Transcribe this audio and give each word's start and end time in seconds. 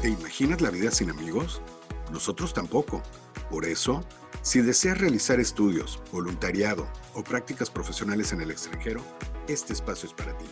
¿Te 0.00 0.08
imaginas 0.08 0.62
la 0.62 0.70
vida 0.70 0.90
sin 0.90 1.10
amigos? 1.10 1.60
Nosotros 2.10 2.54
tampoco. 2.54 3.02
Por 3.50 3.66
eso, 3.66 4.02
si 4.40 4.62
deseas 4.62 4.96
realizar 4.96 5.40
estudios, 5.40 6.00
voluntariado 6.10 6.88
o 7.12 7.22
prácticas 7.22 7.68
profesionales 7.68 8.32
en 8.32 8.40
el 8.40 8.50
extranjero, 8.50 9.02
este 9.46 9.74
espacio 9.74 10.08
es 10.08 10.14
para 10.14 10.36
ti. 10.38 10.46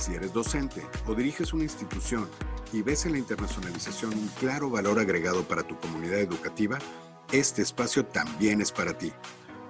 Si 0.00 0.14
eres 0.14 0.32
docente 0.32 0.82
o 1.06 1.14
diriges 1.14 1.52
una 1.52 1.64
institución 1.64 2.26
y 2.72 2.80
ves 2.80 3.04
en 3.04 3.12
la 3.12 3.18
internacionalización 3.18 4.14
un 4.14 4.28
claro 4.40 4.70
valor 4.70 4.98
agregado 4.98 5.46
para 5.46 5.62
tu 5.62 5.78
comunidad 5.78 6.20
educativa, 6.20 6.78
este 7.32 7.60
espacio 7.60 8.06
también 8.06 8.62
es 8.62 8.72
para 8.72 8.96
ti. 8.96 9.12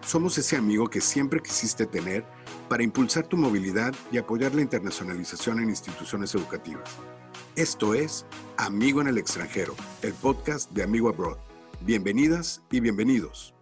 Somos 0.06 0.38
ese 0.38 0.56
amigo 0.56 0.86
que 0.86 1.00
siempre 1.00 1.40
quisiste 1.42 1.84
tener 1.84 2.24
para 2.68 2.84
impulsar 2.84 3.26
tu 3.26 3.36
movilidad 3.36 3.92
y 4.12 4.18
apoyar 4.18 4.54
la 4.54 4.62
internacionalización 4.62 5.58
en 5.58 5.70
instituciones 5.70 6.32
educativas. 6.36 6.88
Esto 7.56 7.94
es 7.94 8.24
Amigo 8.58 9.00
en 9.00 9.08
el 9.08 9.18
extranjero, 9.18 9.74
el 10.02 10.12
podcast 10.14 10.70
de 10.70 10.84
Amigo 10.84 11.08
Abroad. 11.08 11.36
Bienvenidas 11.80 12.62
y 12.70 12.78
bienvenidos. 12.78 13.52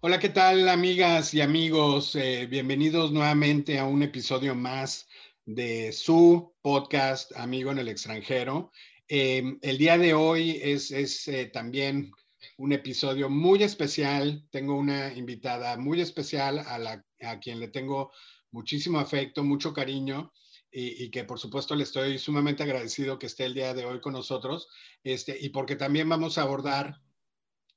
Hola, 0.00 0.18
¿qué 0.18 0.30
tal 0.30 0.70
amigas 0.70 1.34
y 1.34 1.42
amigos? 1.42 2.16
Eh, 2.16 2.46
bienvenidos 2.46 3.12
nuevamente 3.12 3.78
a 3.78 3.84
un 3.84 4.02
episodio 4.02 4.54
más 4.54 5.06
de 5.44 5.92
su 5.92 6.54
podcast 6.62 7.36
Amigo 7.36 7.70
en 7.72 7.78
el 7.78 7.88
extranjero. 7.88 8.72
Eh, 9.06 9.58
el 9.60 9.76
día 9.76 9.98
de 9.98 10.14
hoy 10.14 10.58
es, 10.62 11.28
eh, 11.28 11.50
también 11.52 12.10
un 12.56 12.72
episodio 12.72 13.28
muy 13.28 13.62
especial. 13.62 14.46
Tengo 14.50 14.76
una 14.76 15.12
invitada 15.12 15.76
muy 15.76 16.00
especial 16.00 16.58
a, 16.58 16.78
la, 16.78 17.04
a 17.20 17.38
quien 17.38 17.60
le 17.60 17.68
tengo 17.68 18.12
muchísimo 18.50 18.98
afecto, 18.98 19.44
mucho 19.44 19.74
cariño 19.74 20.32
y, 20.78 21.08
que 21.08 21.24
por 21.24 21.38
supuesto 21.38 21.74
le 21.74 21.84
estoy 21.84 22.18
sumamente 22.18 22.62
agradecido 22.62 23.18
que 23.18 23.26
esté 23.26 23.46
el 23.46 23.54
día 23.54 23.72
de 23.72 23.86
hoy 23.86 23.98
con 23.98 24.12
nosotros, 24.12 24.68
este, 25.02 25.34
y 25.40 25.48
porque 25.48 25.74
también 25.74 26.06
vamos 26.06 26.36
a 26.36 26.42
abordar 26.42 27.00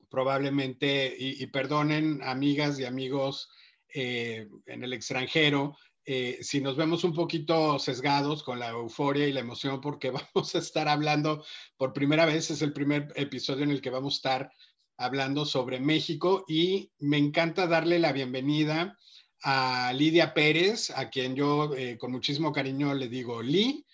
probablemente, 0.09 1.15
y, 1.17 1.45
perdonen 1.47 2.21
amigas 2.23 2.77
y 2.77 2.83
amigos 2.83 3.49
eh, 3.93 4.49
en 4.65 4.83
el 4.83 4.91
extranjero, 4.91 5.77
eh, 6.03 6.39
si 6.41 6.59
nos 6.59 6.75
vemos 6.75 7.05
un 7.05 7.13
poquito 7.13 7.79
sesgados 7.79 8.43
con 8.43 8.59
la 8.59 8.69
euforia 8.69 9.27
y 9.27 9.31
la 9.31 9.39
emoción, 9.39 9.79
porque 9.79 10.11
vamos 10.35 10.53
a 10.55 10.57
estar 10.59 10.89
hablando 10.89 11.45
por 11.77 11.93
primera 11.93 12.25
vez, 12.25 12.52
es 12.52 12.61
el 12.61 12.73
primer 12.73 13.13
episodio 13.15 13.63
en 13.63 13.71
el 13.71 13.81
que 13.81 13.91
vamos 13.91 14.15
a 14.15 14.17
estar 14.17 14.52
hablando 14.97 15.45
sobre 15.45 15.79
México 15.79 16.43
y 16.49 16.91
me 16.99 17.17
encanta 17.17 17.65
darle 17.65 17.97
la 17.99 18.11
bienvenida 18.11 18.97
a 19.43 19.93
Lidia 19.93 20.33
Pérez, 20.33 20.89
a 20.91 21.09
quien 21.09 21.35
yo 21.35 21.75
eh, 21.75 21.97
con 21.97 22.11
muchísimo 22.11 22.51
cariño 22.51 22.93
le 22.93 23.07
digo 23.07 23.41
Li. 23.41 23.85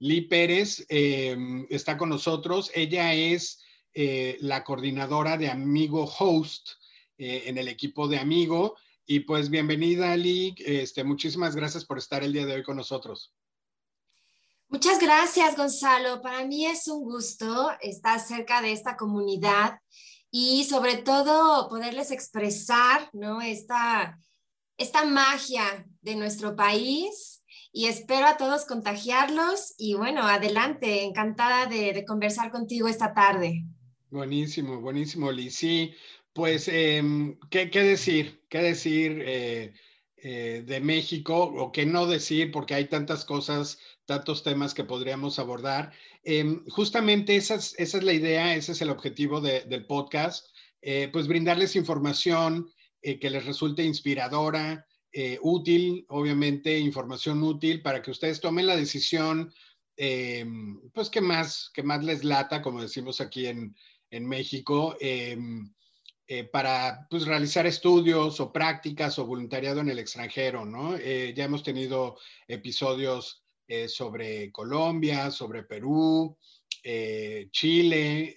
Li 0.00 0.22
Pérez 0.22 0.84
em, 0.88 1.66
está 1.70 1.96
con 1.96 2.08
nosotros. 2.08 2.70
Ella 2.74 3.14
es 3.14 3.62
eh, 3.94 4.36
la 4.40 4.64
coordinadora 4.64 5.36
de 5.36 5.48
Amigo 5.48 6.04
Host 6.04 6.70
eh, 7.18 7.44
en 7.46 7.58
el 7.58 7.68
equipo 7.68 8.08
de 8.08 8.18
Amigo. 8.18 8.76
Y 9.06 9.20
pues 9.20 9.50
bienvenida, 9.50 10.16
Li. 10.16 10.54
Este, 10.58 11.04
muchísimas 11.04 11.54
gracias 11.54 11.84
por 11.84 11.98
estar 11.98 12.22
el 12.22 12.32
día 12.32 12.46
de 12.46 12.54
hoy 12.54 12.62
con 12.62 12.76
nosotros. 12.76 13.32
Muchas 14.68 14.98
gracias, 14.98 15.56
Gonzalo. 15.56 16.20
Para 16.20 16.44
mí 16.44 16.66
es 16.66 16.88
un 16.88 17.04
gusto 17.04 17.70
estar 17.80 18.18
cerca 18.18 18.60
de 18.60 18.72
esta 18.72 18.96
comunidad 18.96 19.78
y 20.30 20.64
sobre 20.64 20.96
todo 20.96 21.68
poderles 21.68 22.10
expresar 22.10 23.08
¿no? 23.12 23.40
esta, 23.40 24.18
esta 24.76 25.04
magia 25.04 25.86
de 26.02 26.16
nuestro 26.16 26.56
país 26.56 27.42
y 27.72 27.86
espero 27.86 28.26
a 28.26 28.36
todos 28.36 28.66
contagiarlos 28.66 29.74
y 29.78 29.94
bueno, 29.94 30.22
adelante, 30.22 31.02
encantada 31.02 31.66
de, 31.66 32.04
conversar 32.06 32.50
contigo 32.50 32.86
esta 32.86 33.14
tarde. 33.14 33.64
Buenísimo, 34.10 34.80
buenísimo, 34.80 35.32
Liz. 35.32 35.60
Pues, 36.32 36.68
em, 36.68 37.38
¿qué, 37.50 37.66
decir? 37.66 38.44
¿Qué 38.48 38.58
decir 38.58 39.22
eh, 39.24 39.72
eh, 40.16 40.62
de 40.66 40.80
México 40.80 41.44
o 41.44 41.72
qué 41.72 41.84
no 41.84 42.06
decir? 42.06 42.52
Porque 42.52 42.74
hay 42.74 42.86
tantas 42.86 43.24
cosas, 43.24 43.78
tantos 44.04 44.44
temas 44.44 44.72
que 44.72 44.84
podríamos 44.84 45.38
abordar. 45.38 45.92
Em, 46.22 46.64
justamente 46.68 47.36
esa 47.36 47.56
es, 47.56 48.02
la 48.02 48.12
idea, 48.12 48.54
ese 48.54 48.72
es 48.72 48.82
el 48.82 48.90
objetivo 48.90 49.40
del 49.40 49.86
podcast, 49.86 50.46
eh, 50.80 51.08
pues 51.12 51.26
brindarles 51.26 51.76
información, 51.76 52.70
eh, 53.06 53.18
que 53.18 53.28
les 53.28 53.44
resulte 53.44 53.84
inspiradora, 53.84 54.86
eh, 55.12 55.38
útil, 55.42 56.06
obviamente 56.08 56.78
información 56.78 57.42
útil 57.42 57.82
para 57.82 58.00
que 58.00 58.10
ustedes 58.10 58.40
tomen 58.40 58.66
la 58.66 58.76
decisión, 58.76 59.52
eh, 59.94 60.46
pues 60.94 61.10
que 61.10 61.20
más, 61.20 61.70
que 61.74 61.82
más 61.82 62.02
les 62.02 62.24
lata, 62.24 62.62
como 62.62 62.80
decimos 62.80 63.20
aquí 63.20 63.46
en, 63.46 63.76
en 64.08 64.26
México, 64.26 64.96
para 66.50 67.06
pues, 67.10 67.26
realizar 67.26 67.66
estudios 67.66 68.40
o 68.40 68.50
prácticas 68.50 69.18
o 69.18 69.26
voluntariado 69.26 69.80
en 69.80 69.90
el 69.90 69.98
extranjero, 69.98 70.64
¿no? 70.64 70.96
ya 70.96 71.44
hemos 71.44 71.62
tenido 71.62 72.16
episodios 72.48 73.44
sobre 73.88 74.50
Colombia, 74.50 75.30
sobre 75.30 75.64
Perú, 75.64 76.38
Chile, 77.50 78.34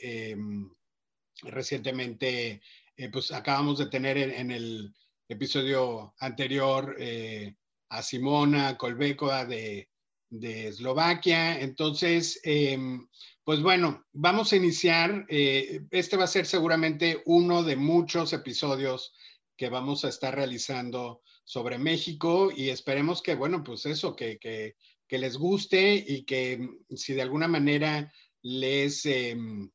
recientemente 1.44 2.62
eh, 2.98 3.10
pues 3.10 3.32
acabamos 3.32 3.78
de 3.78 3.86
tener 3.86 4.18
en, 4.18 4.50
el 4.50 4.94
episodio 5.30 6.16
anterior 6.20 6.96
eh, 6.98 7.56
a 7.90 8.02
Simona 8.02 8.76
Kolbekova 8.76 9.46
de, 9.46 9.90
de 10.30 10.68
Eslovaquia. 10.70 11.60
Entonces, 11.60 12.40
em, 12.44 13.08
pues 13.44 13.62
bueno, 13.62 14.06
vamos 14.14 14.52
a 14.52 14.56
iniciar. 14.56 15.26
Eh, 15.30 15.82
este 15.92 16.18
va 16.18 16.24
a 16.24 16.28
ser 16.28 16.48
seguramente 16.48 17.22
uno 17.26 17.62
de 17.62 17.76
muchos 17.76 18.34
episodios 18.34 19.14
que 19.56 19.70
vamos 19.70 20.04
a 20.04 20.10
estar 20.10 20.36
realizando 20.36 21.22
sobre 21.44 21.78
México 21.78 22.50
y 22.56 22.70
esperemos 22.70 23.22
que, 23.22 23.36
bueno, 23.36 23.64
pues 23.64 23.86
eso, 23.86 24.16
que, 24.16 24.40
que, 24.40 24.76
que 25.08 25.18
les 25.20 25.38
guste 25.38 26.04
y 26.06 26.26
que 26.26 26.68
si 26.96 27.14
de 27.14 27.22
alguna 27.22 27.48
manera 27.48 28.12
les 28.42 29.06
em, 29.06 29.70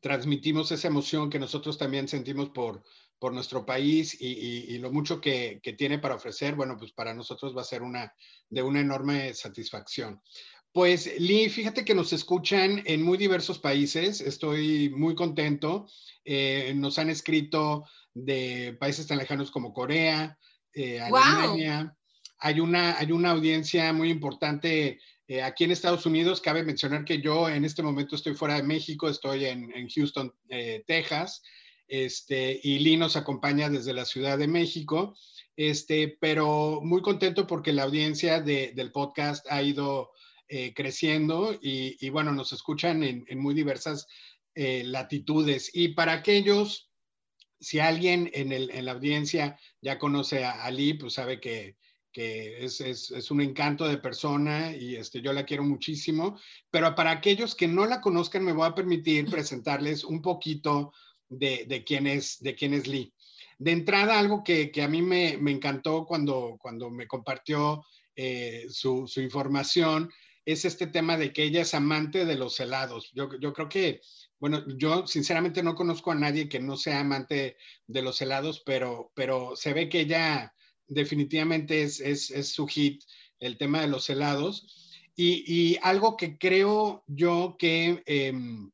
transmitimos 0.00 0.70
esa 0.72 0.88
emoción 0.88 1.30
que 1.30 1.38
nosotros 1.38 1.78
también 1.78 2.08
sentimos 2.08 2.50
por, 2.50 2.82
por 3.18 3.32
nuestro 3.32 3.66
país 3.66 4.16
y, 4.20 4.78
lo 4.78 4.92
mucho 4.92 5.20
que, 5.20 5.60
tiene 5.76 5.98
para 5.98 6.14
ofrecer, 6.14 6.54
bueno, 6.54 6.76
pues 6.78 6.92
para 6.92 7.14
nosotros 7.14 7.56
va 7.56 7.62
a 7.62 7.64
ser 7.64 7.82
una, 7.82 8.12
de 8.48 8.62
una 8.62 8.80
enorme 8.80 9.34
satisfacción. 9.34 10.20
Pues 10.72 11.18
Lee, 11.18 11.48
fíjate 11.48 11.84
que 11.84 11.94
nos 11.94 12.12
escuchan 12.12 12.82
en 12.84 13.02
muy 13.02 13.18
diversos 13.18 13.58
países, 13.58 14.20
estoy 14.20 14.90
muy 14.90 15.14
contento. 15.14 15.88
Eh, 16.24 16.72
nos 16.76 16.98
han 16.98 17.10
escrito 17.10 17.84
de 18.14 18.76
países 18.78 19.06
tan 19.06 19.18
lejanos 19.18 19.50
como 19.50 19.72
Corea, 19.72 20.38
eh, 20.74 21.00
Alemania. 21.00 21.96
Hay, 22.38 22.60
una, 22.60 22.96
hay 22.98 23.10
una 23.10 23.30
audiencia 23.30 23.92
muy 23.92 24.10
importante 24.10 25.00
eh, 25.28 25.42
aquí 25.42 25.64
en 25.64 25.72
Estados 25.72 26.06
Unidos, 26.06 26.40
cabe 26.40 26.62
mencionar 26.62 27.04
que 27.04 27.20
yo 27.20 27.50
en 27.50 27.66
este 27.66 27.82
momento 27.82 28.16
estoy 28.16 28.34
fuera 28.34 28.54
de 28.54 28.62
México, 28.62 29.10
estoy 29.10 29.44
en, 29.44 29.88
Houston, 29.90 30.34
eh, 30.48 30.82
Texas, 30.86 31.42
este, 31.86 32.58
y 32.62 32.78
Lee 32.78 32.96
nos 32.96 33.14
acompaña 33.14 33.68
desde 33.68 33.92
la 33.92 34.06
Ciudad 34.06 34.38
de 34.38 34.48
México, 34.48 35.14
este, 35.54 36.16
pero 36.18 36.80
muy 36.82 37.02
contento 37.02 37.46
porque 37.46 37.74
la 37.74 37.82
audiencia 37.82 38.40
del 38.40 38.90
podcast 38.90 39.44
ha 39.50 39.62
ido 39.62 40.12
eh, 40.48 40.72
creciendo 40.74 41.58
y, 41.60 42.08
bueno, 42.08 42.32
nos 42.32 42.54
escuchan 42.54 43.02
en, 43.02 43.38
muy 43.38 43.54
diversas 43.54 44.06
latitudes. 44.54 45.70
Y 45.74 45.88
para 45.88 46.14
aquellos, 46.14 46.90
si 47.60 47.80
alguien 47.80 48.30
en, 48.32 48.84
la 48.84 48.92
audiencia 48.92 49.58
ya 49.82 49.98
conoce 49.98 50.44
a, 50.44 50.64
a 50.64 50.70
Lee, 50.70 50.94
pues 50.94 51.12
sabe 51.12 51.38
que 51.38 51.76
que 52.12 52.64
es, 52.64 52.80
es, 52.80 53.10
es, 53.10 53.30
un 53.30 53.40
encanto 53.40 53.86
de 53.86 53.98
persona 53.98 54.74
y 54.74 54.96
este, 54.96 55.20
yo 55.20 55.32
la 55.32 55.44
quiero 55.44 55.62
muchísimo, 55.62 56.38
pero 56.70 56.94
para 56.94 57.10
aquellos 57.10 57.54
que 57.54 57.68
no 57.68 57.86
la 57.86 58.00
conozcan 58.00 58.44
me 58.44 58.52
voy 58.52 58.66
a 58.66 58.74
permitir 58.74 59.26
presentarles 59.30 60.04
un 60.04 60.22
poquito 60.22 60.92
de, 61.28 61.64
de, 61.68 61.84
quién, 61.84 62.06
es, 62.06 62.38
de 62.40 62.54
quién 62.54 62.74
es 62.74 62.86
Lee. 62.86 63.12
De 63.58 63.72
entrada, 63.72 64.18
algo 64.18 64.42
que, 64.44 64.70
que 64.70 64.82
a 64.82 64.88
mí 64.88 65.02
me, 65.02 65.36
me, 65.36 65.50
encantó 65.50 66.06
cuando, 66.06 66.56
cuando 66.60 66.90
me 66.90 67.06
compartió 67.06 67.84
eh, 68.14 68.66
su, 68.70 69.06
su, 69.06 69.20
información 69.20 70.10
es 70.44 70.64
este 70.64 70.86
tema 70.86 71.16
de 71.18 71.32
que 71.32 71.42
ella 71.42 71.62
es 71.62 71.74
amante 71.74 72.24
de 72.24 72.36
los 72.36 72.58
helados. 72.60 73.10
Yo, 73.12 73.28
yo 73.38 73.52
creo 73.52 73.68
que, 73.68 74.00
bueno, 74.38 74.64
yo 74.78 75.06
sinceramente 75.06 75.62
no 75.62 75.74
conozco 75.74 76.12
a 76.12 76.14
nadie 76.14 76.48
que 76.48 76.60
no 76.60 76.76
sea 76.76 77.00
amante 77.00 77.56
de 77.86 78.02
los 78.02 78.22
helados, 78.22 78.62
pero, 78.64 79.12
pero 79.14 79.56
se 79.56 79.74
ve 79.74 79.88
que 79.88 80.00
ella 80.00 80.54
definitivamente 80.88 81.82
es, 81.82 82.52
su 82.52 82.66
hit, 82.66 83.02
el 83.38 83.56
tema 83.56 83.80
de 83.80 83.88
los 83.88 84.08
helados. 84.10 85.02
Y, 85.14 85.76
algo 85.82 86.16
que 86.16 86.38
creo 86.38 87.04
yo 87.06 87.56
que 87.58 88.02
em, 88.06 88.70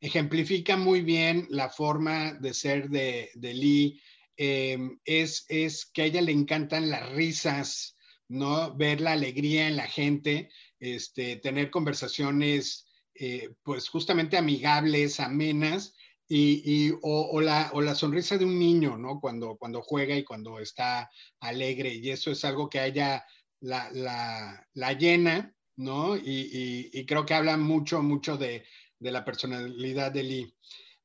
ejemplifica 0.00 0.76
muy 0.76 1.00
bien 1.00 1.46
la 1.50 1.68
forma 1.68 2.34
de 2.34 2.54
ser 2.54 2.90
de, 2.90 3.30
Lee 3.34 4.00
em, 4.36 4.98
es, 5.04 5.44
es 5.48 5.86
que 5.86 6.02
a 6.02 6.04
ella 6.06 6.22
le 6.22 6.32
encantan 6.32 6.90
las 6.90 7.10
risas 7.10 7.96
¿no? 8.32 8.74
Ver 8.74 9.00
la 9.00 9.12
alegría 9.12 9.68
en 9.68 9.76
la 9.76 9.86
gente, 9.86 10.48
este, 10.80 11.36
tener 11.36 11.70
conversaciones, 11.70 12.86
eh, 13.14 13.50
pues 13.62 13.88
justamente 13.88 14.38
amigables, 14.38 15.20
amenas, 15.20 15.94
y, 16.34 16.92
o, 17.02 17.40
la, 17.40 17.94
sonrisa 17.94 18.38
de 18.38 18.44
un 18.44 18.58
niño, 18.58 18.96
¿no? 18.96 19.20
Cuando, 19.20 19.58
juega 19.82 20.16
y 20.16 20.24
cuando 20.24 20.58
está 20.58 21.10
alegre, 21.40 21.94
y 21.94 22.10
eso 22.10 22.30
es 22.30 22.44
algo 22.44 22.68
que 22.68 22.78
a 22.78 22.86
ella 22.86 23.26
la, 23.60 24.66
llena, 24.98 25.54
¿no? 25.76 26.16
Y, 26.16 27.04
creo 27.06 27.26
que 27.26 27.34
habla 27.34 27.56
mucho, 27.56 28.02
mucho 28.02 28.36
de, 28.36 28.64
de 28.98 29.12
la 29.12 29.24
personalidad 29.24 30.12
de 30.12 30.22
Lee. 30.22 30.54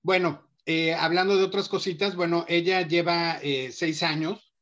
Bueno, 0.02 0.48
eh, 0.66 0.94
hablando 0.94 1.36
de 1.36 1.44
otras 1.44 1.68
cositas, 1.68 2.16
bueno, 2.16 2.46
ella 2.48 2.88
lleva 2.88 3.40
eh, 3.42 3.72
seis 3.72 4.04
años 4.04 4.54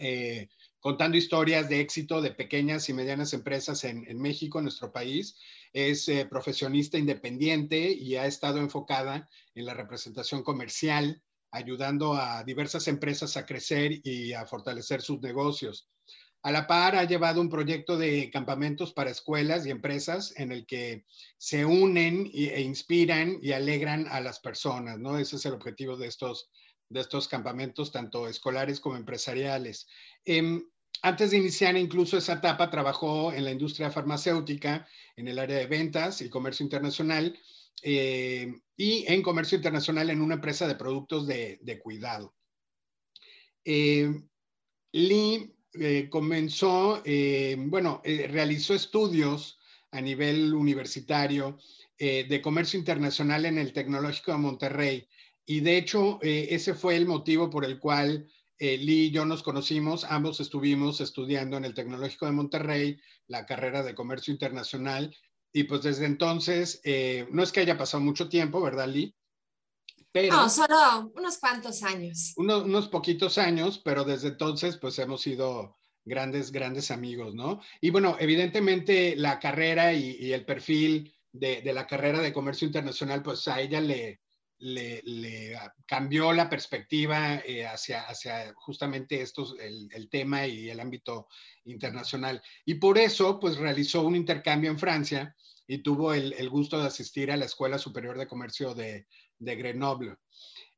eh, 0.00 0.48
contando 0.80 1.16
historias 1.16 1.68
de 1.68 1.80
éxito 1.80 2.20
de 2.20 2.32
pequeñas 2.32 2.88
y 2.88 2.92
medianas 2.92 3.32
empresas 3.32 3.84
en, 3.84 4.04
en 4.08 4.20
México, 4.20 4.58
en 4.58 4.64
nuestro 4.64 4.92
país. 4.92 5.38
Es 5.72 6.10
profesionista 6.30 6.98
independiente 6.98 7.90
y 7.90 8.16
ha 8.16 8.26
estado 8.26 8.58
enfocada 8.58 9.28
en 9.54 9.66
la 9.66 9.74
representación 9.74 10.42
comercial, 10.42 11.22
ayudando 11.50 12.14
a 12.14 12.44
diversas 12.44 12.88
empresas 12.88 13.36
a 13.36 13.46
crecer 13.46 14.00
y 14.04 14.32
a 14.32 14.46
fortalecer 14.46 15.02
sus 15.02 15.20
negocios. 15.20 15.88
A 16.42 16.52
la 16.52 16.68
par, 16.68 16.94
ha 16.94 17.04
llevado 17.04 17.40
un 17.40 17.48
proyecto 17.48 17.96
de 17.98 18.30
campamentos 18.30 18.92
para 18.92 19.10
escuelas 19.10 19.66
y 19.66 19.70
empresas 19.70 20.32
en 20.36 20.52
el 20.52 20.66
que 20.66 21.04
se 21.36 21.64
unen 21.64 22.30
e 22.32 22.60
inspiran 22.60 23.38
y 23.42 23.52
alegran 23.52 24.06
a 24.08 24.20
las 24.20 24.38
personas, 24.38 24.98
¿no? 24.98 25.18
Ese 25.18 25.36
es 25.36 25.46
el 25.46 25.54
objetivo 25.54 25.96
de 25.96 26.06
estos, 26.06 26.48
de 26.88 27.00
estos 27.00 27.26
campamentos, 27.26 27.90
tanto 27.90 28.28
escolares 28.28 28.78
como 28.78 28.96
empresariales. 28.96 29.88
Em, 30.24 30.62
antes 31.02 31.30
de 31.30 31.38
iniciar 31.38 31.76
incluso 31.76 32.18
esa 32.18 32.34
etapa, 32.34 32.70
trabajó 32.70 33.32
en 33.32 33.44
la 33.44 33.50
industria 33.50 33.90
farmacéutica, 33.90 34.86
en 35.16 35.28
el 35.28 35.38
área 35.38 35.58
de 35.58 35.66
ventas 35.66 36.20
y 36.20 36.28
comercio 36.28 36.64
internacional, 36.64 37.38
eh, 37.82 38.52
y 38.76 39.04
en 39.06 39.22
comercio 39.22 39.56
internacional 39.56 40.10
en 40.10 40.20
una 40.20 40.34
empresa 40.34 40.66
de 40.66 40.74
productos 40.74 41.26
de, 41.26 41.80
cuidado. 41.82 42.34
Eh, 43.64 44.10
Lee 44.92 45.54
eh, 45.74 46.08
comenzó, 46.10 47.02
eh, 47.04 47.56
bueno, 47.58 48.00
eh, 48.04 48.26
realizó 48.28 48.74
estudios 48.74 49.58
a 49.90 50.00
nivel 50.00 50.54
universitario 50.54 51.58
de 52.00 52.40
comercio 52.40 52.78
internacional 52.78 53.44
en 53.44 53.58
el 53.58 53.72
Tecnológico 53.72 54.30
de 54.30 54.38
Monterrey. 54.38 55.08
Y 55.44 55.58
de 55.58 55.78
hecho, 55.78 56.20
ese 56.22 56.74
fue 56.74 56.94
el 56.94 57.06
motivo 57.06 57.50
por 57.50 57.64
el 57.64 57.80
cual 57.80 58.28
Lee 58.58 59.06
y 59.06 59.10
yo 59.10 59.24
nos 59.24 59.42
conocimos. 59.42 60.04
Ambos 60.04 60.40
estuvimos 60.40 61.00
estudiando 61.00 61.56
en 61.56 61.64
el 61.64 61.74
Tecnológico 61.74 62.26
de 62.26 62.32
Monterrey 62.32 63.00
la 63.26 63.46
carrera 63.46 63.82
de 63.82 63.94
comercio 63.94 64.32
internacional. 64.32 65.14
Y 65.52 65.64
pues 65.64 65.82
desde 65.82 66.06
entonces, 66.06 66.80
no 67.30 67.42
es 67.42 67.52
que 67.52 67.60
haya 67.60 67.78
pasado 67.78 68.02
mucho 68.02 68.28
tiempo, 68.28 68.60
¿verdad, 68.60 68.88
Lee? 68.88 69.14
no, 70.26 70.48
solo 70.48 71.12
unos 71.14 71.38
cuantos 71.38 71.82
años. 71.82 72.32
Unos, 72.36 72.88
poquitos 72.88 73.38
años, 73.38 73.80
pero 73.84 74.04
desde 74.04 74.28
entonces 74.28 74.76
pues 74.76 74.98
hemos 74.98 75.22
sido 75.22 75.76
grandes, 76.04 76.50
grandes 76.50 76.90
amigos, 76.90 77.34
¿no? 77.34 77.60
Y 77.80 77.90
bueno, 77.90 78.16
evidentemente 78.18 79.14
la 79.16 79.38
carrera 79.38 79.92
y, 79.92 80.32
el 80.32 80.44
perfil 80.44 81.14
de, 81.32 81.62
la 81.72 81.86
carrera 81.86 82.20
de 82.20 82.32
comercio 82.32 82.66
internacional, 82.66 83.22
pues 83.22 83.46
a 83.48 83.60
ella 83.60 83.80
le, 83.80 84.20
le, 84.58 85.58
cambió 85.86 86.32
la 86.32 86.48
perspectiva 86.48 87.36
eh, 87.36 87.66
hacia, 87.66 88.04
justamente 88.54 89.22
estos, 89.22 89.56
el, 89.58 90.08
tema 90.10 90.46
y 90.46 90.70
el 90.70 90.80
ámbito 90.80 91.28
internacional. 91.64 92.42
Y 92.64 92.74
por 92.74 92.98
eso, 92.98 93.38
pues 93.38 93.56
realizó 93.56 94.02
un 94.02 94.16
intercambio 94.16 94.70
en 94.70 94.78
Francia 94.78 95.34
y 95.66 95.78
tuvo 95.78 96.14
el, 96.14 96.48
gusto 96.48 96.80
de 96.80 96.86
asistir 96.86 97.30
a 97.30 97.36
la 97.36 97.44
Escuela 97.44 97.78
Superior 97.78 98.18
de 98.18 98.26
Comercio 98.26 98.74
de, 98.74 99.06
de 99.38 99.56
Grenoble. 99.56 100.16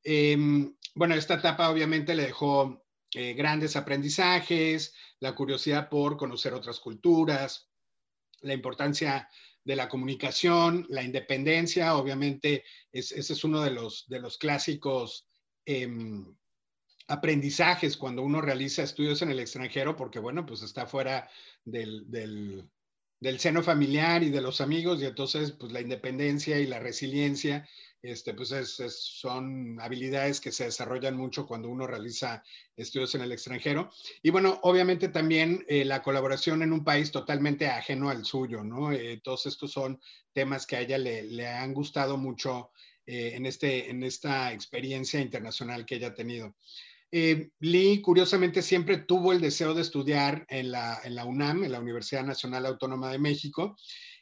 Em, 0.02 0.74
bueno, 0.94 1.14
esta 1.14 1.34
etapa 1.34 1.70
obviamente 1.70 2.14
le 2.14 2.26
dejó 2.26 2.84
eh, 3.14 3.34
grandes 3.34 3.76
aprendizajes, 3.76 4.94
la 5.20 5.34
curiosidad 5.34 5.88
por 5.88 6.16
conocer 6.16 6.54
otras 6.54 6.80
culturas, 6.80 7.68
la 8.40 8.54
importancia 8.54 9.28
de 9.64 9.76
la 9.76 9.88
comunicación, 9.88 10.86
la 10.88 11.02
independencia, 11.02 11.96
obviamente 11.96 12.64
ese 12.92 13.18
es 13.20 13.44
uno 13.44 13.60
de 13.62 13.70
los, 13.70 14.06
de 14.08 14.20
los 14.20 14.38
clásicos 14.38 15.28
em, 15.66 16.34
aprendizajes 17.08 17.96
cuando 17.96 18.22
uno 18.22 18.40
realiza 18.40 18.82
estudios 18.82 19.20
en 19.22 19.30
el 19.30 19.40
extranjero, 19.40 19.96
porque 19.96 20.18
bueno, 20.18 20.46
pues 20.46 20.62
está 20.62 20.86
fuera 20.86 21.28
del 21.64 22.70
seno 23.38 23.62
familiar 23.62 24.22
y 24.22 24.30
de 24.30 24.40
los 24.40 24.60
amigos 24.60 25.00
y 25.00 25.06
entonces 25.06 25.52
pues 25.52 25.72
la 25.72 25.80
independencia 25.80 26.58
y 26.58 26.66
la 26.66 26.78
resiliencia 26.78 27.68
este, 28.02 28.32
pues 28.32 28.50
son 28.88 29.78
habilidades 29.80 30.40
que 30.40 30.52
se 30.52 30.64
desarrollan 30.64 31.16
mucho 31.16 31.46
cuando 31.46 31.68
uno 31.68 31.86
realiza 31.86 32.42
estudios 32.76 33.14
en 33.14 33.20
el 33.20 33.32
extranjero. 33.32 33.90
Y 34.22 34.30
bueno, 34.30 34.58
obviamente 34.62 35.08
también 35.08 35.64
eh, 35.68 35.84
la 35.84 36.02
colaboración 36.02 36.62
en 36.62 36.72
un 36.72 36.82
país 36.82 37.10
totalmente 37.10 37.66
ajeno 37.66 38.08
al 38.08 38.24
suyo, 38.24 38.64
¿no? 38.64 38.92
Eh, 38.92 39.20
todos 39.22 39.44
estos 39.46 39.72
son 39.72 40.00
temas 40.32 40.66
que 40.66 40.76
a 40.76 40.80
ella 40.80 40.96
le, 40.96 41.46
han 41.46 41.74
gustado 41.74 42.16
mucho 42.16 42.70
eh, 43.04 43.32
en, 43.34 43.44
este, 43.44 43.90
en 43.90 44.02
esta 44.02 44.52
experiencia 44.52 45.20
internacional 45.20 45.84
que 45.84 45.96
ella 45.96 46.08
ha 46.08 46.14
tenido. 46.14 46.54
Eh, 47.12 47.50
Lee, 47.58 48.00
curiosamente, 48.00 48.62
siempre 48.62 48.98
tuvo 48.98 49.32
el 49.32 49.40
deseo 49.40 49.74
de 49.74 49.82
estudiar 49.82 50.46
en 50.48 50.70
la, 50.70 51.24
UNAM, 51.26 51.64
en 51.64 51.72
la 51.72 51.80
Universidad 51.80 52.24
Nacional 52.24 52.66
Autónoma 52.66 53.10
de 53.10 53.18
México, 53.18 53.76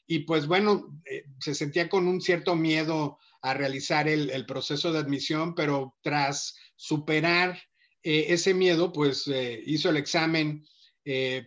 y 0.07 0.21
pues 0.21 0.47
bueno, 0.47 0.99
eh, 1.05 1.25
se 1.39 1.55
sentía 1.55 1.91
con 1.91 2.09
un 2.09 2.23
cierto 2.23 2.57
miedo 2.57 3.19
a 3.43 3.53
realizar 3.53 4.09
el, 4.09 4.31
el 4.31 4.47
proceso 4.47 4.91
de 4.91 5.01
admisión, 5.01 5.55
pero 5.55 5.97
tras 6.03 6.57
superar 6.77 7.61
eh, 8.03 8.27
ese 8.29 8.55
miedo, 8.55 8.91
pues 8.93 9.31
hizo 9.67 9.91
el 9.91 9.97
examen 9.99 10.65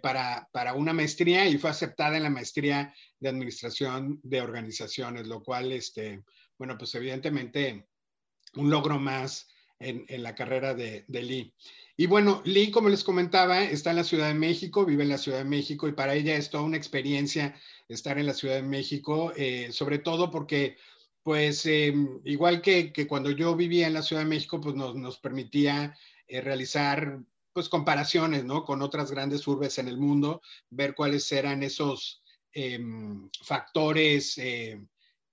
para, 0.02 0.50
para, 0.52 0.74
una 0.74 0.92
maestría 0.92 1.48
y 1.48 1.60
fue 1.60 1.70
aceptada 1.70 2.18
en 2.18 2.24
la 2.24 2.32
maestría 2.32 2.96
de 3.20 3.30
Administración 3.30 4.20
de 4.24 4.42
Organizaciones, 4.42 5.28
lo 5.28 5.44
cual, 5.44 5.72
este, 5.72 6.24
bueno, 6.58 6.80
pues 6.80 6.96
evidentemente 6.96 7.88
un 8.56 8.72
logro 8.72 8.98
más 9.00 9.51
en, 9.82 10.24
la 10.24 10.36
carrera 10.36 10.74
de, 10.74 11.06
Lee. 11.08 11.54
Y 11.98 12.08
bueno, 12.08 12.42
Lee, 12.46 12.72
como 12.72 12.90
les 12.90 13.04
comentaba, 13.04 13.64
está 13.64 13.92
en 13.92 13.98
la 13.98 14.04
Ciudad 14.04 14.28
de 14.28 14.34
México, 14.34 14.86
vive 14.86 15.04
en 15.04 15.10
la 15.10 15.18
Ciudad 15.18 15.40
de 15.40 15.46
México 15.46 15.88
y 15.88 15.94
para 15.94 16.16
ella 16.16 16.36
es 16.36 16.50
toda 16.50 16.64
una 16.64 16.78
experiencia 16.78 17.56
estar 17.88 18.18
en 18.18 18.26
la 18.26 18.34
Ciudad 18.34 18.56
de 18.56 18.64
México, 18.64 19.34
eh, 19.36 19.72
sobre 19.72 20.00
todo 20.00 20.32
porque, 20.32 20.78
pues, 21.24 21.66
em, 21.66 22.22
igual 22.26 22.62
que, 22.62 22.94
cuando 23.08 23.32
yo 23.32 23.56
vivía 23.56 23.88
en 23.88 23.94
la 23.94 24.02
Ciudad 24.02 24.24
de 24.24 24.30
México, 24.30 24.62
pues 24.62 24.76
nos, 24.76 25.20
permitía 25.20 25.96
eh, 26.28 26.42
realizar, 26.42 27.20
pues, 27.54 27.70
comparaciones, 27.70 28.46
¿no? 28.46 28.64
Con 28.64 28.82
otras 28.82 29.12
grandes 29.12 29.46
urbes 29.48 29.78
en 29.78 29.88
el 29.88 29.98
mundo, 29.98 30.42
ver 30.70 30.96
cuáles 30.96 31.32
eran 31.32 31.64
esos 31.64 32.22
em, 32.54 33.30
factores 33.44 34.38
eh, 34.38 34.82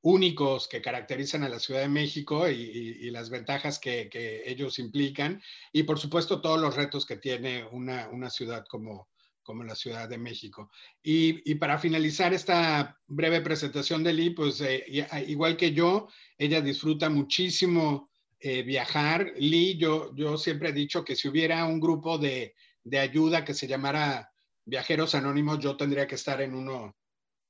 únicos 0.02 0.69
que 0.69 0.81
caracterizan 0.81 1.43
a 1.43 1.49
la 1.49 1.59
Ciudad 1.59 1.81
de 1.81 1.88
México 1.88 2.49
y, 2.49 3.11
las 3.11 3.31
ventajas 3.31 3.78
que, 3.78 4.09
ellos 4.47 4.78
implican 4.78 5.43
y 5.73 5.83
por 5.83 5.99
supuesto 5.99 6.40
todos 6.40 6.61
los 6.61 6.76
retos 6.76 7.05
que 7.05 7.17
tiene 7.17 7.64
una, 7.64 8.31
ciudad 8.31 8.64
como, 8.69 9.09
como 9.43 9.64
la 9.64 9.75
Ciudad 9.75 10.09
de 10.09 10.19
México. 10.19 10.71
Y, 11.02 11.55
para 11.57 11.78
finalizar 11.78 12.33
esta 12.33 12.99
breve 13.07 13.40
presentación 13.40 14.05
de 14.05 14.12
Lee, 14.12 14.31
pues 14.31 14.61
eh, 14.61 14.85
igual 15.26 15.57
que 15.57 15.73
yo, 15.73 16.09
ella 16.37 16.61
disfruta 16.61 17.11
muchísimo 17.11 18.11
eh, 18.40 18.62
viajar. 18.62 19.33
Lee, 19.37 19.76
yo, 19.76 20.14
yo 20.14 20.38
siempre 20.38 20.69
he 20.69 20.73
dicho 20.73 21.05
que 21.05 21.17
si 21.17 21.28
hubiera 21.28 21.64
un 21.64 21.81
grupo 21.81 22.19
de, 22.19 22.55
de 22.85 22.99
ayuda 23.00 23.45
que 23.45 23.55
se 23.55 23.67
llamara 23.67 24.31
Viajeros 24.64 25.17
Anónimos, 25.17 25.59
yo 25.59 25.76
tendría 25.76 26.07
que 26.07 26.14
estar 26.14 26.40
en 26.40 26.55
uno, 26.55 26.97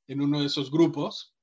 en 0.07 0.23
uno 0.23 0.41
de 0.41 0.47
esos 0.47 0.71
grupos 0.71 1.35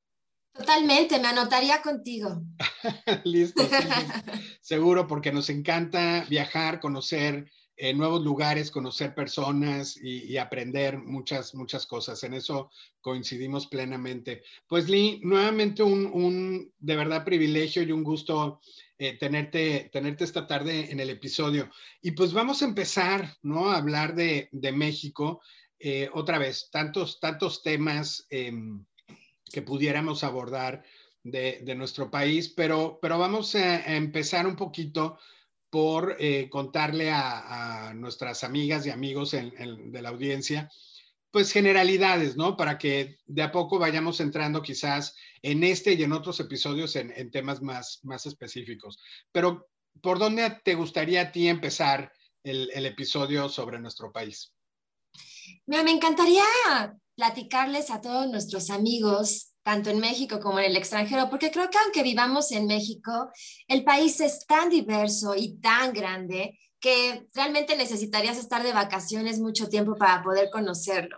Totalmente, 0.55 1.19
me 1.19 1.27
anotaría 1.27 1.81
contigo. 1.81 2.41
Listo, 3.25 3.67
seguro, 4.61 5.05
porque 5.05 5.33
nos 5.33 5.49
encanta 5.49 6.25
viajar, 6.29 6.79
conocer 6.79 7.51
eh, 7.75 7.93
nuevos 7.93 8.23
lugares, 8.23 8.71
conocer 8.71 9.13
personas 9.13 9.97
y, 10.01 10.37
aprender 10.37 10.97
muchas, 10.97 11.53
muchas 11.55 11.85
cosas. 11.85 12.23
En 12.23 12.33
eso 12.33 12.71
coincidimos 13.01 13.67
plenamente. 13.67 14.43
Pues 14.65 14.87
Lee, 14.87 15.19
nuevamente 15.23 15.83
un, 15.83 16.71
de 16.79 16.95
verdad 16.95 17.25
privilegio 17.25 17.83
y 17.83 17.91
un 17.91 18.03
gusto 18.03 18.61
eh, 18.97 19.17
tenerte, 19.17 19.89
tenerte 19.91 20.23
esta 20.23 20.47
tarde 20.47 20.89
en 20.89 21.01
el 21.01 21.09
episodio. 21.09 21.69
Y 22.01 22.11
pues 22.11 22.31
vamos 22.31 22.61
a 22.61 22.65
empezar, 22.65 23.35
¿no? 23.41 23.71
A 23.71 23.77
hablar 23.77 24.15
de, 24.15 24.47
México. 24.73 25.41
Eh, 25.77 26.09
otra 26.13 26.37
vez, 26.39 26.69
tantos, 26.71 27.19
tantos 27.19 27.61
temas. 27.61 28.25
Que 29.51 29.61
pudiéramos 29.61 30.23
abordar 30.23 30.83
de, 31.25 31.75
nuestro 31.75 32.11
país, 32.11 32.49
pero, 32.49 32.99
pero 33.01 33.17
vamos 33.17 33.55
a, 33.55 33.95
empezar 33.95 34.45
un 34.45 34.55
poquito 34.55 35.17
por 35.69 36.15
eh, 36.19 36.49
contarle 36.49 37.11
a, 37.11 37.93
nuestras 37.95 38.43
amigas 38.43 38.85
y 38.85 38.91
amigos 38.91 39.31
de 39.31 40.01
la 40.01 40.09
audiencia, 40.09 40.69
pues 41.31 41.51
generalidades, 41.51 42.37
¿no? 42.37 42.55
Para 42.55 42.77
que 42.77 43.17
de 43.25 43.41
a 43.41 43.51
poco 43.51 43.79
vayamos 43.79 44.19
entrando 44.19 44.61
quizás 44.61 45.15
en 45.41 45.63
este 45.63 45.93
y 45.93 46.03
en 46.03 46.13
otros 46.13 46.39
episodios 46.39 46.95
en, 46.95 47.31
temas 47.31 47.61
más, 47.61 47.99
más 48.03 48.25
específicos. 48.25 48.99
Pero, 49.31 49.67
¿por 50.01 50.19
dónde 50.19 50.61
te 50.63 50.75
gustaría 50.75 51.21
a 51.21 51.31
ti 51.31 51.47
empezar 51.47 52.11
el 52.43 52.85
episodio 52.85 53.49
sobre 53.49 53.79
nuestro 53.79 54.11
país? 54.11 54.54
Me 55.65 55.79
encantaría 55.91 56.43
platicarles 57.15 57.89
a 57.89 58.01
todos 58.01 58.27
nuestros 58.29 58.69
amigos, 58.69 59.53
tanto 59.63 59.89
en 59.89 59.99
México 59.99 60.39
como 60.39 60.59
en 60.59 60.65
el 60.65 60.77
extranjero, 60.77 61.29
porque 61.29 61.49
creo 61.49 61.69
que 61.69 61.77
aunque 61.79 62.03
vivamos 62.03 62.51
en 62.51 62.67
México, 62.67 63.29
el 63.67 63.83
país 63.83 64.19
es 64.19 64.45
tan 64.45 64.69
diverso 64.69 65.35
y 65.35 65.57
tan 65.59 65.91
grande 65.93 66.59
que 66.79 67.27
realmente 67.33 67.75
necesitarías 67.75 68.37
estar 68.37 68.61
de 68.61 68.73
vacaciones 68.73 69.39
mucho 69.39 69.67
tiempo 69.69 69.95
para 69.95 70.21
poder 70.21 70.51
conocerlo. 70.51 71.17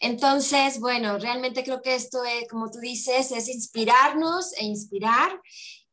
Entonces, 0.00 0.80
bueno, 0.80 1.18
realmente 1.18 1.62
creo 1.62 1.80
que 1.80 1.94
esto, 1.94 2.24
es, 2.24 2.48
como 2.48 2.70
tú 2.70 2.80
dices, 2.80 3.30
es 3.30 3.48
inspirarnos 3.48 4.52
e 4.54 4.64
inspirar. 4.64 5.40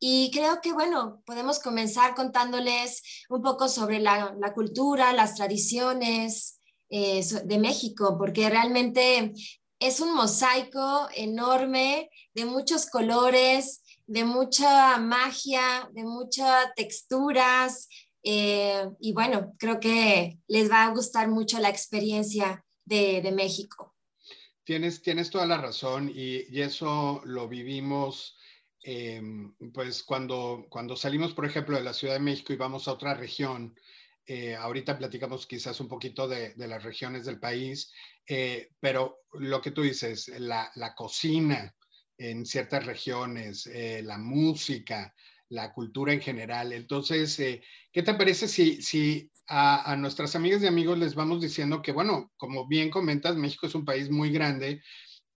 Y 0.00 0.30
creo 0.32 0.60
que, 0.60 0.72
bueno, 0.72 1.22
podemos 1.24 1.60
comenzar 1.60 2.14
contándoles 2.14 3.02
un 3.28 3.40
poco 3.40 3.68
sobre 3.68 4.00
la 4.00 4.52
cultura, 4.54 5.12
las 5.12 5.36
tradiciones, 5.36 6.58
eh, 6.96 7.24
de 7.44 7.58
México, 7.58 8.16
porque 8.16 8.48
realmente 8.48 9.32
es 9.80 9.98
un 9.98 10.14
mosaico 10.14 11.08
enorme 11.16 12.08
de 12.34 12.44
muchos 12.44 12.86
colores, 12.86 13.82
de 14.06 14.22
mucha 14.22 14.96
magia, 14.98 15.90
de 15.92 16.04
muchas 16.04 16.72
texturas. 16.76 17.88
Eh, 18.22 18.86
y 19.00 19.12
bueno, 19.12 19.54
creo 19.58 19.80
que 19.80 20.38
les 20.46 20.70
va 20.70 20.84
a 20.84 20.90
gustar 20.90 21.26
mucho 21.26 21.58
la 21.58 21.68
experiencia 21.68 22.64
de, 22.84 23.28
México. 23.32 23.92
Tienes, 24.62 25.02
tienes 25.02 25.30
toda 25.30 25.46
la 25.46 25.58
razón 25.58 26.12
y, 26.14 26.60
eso 26.60 27.22
lo 27.24 27.48
vivimos. 27.48 28.36
Em, 28.84 29.52
pues 29.72 30.04
cuando, 30.04 30.66
cuando 30.68 30.94
salimos, 30.94 31.34
por 31.34 31.44
ejemplo, 31.44 31.76
de 31.76 31.82
la 31.82 31.92
Ciudad 31.92 32.14
de 32.14 32.20
México 32.20 32.52
y 32.52 32.56
vamos 32.56 32.86
a 32.86 32.92
otra 32.92 33.14
región, 33.14 33.74
eh, 34.26 34.54
ahorita 34.56 34.96
platicamos 34.96 35.46
quizás 35.46 35.78
un 35.80 35.88
poquito 35.88 36.26
de, 36.26 36.54
las 36.56 36.82
regiones 36.82 37.26
del 37.26 37.38
país, 37.38 37.92
eh, 38.26 38.70
pero 38.80 39.18
lo 39.34 39.60
que 39.60 39.70
tú 39.70 39.82
dices, 39.82 40.28
la, 40.38 40.70
cocina 40.96 41.74
en 42.16 42.46
ciertas 42.46 42.86
regiones, 42.86 43.66
eh, 43.66 44.02
la 44.02 44.16
música, 44.16 45.14
la 45.50 45.74
cultura 45.74 46.14
en 46.14 46.22
general. 46.22 46.72
Entonces, 46.72 47.36
¿qué 47.36 48.02
te 48.02 48.14
parece 48.14 48.48
si, 48.48 48.80
si 48.80 49.30
a, 49.46 49.94
nuestras 49.96 50.34
amigas 50.34 50.62
y 50.62 50.66
amigos 50.66 50.98
les 50.98 51.14
vamos 51.14 51.42
diciendo 51.42 51.82
que, 51.82 51.92
bueno, 51.92 52.32
como 52.36 52.66
bien 52.66 52.88
comentas, 52.88 53.36
México 53.36 53.66
es 53.66 53.74
un 53.74 53.84
país 53.84 54.10
muy 54.10 54.30
grande 54.30 54.82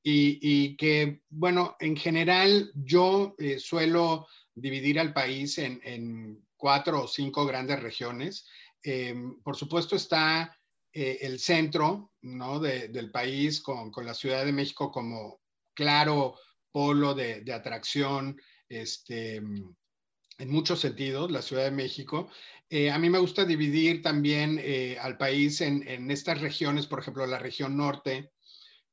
y, 0.02 0.76
que, 0.76 1.20
bueno, 1.28 1.76
en 1.80 1.94
general 1.94 2.72
yo 2.74 3.36
suelo 3.58 4.26
dividir 4.54 4.98
al 4.98 5.12
país 5.12 5.58
en 5.58 6.42
cuatro 6.58 7.04
o 7.04 7.08
cinco 7.08 7.46
grandes 7.46 7.80
regiones. 7.80 8.46
Em, 8.82 9.40
por 9.42 9.56
supuesto 9.56 9.96
está 9.96 10.56
eh, 10.92 11.18
el 11.22 11.38
centro 11.38 12.12
¿no? 12.22 12.60
del 12.60 13.10
país 13.10 13.60
con, 13.60 13.92
la 14.04 14.14
Ciudad 14.14 14.44
de 14.44 14.52
México 14.52 14.90
como 14.90 15.40
claro 15.74 16.36
polo 16.72 17.14
de, 17.14 17.44
atracción 17.52 18.40
este, 18.68 19.36
en 19.36 20.50
muchos 20.50 20.80
sentidos, 20.80 21.30
la 21.30 21.42
Ciudad 21.42 21.64
de 21.64 21.70
México. 21.70 22.30
Eh, 22.70 22.90
a 22.90 22.98
mí 22.98 23.10
me 23.10 23.18
gusta 23.18 23.44
dividir 23.44 24.02
también 24.02 24.58
eh, 24.62 24.96
al 25.00 25.16
país 25.16 25.60
en, 25.60 26.10
estas 26.10 26.40
regiones, 26.40 26.86
por 26.86 27.00
ejemplo, 27.00 27.26
la 27.26 27.38
región 27.38 27.76
norte, 27.76 28.32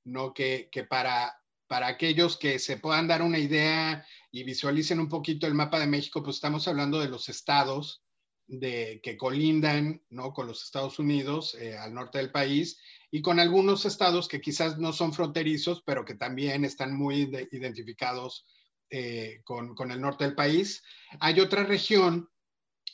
¿no? 0.03 0.33
que, 0.33 0.69
que 0.71 0.83
para, 0.83 1.35
para 1.67 1.87
aquellos 1.87 2.37
que 2.37 2.59
se 2.59 2.77
puedan 2.77 3.07
dar 3.07 3.21
una 3.21 3.39
idea 3.39 4.05
y 4.31 4.43
visualicen 4.43 4.99
un 4.99 5.09
poquito 5.09 5.47
el 5.47 5.53
mapa 5.53 5.79
de 5.79 5.87
México, 5.87 6.23
pues 6.23 6.37
estamos 6.37 6.67
hablando 6.67 6.99
de 6.99 7.09
los 7.09 7.29
estados, 7.29 8.04
de, 8.47 8.99
que 9.03 9.17
colindan 9.17 10.01
¿no? 10.09 10.33
con 10.33 10.47
los 10.47 10.63
Estados 10.63 10.99
Unidos 10.99 11.55
eh, 11.55 11.77
al 11.77 11.93
norte 11.93 12.19
del 12.19 12.31
país 12.31 12.79
y 13.11 13.21
con 13.21 13.39
algunos 13.39 13.85
estados 13.85 14.27
que 14.27 14.41
quizás 14.41 14.77
no 14.77 14.93
son 14.93 15.13
fronterizos, 15.13 15.81
pero 15.85 16.05
que 16.05 16.15
también 16.15 16.65
están 16.65 16.95
muy 16.95 17.31
identificados 17.51 18.45
eh, 18.89 19.41
con, 19.43 19.73
con, 19.73 19.91
el 19.91 20.01
norte 20.01 20.25
del 20.25 20.35
país. 20.35 20.83
Hay 21.19 21.39
otra 21.39 21.63
región, 21.63 22.29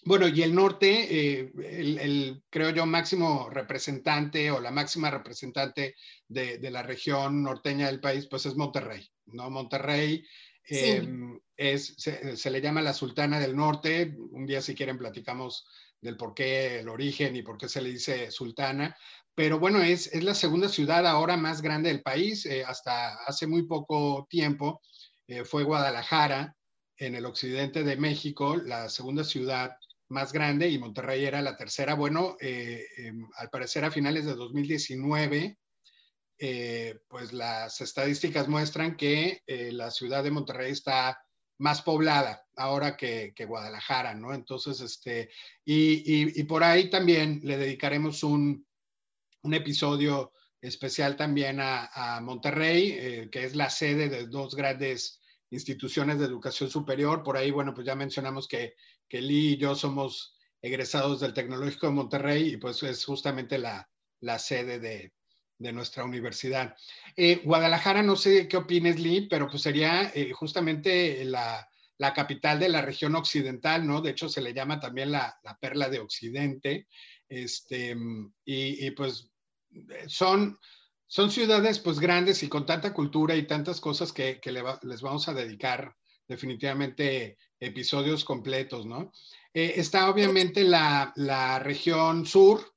bueno, 0.04 0.28
y 0.28 0.42
el 0.42 0.56
norte, 0.56 1.40
eh, 1.40 1.52
el, 1.64 2.44
creo 2.50 2.70
yo, 2.70 2.86
máximo 2.86 3.50
representante 3.50 4.52
o 4.52 4.62
la 4.62 4.72
máxima 4.72 5.12
representante 5.12 5.96
de, 6.28 6.60
de, 6.60 6.72
la 6.72 6.84
región 6.84 7.44
norteña 7.44 7.88
del 7.88 8.00
país, 8.00 8.28
pues 8.28 8.46
es 8.46 8.56
Monterrey, 8.56 9.10
¿no? 9.26 9.50
Monterrey 9.50 10.24
Em, 10.68 11.40
es, 11.58 11.96
se, 11.98 12.50
le 12.50 12.62
llama 12.62 12.82
la 12.82 12.94
Sultana 12.94 13.40
del 13.40 13.56
Norte. 13.56 14.16
Un 14.32 14.46
día, 14.46 14.62
si 14.62 14.76
quieren, 14.76 14.98
platicamos 14.98 15.66
del 16.00 16.18
por 16.18 16.34
qué, 16.34 16.80
el 16.80 16.90
origen 16.90 17.36
y 17.36 17.44
por 17.44 17.58
qué 17.58 17.70
se 17.70 17.82
le 17.82 17.90
dice 17.90 18.32
Sultana. 18.32 18.96
Pero 19.36 19.60
bueno, 19.60 19.82
es, 19.82 20.08
es 20.08 20.24
la 20.24 20.36
segunda 20.36 20.68
ciudad 20.70 21.06
ahora 21.08 21.38
más 21.38 21.62
grande 21.62 21.90
del 21.90 22.02
país. 22.02 22.46
Eh, 22.46 22.64
hasta 22.66 23.16
hace 23.26 23.48
muy 23.48 23.64
poco 23.64 24.28
tiempo 24.30 24.82
eh, 25.28 25.46
fue 25.46 25.64
Guadalajara, 25.64 26.56
en 27.02 27.16
el 27.16 27.26
occidente 27.26 27.84
de 27.84 27.98
México, 27.98 28.56
la 28.56 28.88
segunda 28.88 29.24
ciudad 29.24 29.76
más 30.10 30.32
grande 30.32 30.70
y 30.70 30.78
Monterrey 30.78 31.26
era 31.26 31.42
la 31.42 31.58
tercera. 31.58 31.96
Bueno, 31.96 32.36
eh, 32.40 32.86
em, 32.98 33.28
al 33.38 33.50
parecer 33.50 33.84
a 33.84 33.92
finales 33.92 34.26
de 34.26 34.36
2019 34.36 35.58
eh, 36.44 36.98
pues 37.08 37.34
las 37.34 37.82
estadísticas 37.82 38.48
muestran 38.48 38.98
que 38.98 39.44
eh, 39.46 39.72
la 39.72 39.92
ciudad 39.92 40.24
de 40.24 40.32
Monterrey 40.32 40.72
está 40.72 41.24
más 41.60 41.84
poblada 41.84 42.48
ahora 42.56 42.98
que, 42.98 43.32
Guadalajara, 43.48 44.16
¿no? 44.16 44.34
Entonces, 44.34 44.82
este, 44.82 45.30
y, 45.64 46.42
por 46.46 46.64
ahí 46.64 46.90
también 46.90 47.42
le 47.44 47.58
dedicaremos 47.58 48.24
un, 48.24 48.66
episodio 49.44 50.32
especial 50.60 51.16
también 51.16 51.60
a, 51.62 52.20
Monterrey, 52.24 52.92
eh, 52.92 53.30
que 53.32 53.44
es 53.44 53.56
la 53.56 53.70
sede 53.70 54.10
de 54.10 54.26
dos 54.26 54.56
grandes 54.56 55.22
instituciones 55.52 56.18
de 56.18 56.26
educación 56.26 56.72
superior. 56.72 57.22
Por 57.22 57.38
ahí, 57.38 57.52
bueno, 57.52 57.76
pues 57.76 57.86
ya 57.86 57.94
mencionamos 57.94 58.48
que, 58.48 58.74
que 59.08 59.22
Lee 59.22 59.54
y 59.54 59.58
yo 59.58 59.76
somos 59.76 60.40
egresados 60.60 61.20
del 61.20 61.36
Tecnológico 61.36 61.86
de 61.86 61.94
Monterrey 61.94 62.54
y 62.54 62.58
pues 62.58 62.82
es 62.82 63.06
justamente 63.06 63.60
la, 63.60 63.88
la 64.22 64.40
sede 64.40 64.80
de, 64.80 65.14
de 65.62 65.72
nuestra 65.72 66.04
universidad. 66.04 66.76
Eh, 67.16 67.42
Guadalajara, 67.44 68.02
no 68.02 68.16
sé 68.16 68.48
qué 68.48 68.58
opines, 68.58 69.00
Lee, 69.00 69.28
pero 69.30 69.48
pues 69.48 69.62
sería 69.62 70.12
eh, 70.14 70.32
justamente 70.34 71.24
la, 71.26 71.68
capital 72.16 72.60
de 72.60 72.70
la 72.70 72.82
región 72.82 73.16
occidental, 73.16 73.86
¿no? 73.86 74.02
De 74.02 74.10
hecho, 74.10 74.28
se 74.28 74.42
le 74.42 74.54
llama 74.54 74.80
también 74.80 75.12
la, 75.12 75.40
perla 75.60 75.88
de 75.88 76.00
Occidente. 76.00 76.88
Este, 77.30 77.96
y, 78.44 78.92
pues 78.92 79.30
son, 80.08 80.58
son 81.08 81.32
ciudades 81.32 81.80
pues 81.80 82.00
grandes 82.00 82.42
y 82.42 82.50
con 82.50 82.66
tanta 82.66 82.92
cultura 82.92 83.36
y 83.36 83.46
tantas 83.46 83.80
cosas 83.80 84.12
que, 84.12 84.42
les 84.82 85.02
vamos 85.02 85.28
a 85.30 85.34
dedicar 85.34 85.96
definitivamente 86.28 87.38
episodios 87.60 88.26
completos, 88.26 88.86
¿no? 88.88 89.12
Eh, 89.54 89.74
está 89.76 90.10
obviamente 90.10 90.64
la, 90.64 91.14
la 91.16 91.60
región 91.60 92.26
sur, 92.26 92.71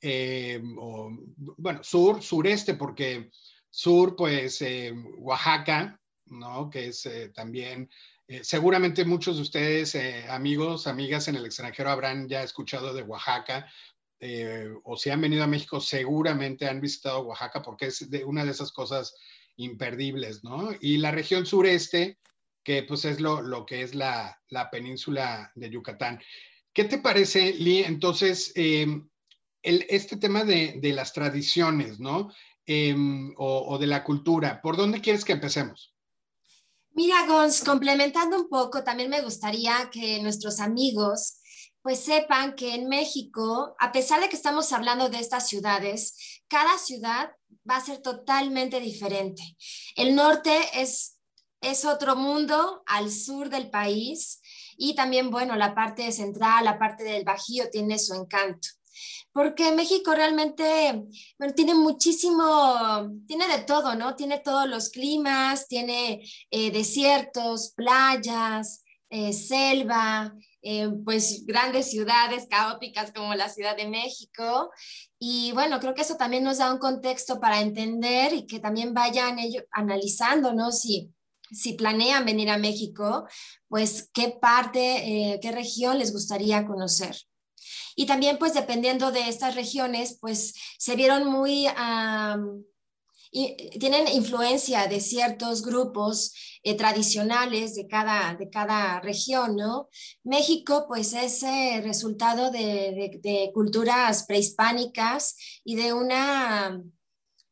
eh, 0.00 0.60
o, 0.78 1.10
bueno, 1.36 1.82
sur, 1.82 2.22
sureste, 2.22 2.74
porque 2.74 3.30
sur, 3.70 4.14
pues 4.16 4.62
eh, 4.62 4.92
Oaxaca, 5.18 6.00
¿no? 6.26 6.70
Que 6.70 6.88
es 6.88 7.06
eh, 7.06 7.30
también, 7.30 7.90
seguramente 8.42 9.04
muchos 9.04 9.36
de 9.36 9.42
ustedes, 9.42 9.96
amigos, 10.28 10.86
amigas 10.86 11.28
en 11.28 11.36
el 11.36 11.46
extranjero, 11.46 11.90
habrán 11.90 12.28
ya 12.28 12.42
escuchado 12.42 12.92
de 12.92 13.02
Oaxaca. 13.02 13.66
o 14.84 14.96
si 14.96 15.10
han 15.10 15.20
venido 15.22 15.44
a 15.44 15.46
México, 15.46 15.80
seguramente 15.80 16.68
han 16.68 16.80
visitado 16.80 17.20
Oaxaca 17.20 17.62
porque 17.62 17.86
es 17.86 18.10
de, 18.10 18.24
una 18.24 18.44
de 18.44 18.50
esas 18.50 18.70
cosas 18.70 19.14
imperdibles, 19.56 20.44
¿no? 20.44 20.70
Y 20.80 20.98
la 20.98 21.10
región 21.10 21.46
sureste, 21.46 22.18
que 22.62 22.82
pues 22.82 23.06
es 23.06 23.18
lo, 23.18 23.40
lo 23.40 23.64
que 23.64 23.80
es 23.80 23.94
la, 23.94 24.38
la, 24.50 24.70
península 24.70 25.50
de 25.54 25.70
Yucatán. 25.70 26.20
¿Qué 26.74 26.84
te 26.84 26.98
parece, 26.98 27.54
Lee? 27.54 27.84
Entonces, 27.84 28.52
este 29.62 30.16
tema 30.16 30.44
de, 30.44 30.80
las 30.94 31.12
tradiciones, 31.12 32.00
¿no? 32.00 32.32
Em, 32.66 33.34
o, 33.38 33.78
de 33.78 33.86
la 33.86 34.04
cultura, 34.04 34.60
¿por 34.60 34.76
dónde 34.76 35.00
quieres 35.00 35.24
que 35.24 35.32
empecemos? 35.32 35.94
Mira, 36.90 37.26
Gons, 37.26 37.62
complementando 37.62 38.36
un 38.36 38.48
poco, 38.48 38.82
también 38.82 39.08
me 39.08 39.22
gustaría 39.22 39.88
que 39.90 40.20
nuestros 40.20 40.60
amigos 40.60 41.40
pues 41.80 42.00
sepan 42.00 42.54
que 42.54 42.74
en 42.74 42.88
México, 42.88 43.74
a 43.78 43.92
pesar 43.92 44.20
de 44.20 44.28
que 44.28 44.36
estamos 44.36 44.72
hablando 44.72 45.08
de 45.08 45.20
estas 45.20 45.48
ciudades, 45.48 46.42
cada 46.48 46.76
ciudad 46.76 47.30
va 47.68 47.76
a 47.76 47.84
ser 47.84 48.02
totalmente 48.02 48.80
diferente. 48.80 49.42
El 49.96 50.14
norte 50.14 50.58
es, 50.74 51.18
es 51.60 51.84
otro 51.84 52.16
mundo 52.16 52.82
al 52.86 53.10
sur 53.10 53.48
del 53.48 53.70
país 53.70 54.40
y 54.76 54.94
también, 54.94 55.30
bueno, 55.30 55.56
la 55.56 55.74
parte 55.74 56.10
central, 56.12 56.64
la 56.64 56.78
parte 56.78 57.04
del 57.04 57.24
Bajío 57.24 57.70
tiene 57.70 57.98
su 57.98 58.14
encanto. 58.14 58.68
Porque 59.32 59.72
México 59.72 60.14
realmente 60.14 61.04
tiene 61.54 61.74
muchísimo, 61.74 63.08
tiene 63.26 63.46
de 63.48 63.62
todo, 63.64 63.94
¿no? 63.94 64.16
Tiene 64.16 64.38
todos 64.40 64.68
los 64.68 64.88
climas, 64.90 65.68
tiene 65.68 66.22
eh, 66.50 66.70
desiertos, 66.70 67.72
playas, 67.76 68.82
eh, 69.10 69.32
selva, 69.32 70.34
eh, 70.62 70.88
pues 71.04 71.46
grandes 71.46 71.90
ciudades 71.90 72.46
caóticas 72.50 73.12
como 73.12 73.34
la 73.34 73.48
Ciudad 73.48 73.76
de 73.76 73.86
México. 73.88 74.70
Y 75.18 75.52
bueno, 75.52 75.78
creo 75.78 75.94
que 75.94 76.02
eso 76.02 76.16
también 76.16 76.44
nos 76.44 76.58
da 76.58 76.72
un 76.72 76.78
contexto 76.78 77.38
para 77.38 77.60
entender 77.60 78.32
y 78.32 78.46
que 78.46 78.58
también 78.58 78.94
vayan 78.94 79.38
ellos 79.38 79.62
analizando, 79.70 80.52
¿no? 80.52 80.72
Si, 80.72 81.12
si 81.50 81.74
planean 81.74 82.24
venir 82.24 82.50
a 82.50 82.58
México, 82.58 83.26
pues 83.68 84.10
qué 84.12 84.36
parte, 84.40 85.38
qué 85.40 85.52
región 85.52 85.98
les 85.98 86.12
gustaría 86.12 86.66
conocer. 86.66 87.16
Y 87.96 88.06
también, 88.06 88.38
pues, 88.38 88.54
dependiendo 88.54 89.10
de 89.10 89.28
estas 89.28 89.54
regiones, 89.54 90.18
pues, 90.20 90.54
se 90.78 90.96
vieron 90.96 91.26
muy, 91.26 91.66
tienen 93.78 94.08
influencia 94.08 94.86
de 94.86 95.00
ciertos 95.00 95.62
grupos 95.62 96.32
eh, 96.62 96.76
tradicionales 96.76 97.74
de 97.74 97.86
cada, 97.86 98.34
de 98.34 98.50
cada 98.50 99.00
región, 99.00 99.56
¿no? 99.56 99.88
México, 100.24 100.86
pues, 100.88 101.12
es 101.12 101.42
eh, 101.42 101.80
resultado 101.82 102.50
de, 102.50 103.18
de, 103.22 103.50
culturas 103.54 104.24
prehispánicas 104.24 105.36
y 105.64 105.76
de 105.76 105.92
una 105.92 106.82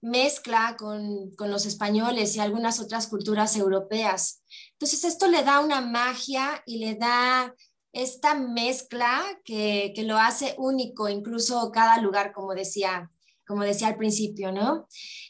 mezcla 0.00 0.76
con, 0.78 1.30
con, 1.36 1.50
los 1.50 1.66
españoles 1.66 2.36
y 2.36 2.40
algunas 2.40 2.80
otras 2.80 3.06
culturas 3.06 3.56
europeas. 3.56 4.42
Entonces, 4.72 5.04
esto 5.04 5.28
le 5.28 5.42
da 5.42 5.60
una 5.60 5.80
magia 5.80 6.62
y 6.66 6.78
le 6.78 6.94
da 6.94 7.54
esta 7.96 8.34
mezcla 8.34 9.24
que, 9.44 9.92
que, 9.94 10.02
lo 10.02 10.18
hace 10.18 10.54
único, 10.58 11.08
incluso 11.08 11.70
cada 11.72 11.98
lugar, 12.00 12.32
como 12.32 12.54
decía, 12.54 13.10
como 13.46 13.62
decía 13.62 13.88
al 13.88 13.96
principio, 13.96 14.52
¿no? 14.52 14.86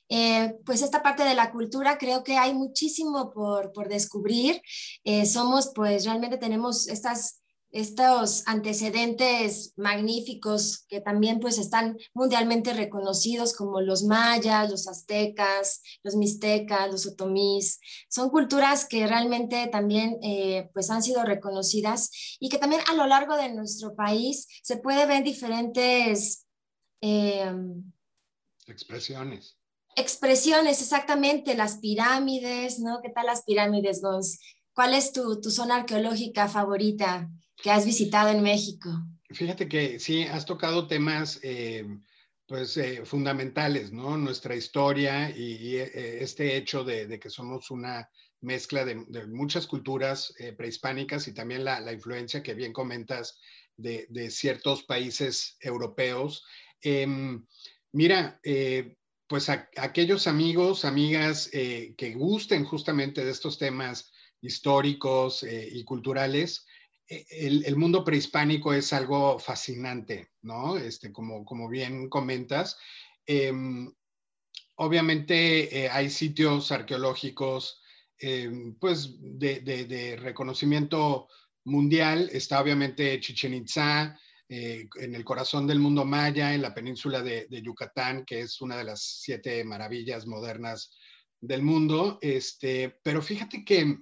Eh, 0.08 0.54
pues 0.64 0.82
esta 0.82 1.02
parte 1.02 1.23
de 1.23 1.35
la 1.35 1.52
cultura 1.52 1.96
creo 1.96 2.25
que 2.25 2.37
hay 2.37 2.54
muchísimo 2.54 3.30
por, 3.32 3.73
por 3.73 3.88
descubrir. 3.88 4.61
Eh, 5.04 5.26
somos, 5.26 5.70
pues 5.75 6.04
realmente 6.04 6.38
tenemos 6.38 6.88
estas 6.88 7.40
estos 7.70 8.42
antecedentes 8.46 9.75
magníficos 9.76 10.87
que 10.88 11.00
también 11.00 11.40
pues 11.40 11.58
están 11.58 11.99
mundialmente 12.14 12.73
reconocidos 12.73 13.54
como 13.54 13.80
los 13.80 14.04
mayas, 14.04 14.70
los 14.70 14.88
aztecas, 14.88 15.82
los 16.02 16.16
mixtecas, 16.16 16.90
los 16.90 17.06
otomís. 17.06 17.80
Son 18.08 18.30
culturas 18.30 18.87
que 18.87 19.06
realmente 19.06 19.66
también 19.66 20.18
eh, 20.23 20.70
pues 20.73 20.90
han 20.90 21.02
sido 21.02 21.25
reconocidas 21.25 22.11
y 22.40 22.49
que 22.49 22.58
también 22.58 22.82
a 22.88 22.94
lo 22.94 23.06
largo 23.06 23.37
de 23.37 23.52
nuestro 23.52 23.94
país 23.94 24.49
se 24.62 24.78
puede 24.78 25.06
ver 25.06 25.23
diferentes... 25.23 26.46
Em, 27.00 27.92
expresiones. 28.66 29.58
Expresiones, 29.96 30.82
exactamente, 30.82 31.54
las 31.54 31.78
pirámides, 31.78 32.78
¿no? 32.80 33.00
¿Qué 33.02 33.11
tal 33.11 33.26
las 33.26 33.44
pirámides, 33.44 34.02
Gons? 34.02 34.38
¿Cuál 34.75 34.92
es 34.92 35.12
tu, 35.12 35.40
tu 35.40 35.50
zona 35.50 35.76
arqueológica 35.76 36.49
favorita? 36.49 37.30
Que 37.62 37.70
has 37.70 37.84
visitado 37.84 38.30
en 38.30 38.42
México. 38.42 38.90
Fíjate 39.30 39.68
que 39.68 39.98
sí, 39.98 40.22
has 40.22 40.46
tocado 40.46 40.86
temas 40.86 41.40
eh, 41.42 41.84
pues 42.46 42.76
eh, 42.76 43.04
fundamentales, 43.04 43.92
¿no? 43.92 44.16
Nuestra 44.16 44.54
historia 44.54 45.30
y, 45.30 45.76
eh, 45.76 46.22
este 46.22 46.56
hecho 46.56 46.84
de, 46.84 47.18
que 47.18 47.30
somos 47.30 47.70
una 47.70 48.08
mezcla 48.40 48.84
de, 48.84 48.94
muchas 49.26 49.66
culturas 49.66 50.32
prehispánicas 50.56 51.26
y 51.26 51.34
también 51.34 51.64
la, 51.64 51.92
influencia 51.92 52.42
que 52.42 52.54
bien 52.54 52.72
comentas 52.72 53.40
de, 53.76 54.30
ciertos 54.30 54.84
países 54.84 55.56
europeos. 55.60 56.44
Em, 56.80 57.44
mira, 57.92 58.40
pues 59.26 59.48
aquellos 59.48 60.28
amigos, 60.28 60.84
amigas 60.84 61.48
que 61.50 62.14
gusten 62.14 62.64
justamente 62.64 63.25
de 63.25 63.32
estos 63.32 63.58
temas 63.58 64.12
históricos 64.40 65.42
y 65.42 65.82
culturales, 65.82 66.64
e, 67.08 67.26
el, 67.30 67.76
mundo 67.76 68.04
prehispánico 68.04 68.73
es 68.73 68.92
algo 68.92 69.38
fascinante, 69.38 70.30
¿no? 70.42 70.76
Este, 70.76 71.12
como, 71.12 71.45
como 71.45 71.69
bien 71.69 72.08
comentas. 72.08 72.78
Em, 73.26 73.92
obviamente 74.76 75.84
eh, 75.84 75.88
hay 75.88 76.10
sitios 76.10 76.73
arqueológicos, 76.73 77.80
em, 78.19 78.75
pues, 78.78 79.16
de, 79.21 80.16
reconocimiento 80.21 81.28
mundial. 81.64 82.28
Está 82.32 82.60
obviamente 82.60 83.21
Chichen 83.21 83.54
Itza, 83.54 84.19
eh, 84.49 84.88
en 85.00 85.14
el 85.14 85.25
corazón 85.25 85.66
del 85.66 85.80
mundo 85.80 86.04
maya, 86.04 86.54
en 86.54 86.62
la 86.62 86.75
península 86.75 87.23
de, 87.23 87.49
Yucatán, 87.50 88.25
que 88.25 88.40
es 88.40 88.60
una 88.60 88.76
de 88.76 88.84
las 88.84 89.02
siete 89.02 89.64
maravillas 89.64 90.26
modernas 90.26 90.90
del 91.40 91.62
mundo. 91.62 92.19
Este, 92.21 92.99
pero 93.02 93.23
fíjate 93.23 93.64
que 93.64 93.99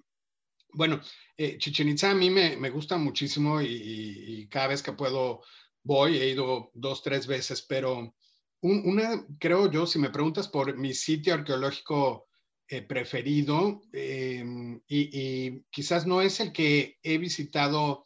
bueno, 0.75 1.01
eh, 1.37 1.57
Chichen 1.59 1.89
Itza 1.89 2.11
a 2.11 2.15
mí 2.15 2.31
me, 2.31 2.57
me 2.57 2.71
gusta 2.71 2.97
muchísimo 2.97 3.61
y, 3.63 4.49
cada 4.51 4.69
vez 4.69 4.83
que 4.83 4.93
puedo 4.93 5.43
voy, 5.83 6.19
he 6.19 6.31
ido 6.31 6.71
dos, 6.75 7.03
tres 7.03 7.27
veces, 7.27 7.63
pero 7.63 8.15
una, 8.61 9.27
creo 9.39 9.71
yo, 9.71 9.87
si 9.87 9.99
me 9.99 10.11
preguntas 10.11 10.49
por 10.49 10.77
mi 10.77 10.95
sitio 10.95 11.35
arqueológico 11.35 12.29
eh, 12.69 12.83
preferido, 12.83 13.83
em, 13.93 14.81
y, 14.89 15.61
quizás 15.71 16.07
no 16.07 16.23
es 16.23 16.41
el 16.41 16.53
que 16.53 16.99
he 17.03 17.19
visitado 17.19 18.05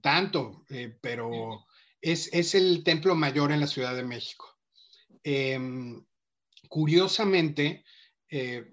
tanto, 0.00 0.64
eh, 0.70 0.96
pero 1.00 1.66
es, 2.00 2.32
es, 2.32 2.54
el 2.54 2.84
Templo 2.84 3.14
Mayor 3.14 3.50
en 3.52 3.60
la 3.60 3.66
Ciudad 3.66 3.94
de 3.94 4.04
México. 4.04 4.56
Curiosamente, 6.68 7.84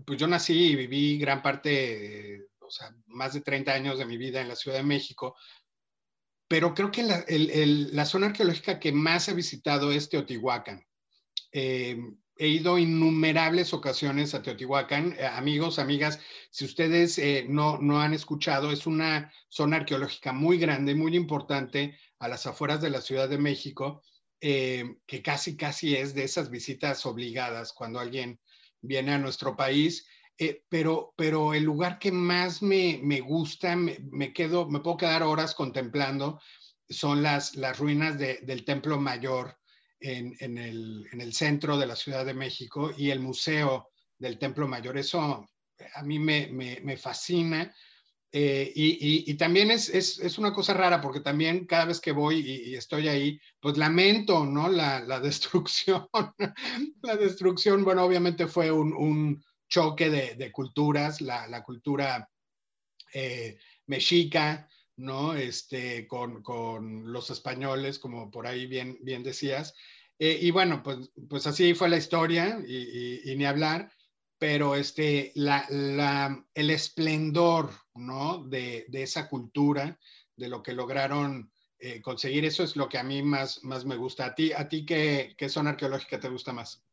pues 0.05 0.19
yo 0.19 0.27
nací 0.27 0.53
y 0.53 0.75
viví 0.75 1.17
gran 1.17 1.41
parte 1.41 2.47
sea, 2.73 2.95
más 3.07 3.33
de 3.33 3.41
30 3.41 3.71
años 3.71 3.97
de 3.97 4.05
mi 4.05 4.17
vida 4.17 4.41
en 4.41 4.49
la 4.49 4.55
Ciudad 4.55 4.77
de 4.77 4.83
México, 4.83 5.35
pero 6.53 6.75
creo 6.75 6.91
que 6.91 7.01
la, 7.01 8.05
zona 8.05 8.27
arqueológica 8.27 8.79
que 8.79 8.91
más 8.91 9.27
he 9.27 9.33
visitado 9.33 9.91
es 9.91 10.09
Teotihuacán. 10.09 10.85
Eh, 11.51 11.97
he 12.37 12.47
ido 12.47 12.77
innumerables 12.77 13.73
ocasiones 13.73 14.35
a 14.35 14.43
Teotihuacán. 14.43 15.15
Eh, 15.17 15.25
amigos, 15.25 15.79
amigas, 15.79 16.19
si 16.51 16.65
ustedes 16.65 17.17
eh, 17.17 17.47
no, 17.49 17.79
no 17.79 18.01
han 18.01 18.13
escuchado, 18.13 18.71
es 18.71 18.85
una 18.85 19.33
zona 19.49 19.77
arqueológica 19.77 20.31
muy 20.31 20.59
grande, 20.59 20.93
muy 20.93 21.15
importante 21.15 21.97
a 22.19 22.27
las 22.27 22.45
afueras 22.45 22.81
de 22.81 22.91
la 22.91 23.01
Ciudad 23.01 23.27
de 23.27 23.39
México, 23.39 24.03
que 24.39 25.21
casi, 25.23 25.55
casi 25.55 25.95
es 25.95 26.13
de 26.13 26.25
esas 26.25 26.49
visitas 26.49 27.05
obligadas 27.05 27.71
cuando 27.71 27.99
alguien 27.99 28.39
viene 28.81 29.13
a 29.13 29.17
nuestro 29.17 29.55
país. 29.55 30.05
Eh, 30.37 30.63
pero, 30.67 31.13
pero 31.15 31.53
el 31.53 31.63
lugar 31.63 31.99
que 31.99 32.11
más 32.11 32.61
me, 32.61 32.99
me 33.03 33.21
gusta, 33.21 33.75
me, 33.75 34.33
quedo, 34.33 34.67
me 34.67 34.79
puedo 34.79 34.97
quedar 34.97 35.23
horas 35.23 35.53
contemplando, 35.53 36.39
son 36.89 37.21
las, 37.21 37.55
las 37.55 37.77
ruinas 37.79 38.17
del 38.17 38.65
Templo 38.65 38.99
Mayor 38.99 39.57
en, 39.99 40.35
en, 40.39 40.57
el, 40.57 41.07
en, 41.11 41.21
el, 41.21 41.33
centro 41.33 41.77
de 41.77 41.87
la 41.87 41.95
Ciudad 41.95 42.25
de 42.25 42.33
México 42.33 42.91
y 42.95 43.09
el 43.09 43.19
Museo 43.19 43.89
del 44.17 44.37
Templo 44.37 44.67
Mayor. 44.67 44.97
Eso 44.97 45.47
a 45.95 46.03
mí 46.03 46.19
me, 46.19 46.47
me 46.51 46.97
fascina. 46.97 47.73
Eh, 48.35 48.73
y, 48.75 49.29
y, 49.31 49.35
también 49.35 49.69
es, 49.69 49.89
es, 49.89 50.17
es, 50.17 50.39
una 50.39 50.51
cosa 50.51 50.73
rara 50.73 50.99
porque 50.99 51.19
también 51.19 51.67
cada 51.67 51.85
vez 51.85 52.01
que 52.01 52.11
voy 52.11 52.39
y, 52.39 52.73
estoy 52.73 53.07
ahí, 53.07 53.39
pues 53.59 53.77
lamento, 53.77 54.43
¿no? 54.43 54.69
La, 54.69 55.01
la 55.01 55.19
destrucción. 55.19 56.07
la 57.03 57.15
destrucción, 57.15 57.83
bueno, 57.83 58.03
obviamente 58.03 58.47
fue 58.47 58.71
un, 58.71 58.91
un, 58.91 59.43
choque 59.73 60.11
de, 60.11 60.51
culturas, 60.51 61.19
la, 61.19 61.63
cultura 61.63 62.29
eh, 63.11 63.57
mexica, 63.87 64.69
¿no? 64.97 65.33
Este, 65.33 66.05
con, 66.05 67.11
los 67.11 67.31
españoles, 67.31 67.97
como 67.97 68.29
por 68.29 68.45
ahí 68.45 68.67
bien, 68.67 68.99
bien 69.01 69.23
decías. 69.23 69.73
Eh, 70.19 70.37
y 70.39 70.51
bueno, 70.51 70.83
pues, 70.83 71.11
pues 71.27 71.47
así 71.47 71.73
fue 71.73 71.89
la 71.89 71.97
historia 71.97 72.59
y, 72.67 73.33
ni 73.35 73.45
hablar, 73.45 73.91
pero 74.37 74.75
este, 74.75 75.31
la, 75.33 75.65
el 76.53 76.69
esplendor, 76.69 77.71
¿no? 77.95 78.43
De, 78.43 78.85
esa 78.93 79.27
cultura, 79.27 79.97
de 80.35 80.49
lo 80.49 80.61
que 80.61 80.73
lograron 80.73 81.51
eh, 81.79 81.99
conseguir, 81.99 82.45
eso 82.45 82.63
es 82.63 82.75
lo 82.75 82.87
que 82.87 82.99
a 82.99 83.03
mí 83.03 83.23
más, 83.23 83.63
más 83.63 83.85
me 83.85 83.95
gusta. 83.95 84.27
¿A 84.27 84.35
ti, 84.35 84.53
a 84.53 84.69
ti 84.69 84.85
qué, 84.85 85.33
qué 85.35 85.49
zona 85.49 85.71
arqueológica 85.71 86.19
te 86.19 86.29
gusta 86.29 86.53
más? 86.53 86.83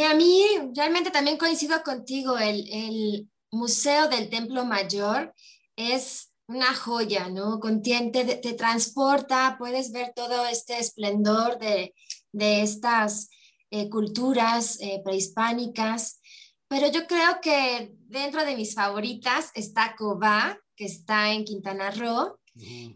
A 0.00 0.14
mí 0.14 0.42
realmente 0.74 1.10
también 1.10 1.36
coincido 1.36 1.82
contigo, 1.82 2.38
el, 2.38 3.28
Museo 3.54 4.08
del 4.08 4.30
Templo 4.30 4.64
Mayor 4.64 5.34
es 5.76 6.32
una 6.46 6.74
joya, 6.74 7.28
¿no? 7.28 7.60
Contiente, 7.60 8.24
te, 8.24 8.54
transporta, 8.54 9.56
puedes 9.58 9.92
ver 9.92 10.14
todo 10.16 10.46
este 10.46 10.78
esplendor 10.78 11.58
de, 11.58 11.92
estas 12.32 13.28
eh, 13.70 13.90
culturas 13.90 14.80
eh, 14.80 15.02
prehispánicas, 15.04 16.22
pero 16.66 16.90
yo 16.90 17.06
creo 17.06 17.42
que 17.42 17.92
dentro 18.06 18.42
de 18.46 18.56
mis 18.56 18.74
favoritas 18.74 19.50
está 19.54 19.94
Cobá, 19.94 20.58
que 20.74 20.86
está 20.86 21.32
en 21.32 21.44
Quintana 21.44 21.90
Roo, 21.90 22.38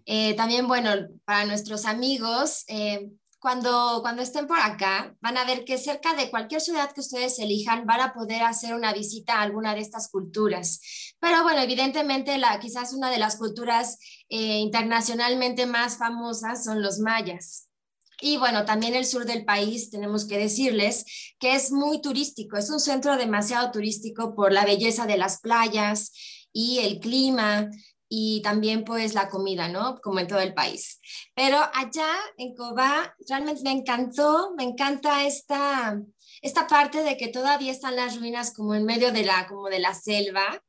Eh, 0.05 0.35
también, 0.35 0.69
bueno, 0.69 0.91
para 1.25 1.45
nuestros 1.47 1.87
amigos, 1.87 2.65
cuando, 3.47 4.01
cuando 4.03 4.23
estén 4.23 4.49
por 4.49 4.59
acá, 4.59 5.17
van 5.21 5.37
a 5.37 5.45
ver 5.45 5.65
que 5.65 5.79
cerca 5.79 6.15
de 6.15 6.31
cualquier 6.31 6.61
ciudad 6.61 6.91
que 6.91 7.01
ustedes 7.01 7.39
elijan, 7.39 7.87
van 7.87 8.01
a 8.01 8.13
poder 8.13 8.43
hacer 8.43 8.75
una 8.75 8.93
visita 8.93 9.35
a 9.35 9.43
alguna 9.43 9.73
de 9.73 9.83
estas 9.83 10.11
culturas. 10.11 10.81
Pero 11.21 11.45
bueno, 11.45 11.61
evidentemente, 11.61 12.39
la, 12.39 12.59
quizás 12.59 12.93
una 12.93 13.09
de 13.09 13.19
las 13.19 13.37
culturas 13.37 14.01
eh, 14.29 14.59
internacionalmente 14.59 15.65
más 15.65 15.97
famosas 15.97 16.65
son 16.65 16.83
los 16.83 16.99
mayas. 16.99 17.69
Y 18.21 18.37
bueno, 18.37 18.65
también 18.65 18.97
el 18.97 19.07
sur 19.07 19.25
del 19.25 19.45
país, 19.45 19.91
tenemos 19.91 20.27
que 20.27 20.39
decirles 20.39 21.05
que 21.39 21.55
es 21.55 21.71
muy 21.71 22.01
turístico, 22.01 22.57
es 22.57 22.69
un 22.69 22.81
centro 22.81 23.17
demasiado 23.17 23.71
turístico 23.71 24.35
por 24.35 24.53
la 24.53 24.65
belleza 24.65 25.07
de 25.07 25.19
las 25.19 25.41
playas 25.41 26.11
y 26.53 26.81
el 26.81 26.99
clima 26.99 27.71
y 28.09 28.41
también 28.43 28.85
pues 28.85 29.15
la 29.15 29.29
comida, 29.29 29.69
¿no? 29.69 30.01
Como 30.01 30.21
en 30.21 30.27
todo 30.27 30.41
el 30.41 30.55
país. 30.55 31.01
Pero 31.35 31.59
allá 31.75 32.09
en 32.37 32.55
Cobá 32.55 33.15
realmente 33.29 33.63
me 33.63 33.73
encantó, 33.73 34.55
me 34.57 34.65
encanta 34.65 35.27
esta, 35.27 36.01
esta 36.43 36.67
parte 36.67 37.03
de 37.03 37.17
que 37.17 37.29
todavía 37.29 37.73
están 37.73 37.97
las 37.97 38.19
ruinas 38.19 38.53
como 38.55 38.75
en 38.75 38.85
medio 38.85 39.13
de 39.13 39.25
la, 39.25 39.47
como 39.49 39.69
de 39.69 39.81
la 39.81 39.95
selva 39.95 40.63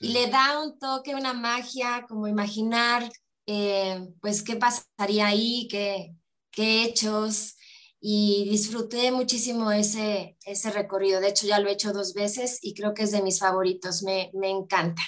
y 0.00 0.08
le 0.08 0.26
da 0.28 0.60
un 0.62 0.78
toque, 0.78 1.14
una 1.14 1.32
magia, 1.32 2.04
como 2.08 2.26
imaginar 2.26 3.08
eh, 3.46 4.08
pues 4.20 4.42
qué 4.42 4.56
pasaría 4.56 5.26
ahí, 5.28 5.68
qué, 5.70 6.14
qué 6.50 6.84
hechos 6.84 7.56
y 8.00 8.48
disfruté 8.50 9.12
muchísimo 9.12 9.70
ese, 9.70 10.36
ese 10.44 10.70
recorrido. 10.72 11.20
De 11.20 11.28
hecho, 11.28 11.46
ya 11.46 11.60
lo 11.60 11.68
he 11.68 11.72
hecho 11.72 11.92
dos 11.92 12.14
veces 12.14 12.58
y 12.60 12.74
creo 12.74 12.94
que 12.94 13.04
es 13.04 13.12
de 13.12 13.22
mis 13.22 13.38
favoritos, 13.38 14.02
me, 14.02 14.30
me 14.34 14.50
encanta. 14.50 15.02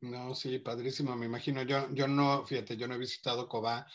No, 0.00 0.34
sí, 0.34 0.58
padrísimo, 0.60 1.16
me 1.16 1.26
imagino. 1.26 1.62
Yo, 1.62 1.92
yo 1.92 2.06
no, 2.06 2.46
fíjate, 2.46 2.76
yo 2.76 2.86
no 2.86 2.94
he 2.94 2.98
visitado 2.98 3.48
Cobá, 3.48 3.86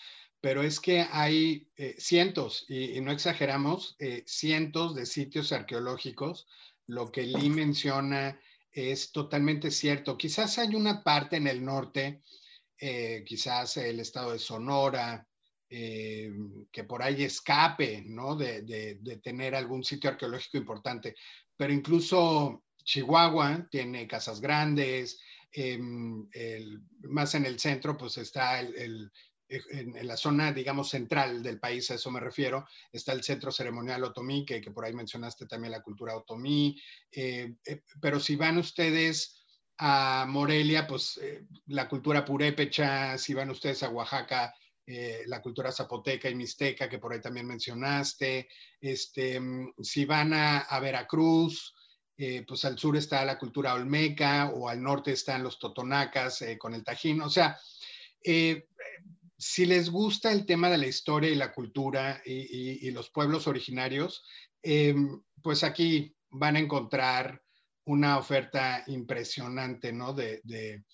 pero 0.42 0.62
es 0.62 0.82
que 0.82 1.08
hay 1.10 1.70
eh, 1.78 1.96
cientos, 1.98 2.66
y, 2.68 3.00
no 3.00 3.12
exageramos, 3.12 3.96
eh, 4.00 4.24
cientos 4.28 4.96
de 4.96 5.06
sitios 5.06 5.54
arqueológicos. 5.54 6.46
Lo 6.88 7.10
que 7.10 7.24
Lee 7.24 7.50
menciona 7.50 8.38
es 8.72 9.14
totalmente 9.14 9.72
cierto. 9.72 10.18
Quizás 10.18 10.58
hay 10.58 10.76
una 10.76 11.04
parte 11.04 11.38
en 11.38 11.48
el 11.48 11.64
norte, 11.64 12.22
eh, 12.78 13.24
quizás 13.26 13.78
el 13.78 14.02
estado 14.02 14.34
de 14.34 14.40
Sonora, 14.40 15.28
que 15.70 16.84
por 16.88 17.02
ahí 17.02 17.24
escape, 17.24 18.04
¿no? 18.06 18.36
De, 18.36 18.62
de 18.62 19.18
tener 19.18 19.56
algún 19.56 19.84
sitio 19.84 20.12
arqueológico 20.12 20.58
importante, 20.58 21.16
pero 21.58 21.74
incluso 21.74 22.64
Chihuahua 22.84 23.68
tiene 23.72 24.08
casas 24.08 24.40
grandes, 24.40 25.20
Em, 25.56 26.28
más 27.04 27.36
en 27.36 27.46
el 27.46 27.60
centro, 27.60 27.96
pues 27.96 28.18
está 28.18 28.60
el, 28.60 29.12
en, 29.48 30.08
la 30.08 30.18
zona, 30.18 30.52
digamos, 30.52 30.90
central 30.90 31.44
del 31.44 31.60
país, 31.60 31.90
a 31.92 31.96
eso 31.96 32.12
me 32.12 32.20
refiero, 32.20 32.66
está 32.92 33.14
el 33.14 33.24
centro 33.24 33.52
ceremonial 33.52 34.04
otomí, 34.04 34.46
que, 34.46 34.62
que 34.62 34.72
por 34.72 34.86
ahí 34.86 34.94
mencionaste 34.94 35.46
también 35.46 35.72
la 35.72 35.82
cultura 35.82 36.16
otomí, 36.16 36.80
eh, 37.12 37.56
eh, 37.66 37.84
pero 38.02 38.20
si 38.20 38.36
van 38.36 38.58
ustedes 38.58 39.40
a 39.78 40.26
Morelia, 40.28 40.88
pues 40.88 41.20
eh, 41.22 41.46
la 41.68 41.88
cultura 41.88 42.24
purépecha, 42.24 43.18
si 43.18 43.34
van 43.34 43.50
ustedes 43.50 43.84
a 43.84 43.90
Oaxaca, 43.90 44.54
la 45.28 45.42
cultura 45.42 45.72
zapoteca 45.72 46.30
y 46.30 46.36
mixteca, 46.36 46.90
que 46.90 47.00
por 47.00 47.14
ahí 47.14 47.22
también 47.22 47.48
mencionaste, 47.48 48.50
este, 48.82 49.40
si 49.82 50.04
van 50.04 50.34
a, 50.34 50.60
a 50.60 50.80
Veracruz, 50.82 51.74
eh, 52.26 52.46
pues 52.48 52.64
al 52.64 52.80
sur 52.80 52.96
está 52.96 53.26
la 53.26 53.38
cultura 53.38 53.74
olmeca 53.74 54.50
o 54.56 54.70
al 54.70 54.82
norte 54.82 55.12
están 55.12 55.44
los 55.44 55.60
totonacas 55.60 56.42
eh, 56.42 56.58
con 56.58 56.74
el 56.74 56.82
tajín. 56.82 57.20
O 57.22 57.30
sea, 57.30 57.60
eh, 58.24 58.70
si 59.38 59.66
les 59.66 59.90
gusta 59.90 60.32
el 60.32 60.46
tema 60.46 60.70
de 60.70 60.78
la 60.78 60.88
historia 60.88 61.30
y 61.30 61.36
la 61.36 61.52
cultura 61.52 62.22
y, 62.26 62.90
los 62.92 63.10
pueblos 63.10 63.46
originarios, 63.48 64.24
pues 65.42 65.66
aquí 65.66 66.16
van 66.30 66.56
a 66.56 66.60
encontrar 66.60 67.44
una 67.84 68.18
oferta 68.18 68.86
impresionante, 68.88 69.92
¿no? 69.92 70.14
De, 70.14 70.86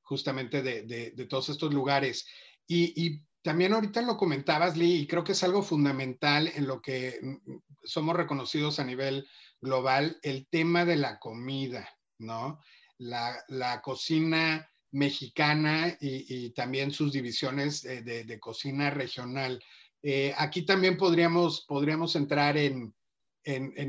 justamente 0.00 0.62
de, 0.62 1.26
todos 1.28 1.50
estos 1.50 1.74
lugares. 1.74 2.26
Y, 2.66 3.04
y, 3.04 3.22
también 3.42 3.74
ahorita 3.74 4.00
lo 4.02 4.16
comentabas, 4.16 4.76
Lee, 4.76 5.00
y 5.00 5.06
creo 5.06 5.22
que 5.22 5.32
es 5.32 5.42
algo 5.42 5.62
fundamental 5.62 6.50
en 6.54 6.66
lo 6.66 6.80
que 6.80 7.18
mm, 7.22 7.58
somos 7.84 8.16
reconocidos 8.16 8.80
a 8.80 8.84
nivel 8.84 9.26
global 9.60 10.18
el 10.22 10.46
tema 10.48 10.84
de 10.84 10.96
la 10.96 11.18
comida, 11.18 11.88
¿no? 12.18 12.60
La, 12.98 13.80
cocina 13.82 14.68
mexicana 14.90 15.96
y, 16.00 16.50
también 16.50 16.90
sus 16.90 17.12
divisiones 17.12 17.82
de, 17.82 18.38
cocina 18.40 18.90
regional. 18.90 19.62
Eh, 20.02 20.34
aquí 20.36 20.62
también 20.62 20.96
podríamos, 20.96 21.64
podríamos 21.66 22.16
entrar 22.16 22.56
en, 22.56 22.94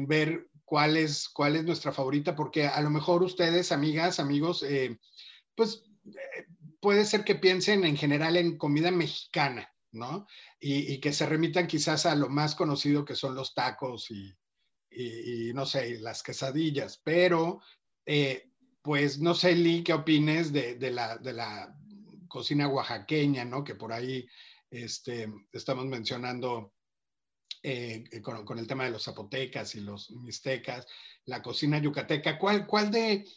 ver 0.07 0.49
cuál 0.65 0.97
es, 0.97 1.29
cuál 1.29 1.55
es 1.55 1.63
nuestra 1.63 1.91
favorita, 1.91 2.35
porque 2.35 2.67
a 2.67 2.81
lo 2.81 2.89
mejor 2.89 3.23
ustedes, 3.23 3.71
amigas, 3.71 4.19
amigos, 4.19 4.63
eh, 4.63 4.99
pues 5.55 5.83
eh, 6.05 6.45
puede 6.79 7.05
ser 7.05 7.23
que 7.23 7.35
piensen 7.35 7.83
en 7.83 7.97
general 7.97 8.37
en 8.37 8.57
comida 8.57 8.91
mexicana, 8.91 9.73
¿no? 9.91 10.27
Y, 10.59 10.93
y, 10.93 10.99
que 10.99 11.13
se 11.13 11.25
remitan 11.25 11.67
quizás 11.67 12.05
a 12.05 12.15
lo 12.15 12.29
más 12.29 12.53
conocido 12.53 13.03
que 13.05 13.15
son 13.15 13.33
los 13.33 13.53
tacos 13.55 14.11
y, 14.91 15.53
no 15.53 15.65
sé, 15.65 15.99
las 15.99 16.23
quesadillas, 16.23 16.99
pero 17.03 17.61
eh, 18.05 18.49
pues 18.81 19.19
no 19.19 19.35
sé, 19.35 19.55
Lee, 19.55 19.83
qué 19.83 19.93
opines 19.93 20.51
de, 20.51 20.75
de, 20.75 20.91
la, 20.91 21.17
de, 21.17 21.33
la, 21.33 21.75
cocina 22.27 22.67
oaxaqueña, 22.67 23.43
¿no? 23.43 23.63
Que 23.63 23.75
por 23.75 23.91
ahí 23.91 24.27
este, 24.69 25.27
estamos 25.51 25.85
mencionando 25.85 26.73
eh, 27.63 28.03
con, 28.21 28.45
con, 28.45 28.59
el 28.59 28.67
tema 28.67 28.85
de 28.85 28.91
los 28.91 29.03
zapotecas 29.03 29.75
y 29.75 29.81
los 29.81 30.11
mixtecas, 30.11 30.87
la 31.25 31.41
cocina 31.41 31.79
yucateca. 31.79 32.37
¿Cuál, 32.37 32.65
cuál 32.65 32.91
de, 32.91 33.27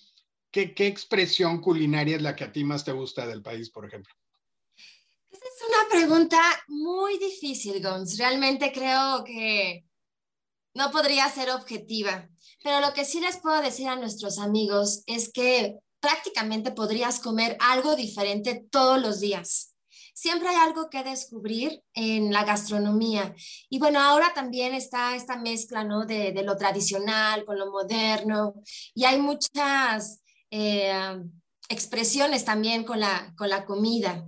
qué, 0.51 0.75
qué 0.75 0.87
expresión 0.87 1.61
culinaria 1.61 2.17
es 2.17 2.23
la 2.23 2.37
que 2.37 2.45
a 2.45 2.53
ti 2.53 2.63
más 2.63 2.85
te 2.85 2.93
gusta 2.93 3.27
del 3.27 3.43
país, 3.43 3.71
por 3.71 3.87
ejemplo? 3.87 4.15
Esa 5.31 5.45
es 5.45 5.69
una 5.69 5.89
pregunta 5.91 6.39
muy 6.69 7.19
difícil, 7.19 7.83
Gons. 7.83 8.19
Realmente 8.19 8.71
creo 8.71 9.25
que 9.25 9.87
no 10.75 10.91
podría 10.91 11.29
ser 11.31 11.51
objetiva, 11.51 12.29
pero 12.63 12.81
lo 12.81 12.93
que 12.93 13.05
sí 13.05 13.21
les 13.21 13.39
puedo 13.39 13.61
decir 13.61 13.89
a 13.89 13.97
nuestros 13.97 14.39
amigos 14.39 15.03
es 15.07 15.31
que 15.33 15.79
prácticamente 16.01 16.73
podrías 16.73 17.21
comer 17.21 17.57
algo 17.61 17.95
diferente 17.97 18.67
todos 18.71 19.01
los 19.01 19.21
días. 19.21 19.75
Siempre 20.15 20.49
hay 20.49 20.57
algo 20.57 20.91
que 20.91 21.03
descubrir 21.03 21.83
en 21.95 22.33
la 22.33 22.45
gastronomía. 22.45 23.35
Y 23.71 23.79
bueno, 23.79 23.99
ahora 23.99 24.33
también 24.35 24.75
está 24.75 25.17
esta 25.17 25.37
mezcla 25.37 25.85
¿no? 25.85 26.05
de, 26.05 26.35
lo 26.45 26.57
tradicional 26.57 27.45
con 27.45 27.59
lo 27.59 27.71
moderno 27.71 28.55
y 28.95 29.05
hay 29.05 29.19
muchas 29.19 30.23
eh, 30.51 31.19
expresiones 31.69 32.45
también 32.45 32.85
con 32.85 33.01
la, 33.01 33.33
con 33.37 33.49
la 33.49 33.65
comida. 33.65 34.27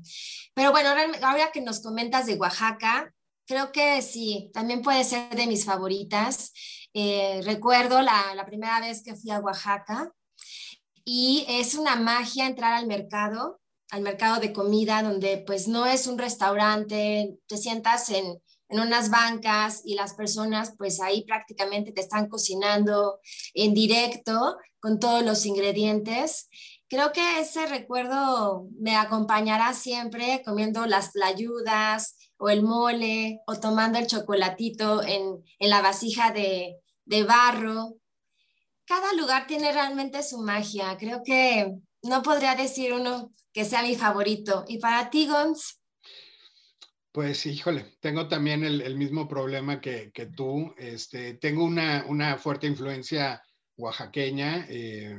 Pero 0.54 0.70
bueno, 0.70 0.90
ahora 1.22 1.52
que 1.52 1.60
nos 1.60 1.80
comentas 1.80 2.26
de 2.26 2.36
Oaxaca, 2.36 3.13
Creo 3.46 3.72
que 3.72 4.00
sí, 4.02 4.50
también 4.54 4.82
puede 4.82 5.04
ser 5.04 5.34
de 5.34 5.46
mis 5.46 5.64
favoritas. 5.64 6.52
Eh, 6.94 7.40
recuerdo 7.44 8.00
la, 8.00 8.34
la, 8.34 8.46
primera 8.46 8.80
vez 8.80 9.02
que 9.02 9.16
fui 9.16 9.30
a 9.30 9.40
Oaxaca 9.40 10.12
y 11.04 11.44
es 11.48 11.74
una 11.74 11.96
magia 11.96 12.46
entrar 12.46 12.72
al 12.74 12.86
mercado, 12.86 13.60
al 13.90 14.02
mercado 14.02 14.40
de 14.40 14.52
comida, 14.52 15.02
donde 15.02 15.38
pues 15.46 15.68
no 15.68 15.86
es 15.86 16.06
un 16.06 16.18
restaurante, 16.18 17.36
te 17.46 17.56
sientas 17.56 18.08
en, 18.10 18.40
en 18.68 18.80
unas 18.80 19.10
bancas 19.10 19.82
y 19.84 19.94
las 19.94 20.14
personas 20.14 20.74
pues 20.78 21.00
ahí 21.00 21.24
prácticamente 21.24 21.92
te 21.92 22.00
están 22.00 22.28
cocinando 22.28 23.20
en 23.52 23.74
directo 23.74 24.56
con 24.80 24.98
todos 24.98 25.22
los 25.22 25.46
ingredientes. 25.46 26.48
Creo 26.94 27.12
que 27.12 27.40
ese 27.40 27.66
recuerdo 27.66 28.68
me 28.78 28.94
acompañará 28.94 29.74
siempre 29.74 30.42
comiendo 30.44 30.86
las 30.86 31.10
playudas, 31.10 32.16
o 32.36 32.50
el 32.50 32.62
mole 32.62 33.40
o 33.48 33.58
tomando 33.58 33.98
el 33.98 34.06
chocolatito 34.06 35.02
en, 35.02 35.42
la 35.58 35.82
vasija 35.82 36.30
de, 36.30 36.76
barro. 37.26 37.96
Cada 38.84 39.12
lugar 39.14 39.48
tiene 39.48 39.72
realmente 39.72 40.22
su 40.22 40.38
magia. 40.38 40.96
Creo 40.96 41.22
que 41.24 41.74
no 42.04 42.22
podría 42.22 42.54
decir 42.54 42.92
uno 42.92 43.32
que 43.52 43.64
sea 43.64 43.82
mi 43.82 43.96
favorito. 43.96 44.64
¿Y 44.68 44.78
para 44.78 45.10
ti, 45.10 45.26
Gons? 45.26 45.82
Pues 47.10 47.44
híjole, 47.44 47.96
tengo 47.98 48.28
también 48.28 48.62
el, 48.62 48.94
mismo 48.94 49.26
problema 49.26 49.80
que, 49.80 50.12
tú. 50.36 50.72
Este, 50.78 51.34
tengo 51.34 51.64
una, 51.64 52.38
fuerte 52.38 52.68
influencia 52.68 53.42
oaxaqueña 53.76 54.66
eh, 54.68 55.18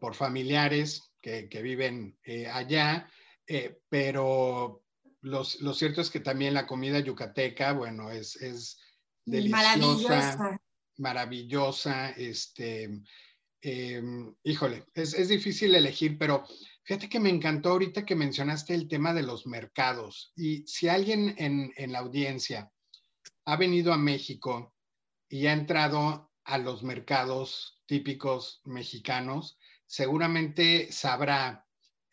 por, 0.00 0.14
familiares 0.14 1.12
que, 1.20 1.48
viven 1.62 2.18
eh, 2.24 2.46
allá, 2.46 3.10
eh, 3.46 3.80
pero 3.88 4.82
lo 5.20 5.74
cierto 5.74 6.00
es 6.00 6.10
que 6.10 6.20
también 6.20 6.54
la 6.54 6.66
comida 6.66 7.00
yucateca, 7.00 7.72
bueno, 7.72 8.10
es, 8.10 8.36
es 8.36 8.78
deliciosa, 9.24 9.76
maravillosa. 9.76 10.60
maravillosa 10.98 12.10
este, 12.10 13.02
em, 13.60 14.34
híjole, 14.44 14.84
es, 14.94 15.28
difícil 15.28 15.74
elegir, 15.74 16.16
pero 16.16 16.44
fíjate 16.84 17.08
que 17.08 17.20
me 17.20 17.30
encantó 17.30 17.70
ahorita 17.70 18.06
que 18.06 18.14
mencionaste 18.14 18.74
el 18.74 18.88
tema 18.88 19.12
de 19.12 19.24
los 19.24 19.46
mercados. 19.46 20.32
Y 20.36 20.64
si 20.66 20.88
alguien 20.88 21.34
en, 21.38 21.72
en 21.76 21.92
la 21.92 21.98
audiencia 21.98 22.70
ha 23.44 23.56
venido 23.56 23.92
a 23.92 23.98
México 23.98 24.74
y 25.28 25.46
ha 25.46 25.52
entrado 25.52 26.30
a 26.44 26.58
los 26.58 26.84
mercados 26.84 27.82
típicos 27.86 28.60
mexicanos, 28.64 29.58
seguramente 29.86 30.90
sabrá 30.90 31.66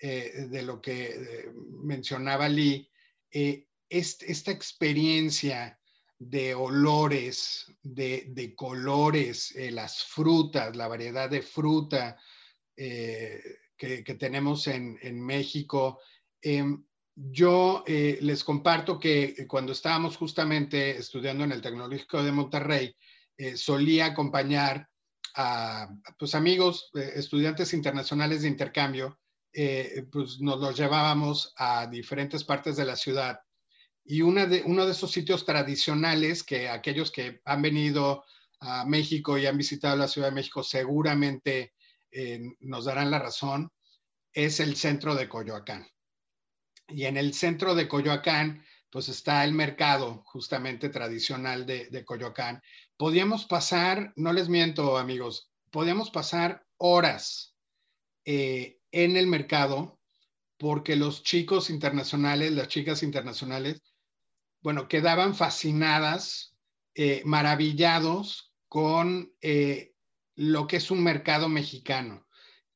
eh, 0.05 0.47
de 0.49 0.63
lo 0.63 0.81
que 0.81 1.05
eh, 1.05 1.51
mencionaba 1.81 2.49
Lee, 2.49 2.89
eh, 3.31 3.67
esta 3.89 4.51
experiencia 4.51 5.79
de 6.19 6.53
olores, 6.55 7.65
de, 7.81 8.53
colores, 8.55 9.53
las 9.71 10.03
frutas, 10.03 10.75
la 10.75 10.87
variedad 10.87 11.29
de 11.29 11.41
fruta 11.41 12.17
que, 12.75 14.17
tenemos 14.19 14.67
en, 14.67 15.21
México. 15.21 15.99
Em, 16.41 16.83
yo 17.13 17.83
les 17.85 18.43
comparto 18.43 18.99
que 18.99 19.45
cuando 19.47 19.73
estábamos 19.73 20.17
justamente 20.17 20.97
estudiando 20.97 21.43
en 21.43 21.51
el 21.51 21.61
Tecnológico 21.61 22.23
de 22.23 22.31
Monterrey, 22.31 22.95
solía 23.55 24.07
acompañar 24.07 24.89
a 25.35 25.89
pues, 26.17 26.35
amigos, 26.35 26.89
estudiantes 26.93 27.73
internacionales 27.73 28.41
de 28.41 28.47
intercambio 28.47 29.19
eh, 29.55 30.07
pues 30.11 30.39
nos 30.41 30.59
los 30.59 30.75
llevábamos 30.75 31.53
a 31.57 31.85
diferentes 31.85 32.43
partes 32.43 32.75
de 32.75 32.85
la 32.85 32.95
ciudad. 32.95 33.39
Y 34.03 34.21
una 34.23 34.47
de, 34.47 34.63
uno 34.65 34.85
de 34.85 34.91
esos 34.93 35.11
sitios 35.11 35.45
tradicionales 35.45 36.43
que 36.43 36.67
aquellos 36.69 37.11
que 37.11 37.39
han 37.45 37.61
venido 37.61 38.25
a 38.59 38.83
México 38.83 39.37
y 39.37 39.45
han 39.45 39.57
visitado 39.57 39.95
la 39.95 40.07
Ciudad 40.07 40.29
de 40.29 40.35
México 40.35 40.63
seguramente 40.63 41.73
eh, 42.11 42.41
nos 42.61 42.85
darán 42.85 43.11
la 43.11 43.19
razón, 43.19 43.71
es 44.33 44.59
el 44.59 44.75
centro 44.75 45.13
de 45.13 45.29
Coyoacán. 45.29 45.87
Y 46.87 47.05
en 47.05 47.17
el 47.17 47.33
centro 47.33 47.75
de 47.75 47.87
Coyoacán, 47.87 48.65
pues 48.93 49.09
está 49.09 49.43
el 49.43 49.53
mercado 49.53 50.21
justamente 50.23 50.87
tradicional 50.89 51.65
de, 51.65 52.05
Coyoacán. 52.05 52.61
Podíamos 52.95 53.45
pasar, 53.45 54.13
no 54.15 54.31
les 54.33 54.49
miento 54.49 54.99
amigos, 54.99 55.49
podíamos 55.71 56.11
pasar 56.11 56.63
horas 56.77 57.55
eh, 58.23 58.77
en 58.91 59.17
el 59.17 59.25
mercado 59.25 59.99
porque 60.59 60.95
los 60.95 61.23
chicos 61.23 61.71
internacionales, 61.71 62.51
las 62.51 62.67
chicas 62.67 63.01
internacionales, 63.01 63.81
bueno, 64.61 64.87
quedaban 64.87 65.33
fascinadas, 65.33 66.55
eh, 66.93 67.23
maravillados 67.25 68.53
con 68.67 69.33
eh, 69.41 69.95
lo 70.35 70.67
que 70.67 70.77
es 70.77 70.91
un 70.91 71.03
mercado 71.03 71.49
mexicano. 71.49 72.27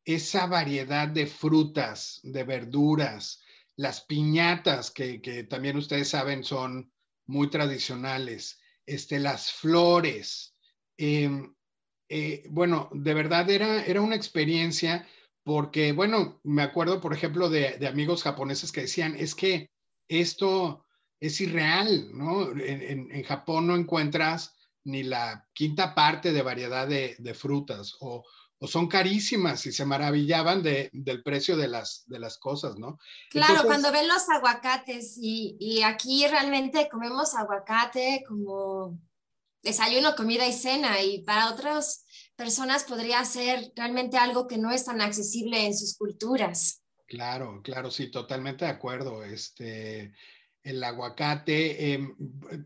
Esa 0.04 0.48
variedad 0.48 1.08
de 1.08 1.28
frutas, 1.28 2.20
de 2.24 2.44
verduras, 2.44 3.40
las 3.78 4.02
piñatas, 4.02 4.92
que, 4.92 5.48
también 5.50 5.78
ustedes 5.78 6.10
saben 6.10 6.44
son 6.44 6.92
muy 7.26 7.50
tradicionales, 7.50 8.60
este, 8.86 9.20
las 9.20 9.52
flores. 9.52 10.54
Em, 10.98 11.56
eh, 12.10 12.44
bueno, 12.50 12.90
de 12.94 13.14
verdad 13.14 13.50
era, 13.50 13.86
era 13.86 14.02
una 14.02 14.16
experiencia 14.16 15.08
porque, 15.48 15.94
bueno, 15.94 16.42
me 16.44 16.62
acuerdo, 16.62 17.00
por 17.00 17.14
ejemplo, 17.14 17.50
de, 17.50 17.88
amigos 17.88 18.22
japoneses 18.22 18.74
que 18.74 18.82
decían, 18.82 19.16
es 19.18 19.34
que 19.34 19.72
esto 20.10 20.86
es 21.22 21.40
irreal, 21.40 22.10
¿no? 22.14 22.52
En, 22.60 23.24
Japón 23.24 23.68
no 23.68 23.78
encuentras 23.78 24.58
ni 24.84 25.04
la 25.04 25.48
quinta 25.54 25.96
parte 25.96 26.34
de 26.34 26.42
variedad 26.42 26.86
de, 26.86 27.34
frutas 27.34 27.96
o, 28.02 28.26
son 28.62 28.88
carísimas 28.88 29.66
y 29.68 29.72
se 29.72 29.86
maravillaban 29.86 30.64
del 30.64 31.24
precio 31.24 31.56
de 31.56 31.68
las, 31.68 32.04
de 32.08 32.20
las 32.20 32.38
cosas, 32.38 32.78
¿no? 32.78 32.98
Claro, 33.30 33.64
cuando 33.66 33.92
ven 33.92 34.08
los 34.08 34.28
aguacates 34.30 35.18
y, 35.18 35.56
y, 35.60 35.84
aquí 35.84 36.26
realmente 36.28 36.90
comemos 36.90 37.36
aguacate 37.36 38.24
como 38.28 39.00
desayuno, 39.62 40.16
comida 40.16 40.48
y 40.48 40.54
cena 40.54 41.02
y 41.02 41.22
para 41.24 41.52
otros 41.52 42.06
personas 42.36 42.84
podría 42.84 43.24
ser 43.26 43.72
realmente 43.76 44.18
algo 44.18 44.48
que 44.48 44.58
no 44.58 44.72
es 44.72 44.86
tan 44.86 45.02
accesible 45.02 45.66
en 45.66 45.78
sus 45.78 45.96
culturas. 45.96 46.82
Claro, 47.08 47.62
claro, 47.64 47.92
sí, 47.92 48.10
totalmente 48.10 48.66
de 48.66 48.72
acuerdo. 48.72 49.24
Este, 49.24 50.14
el 50.64 50.84
aguacate, 50.84 51.94
em, 51.94 52.16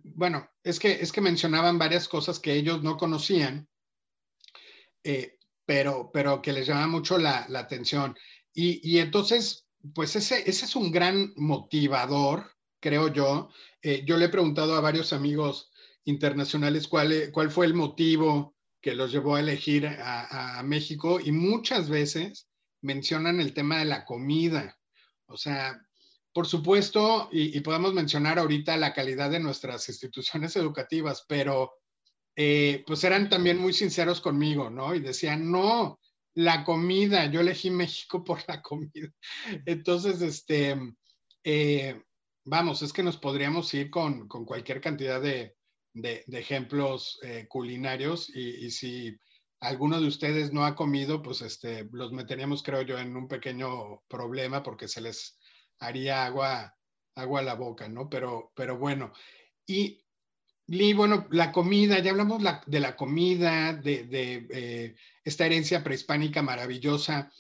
bueno, 0.04 0.50
es 0.64 0.80
que, 0.80 0.94
es 0.94 1.12
que 1.12 1.22
mencionaban 1.22 1.78
varias 1.78 2.08
cosas 2.08 2.40
que 2.40 2.54
ellos 2.54 2.82
no 2.82 2.98
conocían, 2.98 3.68
eh, 5.04 5.38
pero, 5.72 6.12
pero 6.12 6.42
que 6.42 6.52
les 6.52 6.68
llama 6.68 6.86
mucho 6.88 7.18
la, 7.18 7.48
atención. 7.56 8.14
Y, 8.54 8.98
entonces, 8.98 9.70
pues 9.96 10.18
ese, 10.18 10.44
ese 10.50 10.66
es 10.66 10.76
un 10.76 10.92
gran 10.92 11.32
motivador, 11.38 12.52
creo 12.82 13.08
yo. 13.08 13.48
Eh, 13.82 14.04
yo 14.06 14.18
le 14.18 14.26
he 14.26 14.30
preguntado 14.30 14.76
a 14.76 14.82
varios 14.82 15.14
amigos 15.14 15.72
internacionales 16.04 16.90
cuál, 16.90 17.32
cuál 17.32 17.52
fue 17.52 17.68
el 17.68 17.74
motivo 17.74 18.54
que 18.82 18.96
los 18.96 19.14
llevó 19.14 19.36
a 19.36 19.40
elegir 19.40 19.88
a, 19.88 20.62
México 20.66 21.22
y 21.22 21.32
muchas 21.32 21.88
veces 21.88 22.50
mencionan 22.82 23.40
el 23.40 23.54
tema 23.54 23.80
de 23.80 23.86
la 23.86 24.04
comida. 24.04 24.78
O 25.28 25.38
sea, 25.38 25.82
por 26.34 26.48
supuesto, 26.48 27.30
y, 27.32 27.58
podemos 27.62 27.94
mencionar 27.94 28.40
ahorita 28.40 28.76
la 28.76 28.94
calidad 28.94 29.32
de 29.32 29.40
nuestras 29.40 29.88
instituciones 29.88 30.54
educativas, 30.58 31.24
pero 31.30 31.72
eh, 32.36 32.84
pues 32.88 33.04
eran 33.04 33.30
también 33.30 33.58
muy 33.58 33.74
sinceros 33.74 34.22
conmigo, 34.22 34.70
¿no? 34.70 34.96
Y 34.96 35.00
decían, 35.00 35.52
no, 35.52 36.00
la 36.34 36.64
comida, 36.64 37.26
yo 37.26 37.42
elegí 37.42 37.70
México 37.70 38.24
por 38.24 38.40
la 38.48 38.62
comida. 38.62 39.12
Entonces, 39.66 40.22
este, 40.22 40.78
eh, 41.44 42.02
vamos, 42.46 42.82
es 42.82 42.94
que 42.94 43.04
nos 43.04 43.18
podríamos 43.18 43.74
ir 43.74 43.90
con 43.90 44.28
cualquier 44.28 44.82
cantidad 44.82 45.22
de, 45.22 45.56
de, 45.94 46.24
ejemplos 46.32 47.20
eh, 47.22 47.48
culinarios 47.48 48.30
y, 48.34 48.72
si 48.72 49.18
alguno 49.60 50.00
de 50.00 50.08
ustedes 50.08 50.52
no 50.52 50.66
ha 50.66 50.76
comido, 50.76 51.22
pues 51.22 51.42
este, 51.42 51.88
los 51.92 52.12
meteríamos, 52.12 52.64
creo 52.64 52.82
yo, 52.82 52.98
en 52.98 53.16
un 53.16 53.28
pequeño 53.28 54.02
problema 54.08 54.64
porque 54.64 54.88
se 54.88 55.02
les 55.02 55.38
haría 55.80 56.26
agua, 56.26 56.76
agua 57.16 57.40
a 57.42 57.44
la 57.44 57.56
boca, 57.56 57.88
¿no? 57.90 58.10
Pero, 58.10 58.52
pero 58.56 58.78
bueno, 58.78 59.12
y, 59.68 60.04
y 60.68 60.94
bueno, 60.94 61.28
la 61.32 61.52
comida, 61.52 62.00
ya 62.00 62.12
hablamos 62.12 62.42
de 62.66 62.80
la 62.80 62.96
comida, 62.96 63.74
de, 63.74 64.48
eh, 64.50 64.96
esta 65.24 65.46
herencia 65.46 65.84
prehispánica 65.84 66.42
maravillosa, 66.42 67.32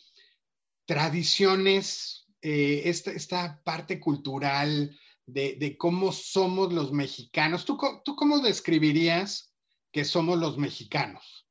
tradiciones, 0.86 2.28
eh, 2.42 2.82
esta, 2.86 3.62
parte 3.64 4.00
cultural, 4.00 4.98
de, 5.26 5.76
cómo 5.78 6.12
somos 6.12 6.74
los 6.74 6.92
mexicanos. 6.92 7.64
¿Tú, 7.66 7.78
¿Tú 8.04 8.16
cómo 8.16 8.40
describirías 8.40 9.54
que 9.92 10.04
somos 10.04 10.38
los 10.38 10.58
mexicanos? 10.58 11.48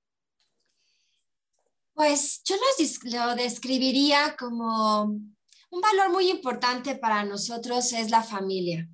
Pues 1.95 2.43
yo 2.45 2.57
lo, 3.05 3.35
describiría 3.37 4.35
como 4.39 5.03
un 5.05 5.81
valor 5.81 6.11
muy 6.11 6.31
importante 6.31 6.97
para 6.97 7.25
nosotros 7.25 7.93
es 7.93 8.11
la 8.11 8.23
familia. 8.23 8.89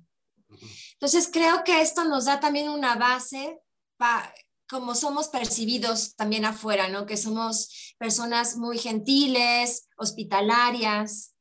Entonces 0.93 1.29
creo 1.31 1.63
que 1.63 1.81
esto 1.81 2.03
nos 2.03 2.25
da 2.25 2.39
también 2.39 2.69
una 2.69 2.95
base 2.95 3.59
para 3.97 4.33
como 4.69 4.95
somos 4.95 5.29
percibidos 5.29 6.15
también 6.15 6.43
afuera, 6.43 6.89
¿no? 6.89 7.05
Que 7.05 7.15
somos 7.15 7.95
personas 7.97 8.57
muy 8.57 8.77
gentiles, 8.77 9.87
hospitalarias, 9.97 11.37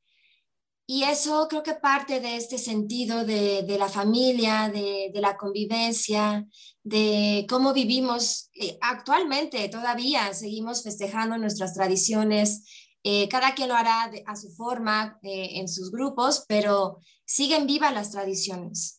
y 0.88 1.02
eso 1.02 1.48
creo 1.48 1.64
que 1.64 1.74
parte 1.74 2.20
de 2.20 2.36
este 2.36 2.58
sentido 2.58 3.24
de, 3.24 3.76
la 3.76 3.88
familia, 3.88 4.70
de, 4.72 5.10
la 5.14 5.36
convivencia, 5.36 6.46
de 6.84 7.44
cómo 7.48 7.72
vivimos 7.72 8.50
eh, 8.54 8.78
actualmente, 8.80 9.68
todavía 9.68 10.32
seguimos 10.32 10.84
festejando 10.84 11.38
nuestras 11.38 11.74
tradiciones. 11.74 12.62
Eh, 13.02 13.28
cada 13.28 13.52
quien 13.54 13.68
lo 13.68 13.74
hará 13.74 14.12
a 14.26 14.36
su 14.36 14.50
forma, 14.54 15.18
eh, 15.22 15.58
en 15.58 15.68
sus 15.68 15.90
grupos, 15.90 16.44
pero 16.46 17.00
siguen 17.24 17.66
vivas 17.66 17.92
las 17.92 18.12
tradiciones. 18.12 18.95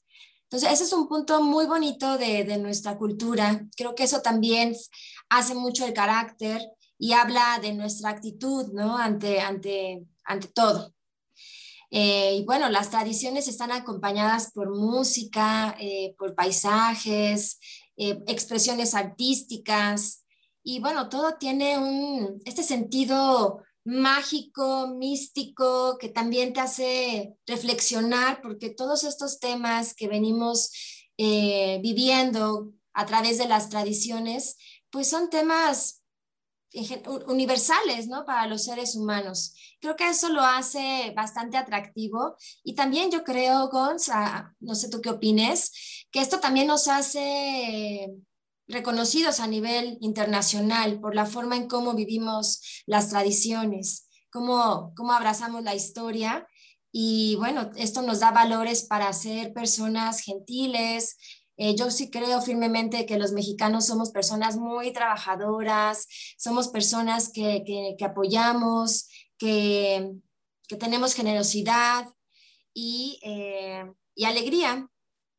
Entonces, 0.50 0.72
ese 0.72 0.84
es 0.86 0.94
un 0.94 1.08
punto 1.08 1.44
muy 1.44 1.66
bonito 1.66 2.18
de, 2.18 2.44
de 2.46 2.58
nuestra 2.58 2.98
cultura. 2.98 3.66
Creo 3.76 3.96
que 3.96 4.04
eso 4.04 4.22
también 4.22 4.76
hace 5.30 5.56
mucho 5.56 5.86
el 5.86 5.94
carácter 5.94 6.62
y 6.98 7.14
habla 7.14 7.60
de 7.62 7.74
nuestra 7.74 8.10
actitud, 8.10 8.72
¿no? 8.74 8.98
Ante, 8.98 9.42
ante, 9.42 10.06
ante 10.24 10.48
todo. 10.48 10.94
Eh, 11.90 12.38
y 12.38 12.46
bueno, 12.46 12.70
las 12.70 12.90
tradiciones 12.90 13.48
están 13.48 13.72
acompañadas 13.72 14.52
por 14.52 14.76
música, 14.76 15.76
eh, 15.80 16.16
por 16.18 16.36
paisajes, 16.36 17.60
eh, 17.96 18.20
expresiones 18.28 18.94
artísticas 18.94 20.26
y 20.64 20.80
bueno, 20.82 21.08
todo 21.08 21.36
tiene 21.38 21.78
un, 21.78 22.42
este 22.44 22.62
sentido 22.64 23.64
mágico, 23.88 24.88
místico, 24.90 25.98
que 25.98 26.10
también 26.10 26.52
te 26.52 26.60
hace 26.60 27.38
reflexionar 27.46 28.42
porque 28.42 28.70
todos 28.70 29.06
estos 29.06 29.40
temas 29.40 29.96
que 29.96 30.08
venimos 30.08 30.72
viviendo 31.18 32.74
a 32.94 33.06
través 33.06 33.38
de 33.38 33.48
las 33.48 33.70
tradiciones, 33.70 34.58
pues 34.90 35.10
son 35.10 35.30
temas 35.30 36.04
universales, 37.28 38.08
¿no? 38.08 38.26
Para 38.26 38.46
los 38.46 38.66
seres 38.66 38.94
humanos. 38.96 39.56
Creo 39.80 39.96
que 39.96 40.10
eso 40.10 40.30
lo 40.30 40.42
hace 40.42 41.14
bastante 41.16 41.56
atractivo 41.56 42.36
y 42.64 42.76
también 42.76 43.10
yo 43.10 43.24
creo, 43.24 43.70
Gonz, 43.70 44.10
no 44.60 44.76
sé 44.76 44.90
tú 44.90 45.00
qué 45.02 45.12
opines, 45.12 46.06
que 46.12 46.20
esto 46.20 46.40
también 46.40 46.68
nos 46.68 46.88
hace 46.88 48.12
reconocidos 48.68 49.40
a 49.40 49.48
nivel 49.48 49.98
internacional 50.02 51.00
por 51.00 51.16
la 51.16 51.26
forma 51.26 51.56
en 51.56 51.68
cómo 51.68 51.94
vivimos 51.94 52.84
las 52.86 53.10
tradiciones, 53.10 54.10
cómo, 54.30 54.94
cómo 54.96 55.14
abrazamos 55.14 55.64
la 55.64 55.76
historia 55.76 56.48
y 56.92 57.36
bueno, 57.38 57.72
esto 57.76 58.02
nos 58.02 58.20
da 58.20 58.32
valores 58.32 58.84
para 58.84 59.12
ser 59.14 59.54
personas 59.54 60.22
gentiles, 60.22 61.18
eh, 61.58 61.76
yo 61.76 61.90
sí 61.90 62.12
creo 62.12 62.40
firmemente 62.42 63.08
que 63.08 63.18
los 63.18 63.32
mexicanos 63.32 63.88
somos 63.88 64.12
personas 64.12 64.58
muy 64.58 64.94
trabajadoras, 64.94 66.08
somos 66.38 66.68
personas 66.68 67.30
que, 67.30 67.64
que, 67.98 68.06
apoyamos, 68.06 69.10
que, 69.40 70.12
que, 70.68 70.76
tenemos 70.76 71.16
generosidad 71.16 72.08
y, 72.76 73.20
eh, 73.24 73.92
y, 74.14 74.26
alegría. 74.26 74.88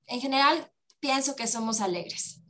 En 0.06 0.20
general, 0.20 0.72
pienso 0.98 1.36
que 1.36 1.46
somos 1.46 1.80
alegres. 1.80 2.42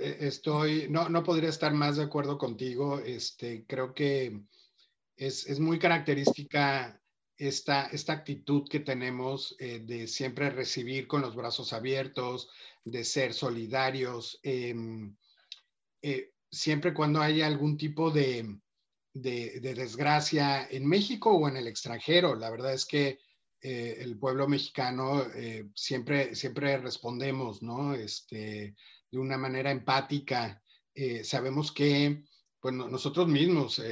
E, 0.00 0.26
estoy, 0.26 0.88
no, 0.88 1.08
no 1.08 1.22
podría 1.22 1.50
estar 1.50 1.72
más 1.74 1.96
de 1.96 2.04
acuerdo 2.04 2.38
contigo. 2.38 2.98
Este, 3.00 3.64
creo 3.66 3.94
que 3.94 4.40
es, 5.16 5.46
es 5.46 5.60
muy 5.60 5.78
característica 5.78 7.00
esta, 7.36 7.86
esta 7.86 8.12
actitud 8.12 8.68
que 8.68 8.80
tenemos 8.80 9.56
eh, 9.58 9.80
de 9.80 10.06
siempre 10.06 10.50
recibir 10.50 11.06
con 11.06 11.22
los 11.22 11.34
brazos 11.34 11.72
abiertos, 11.72 12.50
de 12.84 13.04
ser 13.04 13.32
solidarios, 13.32 14.38
em, 14.42 15.16
eh, 16.02 16.32
siempre 16.50 16.92
cuando 16.92 17.20
hay 17.20 17.42
algún 17.42 17.76
tipo 17.76 18.10
de, 18.10 18.58
de, 19.14 19.60
desgracia 19.60 20.66
en 20.70 20.86
México 20.86 21.30
o 21.32 21.48
en 21.48 21.56
el 21.56 21.66
extranjero. 21.66 22.34
La 22.34 22.50
verdad 22.50 22.74
es 22.74 22.84
que 22.84 23.18
eh, 23.62 23.96
el 24.00 24.18
pueblo 24.18 24.48
mexicano 24.48 25.26
siempre, 25.74 26.34
siempre 26.34 26.76
respondemos, 26.78 27.62
¿no? 27.62 27.94
Este, 27.94 28.74
de 29.10 29.18
una 29.18 29.36
manera 29.38 29.70
empática. 29.70 30.62
sabemos 31.22 31.72
que 31.72 32.24
pues, 32.60 32.74
nosotros 32.74 33.28
mismos 33.28 33.82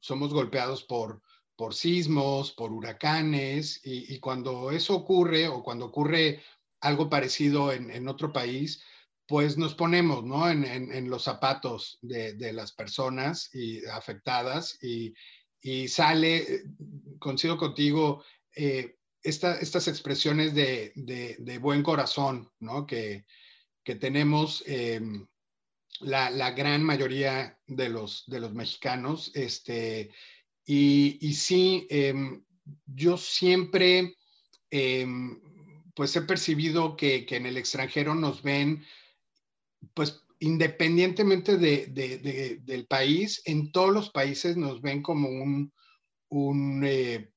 somos 0.00 0.32
golpeados 0.32 0.84
por 0.84 1.22
por 1.58 1.74
sismos, 1.74 2.52
por 2.52 2.70
huracanes, 2.70 3.80
y, 3.82 4.20
cuando 4.20 4.70
eso 4.70 4.94
ocurre 4.94 5.48
o 5.48 5.64
cuando 5.64 5.86
ocurre 5.86 6.40
algo 6.80 7.10
parecido 7.10 7.72
en, 7.72 8.06
otro 8.06 8.32
país, 8.32 8.80
pues 9.26 9.58
nos 9.58 9.74
ponemos 9.74 10.24
¿no? 10.24 10.48
en, 10.48 11.10
los 11.10 11.24
zapatos 11.24 11.98
de, 12.00 12.52
las 12.52 12.70
personas 12.70 13.52
y, 13.52 13.84
afectadas 13.86 14.78
y, 14.80 15.88
sale, 15.88 16.62
coincido 17.18 17.58
contigo, 17.58 18.22
eh, 18.54 18.94
estas 19.20 19.88
expresiones 19.88 20.54
de, 20.54 21.58
buen 21.60 21.82
corazón 21.82 22.52
¿no? 22.60 22.86
que, 22.86 23.26
tenemos 23.94 24.62
em, 24.66 25.26
la, 26.00 26.50
gran 26.52 26.82
mayoría 26.82 27.58
de 27.66 27.88
los, 27.88 28.24
de 28.26 28.40
los 28.40 28.54
mexicanos. 28.54 29.30
Este, 29.34 30.10
y, 30.64 31.32
sí, 31.34 31.86
em, 31.90 32.44
yo 32.86 33.16
siempre, 33.16 34.16
em, 34.70 35.40
pues 35.94 36.14
he 36.16 36.22
percibido 36.22 36.96
que, 36.96 37.26
en 37.30 37.46
el 37.46 37.56
extranjero 37.56 38.14
nos 38.14 38.42
ven, 38.42 38.84
pues 39.94 40.22
independientemente 40.40 41.56
del 41.56 42.86
país, 42.86 43.42
en 43.44 43.72
todos 43.72 43.92
los 43.92 44.10
países 44.10 44.56
nos 44.56 44.80
ven 44.80 45.02
como 45.02 45.28
un, 46.28 46.84
eh, 46.84 47.32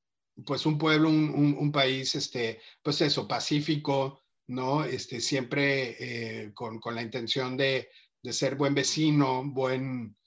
pues 0.46 0.66
un 0.66 0.78
pueblo, 0.78 1.10
un, 1.10 1.72
país, 1.72 2.16
este, 2.16 2.62
pues 2.82 3.02
eso, 3.02 3.28
pacífico, 3.28 4.21
¿no? 4.52 4.84
Este, 4.84 5.22
siempre 5.22 5.96
eh, 6.00 6.52
con, 6.54 6.80
con, 6.80 6.94
la 6.94 7.02
intención 7.02 7.56
de, 7.56 7.90
de, 8.22 8.34
ser 8.34 8.56
buen 8.56 8.76
vecino, 8.76 9.44
buen, 9.46 10.18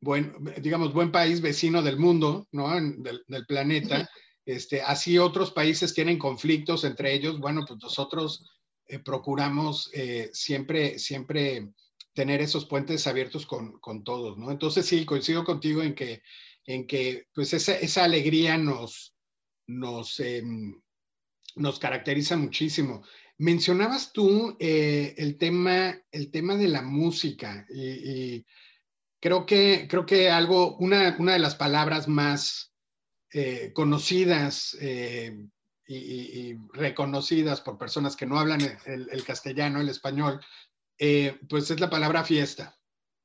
buen, 0.00 0.34
digamos, 0.60 0.94
buen 0.94 1.12
país 1.12 1.42
vecino 1.42 1.82
del 1.82 1.98
mundo, 1.98 2.48
¿no? 2.52 2.70
del, 2.74 3.46
planeta. 3.46 4.08
Este, 4.46 4.80
así 4.80 5.18
otros 5.18 5.52
países 5.52 5.92
tienen 5.92 6.18
conflictos 6.18 6.84
entre 6.84 7.12
ellos, 7.12 7.38
bueno, 7.38 7.64
pues 7.66 7.78
nosotros 7.82 8.42
eh, 8.86 8.98
procuramos 8.98 9.90
eh, 9.92 10.30
siempre, 10.32 10.98
siempre 10.98 11.68
tener 12.14 12.40
esos 12.40 12.64
puentes 12.64 13.06
abiertos 13.06 13.44
con, 13.44 13.78
con, 13.80 14.02
todos, 14.02 14.38
¿no? 14.38 14.50
Entonces 14.50 14.86
sí, 14.86 15.04
coincido 15.04 15.44
contigo 15.44 15.82
en 15.82 15.94
que, 15.94 16.22
en 16.64 16.86
que 16.86 17.26
pues 17.34 17.52
esa, 17.52 17.76
esa 17.78 18.04
alegría 18.04 18.56
nos, 18.56 19.14
nos, 19.66 20.20
em, 20.20 20.80
nos 21.56 21.78
caracteriza 21.78 22.36
muchísimo. 22.36 23.02
Mencionabas 23.38 24.12
tú 24.12 24.56
eh, 24.60 25.14
el, 25.18 25.38
tema, 25.38 25.96
el 26.12 26.30
tema 26.30 26.56
de 26.56 26.68
la 26.68 26.82
música 26.82 27.66
y 27.68 28.44
Creo 29.24 29.46
que, 29.46 29.86
creo 29.88 30.04
que 30.04 30.28
algo, 30.28 30.76
una, 30.76 31.16
una 31.18 31.32
de 31.32 31.38
las 31.38 31.54
palabras 31.54 32.08
más 32.08 32.74
eh, 33.32 33.72
conocidas 33.72 34.76
eh, 34.82 35.34
y, 35.86 36.52
reconocidas 36.74 37.62
por 37.62 37.78
personas 37.78 38.16
que 38.16 38.26
no 38.26 38.38
hablan 38.38 38.60
el, 38.84 39.24
castellano, 39.24 39.80
el 39.80 39.88
español, 39.88 40.44
eh, 40.98 41.40
pues 41.48 41.70
es 41.70 41.80
la 41.80 41.88
palabra 41.88 42.22
fiesta, 42.22 42.76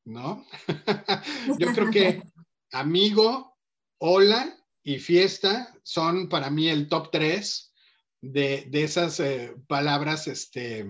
¿no? 0.05 0.45
Yo 1.59 1.67
creo 1.73 1.91
que 1.91 2.23
amigo, 2.71 3.57
hola 3.97 4.57
y 4.81 4.99
fiesta 4.99 5.75
son 5.83 6.29
para 6.29 6.49
mí 6.49 6.69
el 6.69 6.87
top 6.87 7.11
tres 7.11 7.68
de, 8.21 8.65
de 8.69 8.83
esas 8.83 9.21
palabras 9.67 10.27
este, 10.27 10.85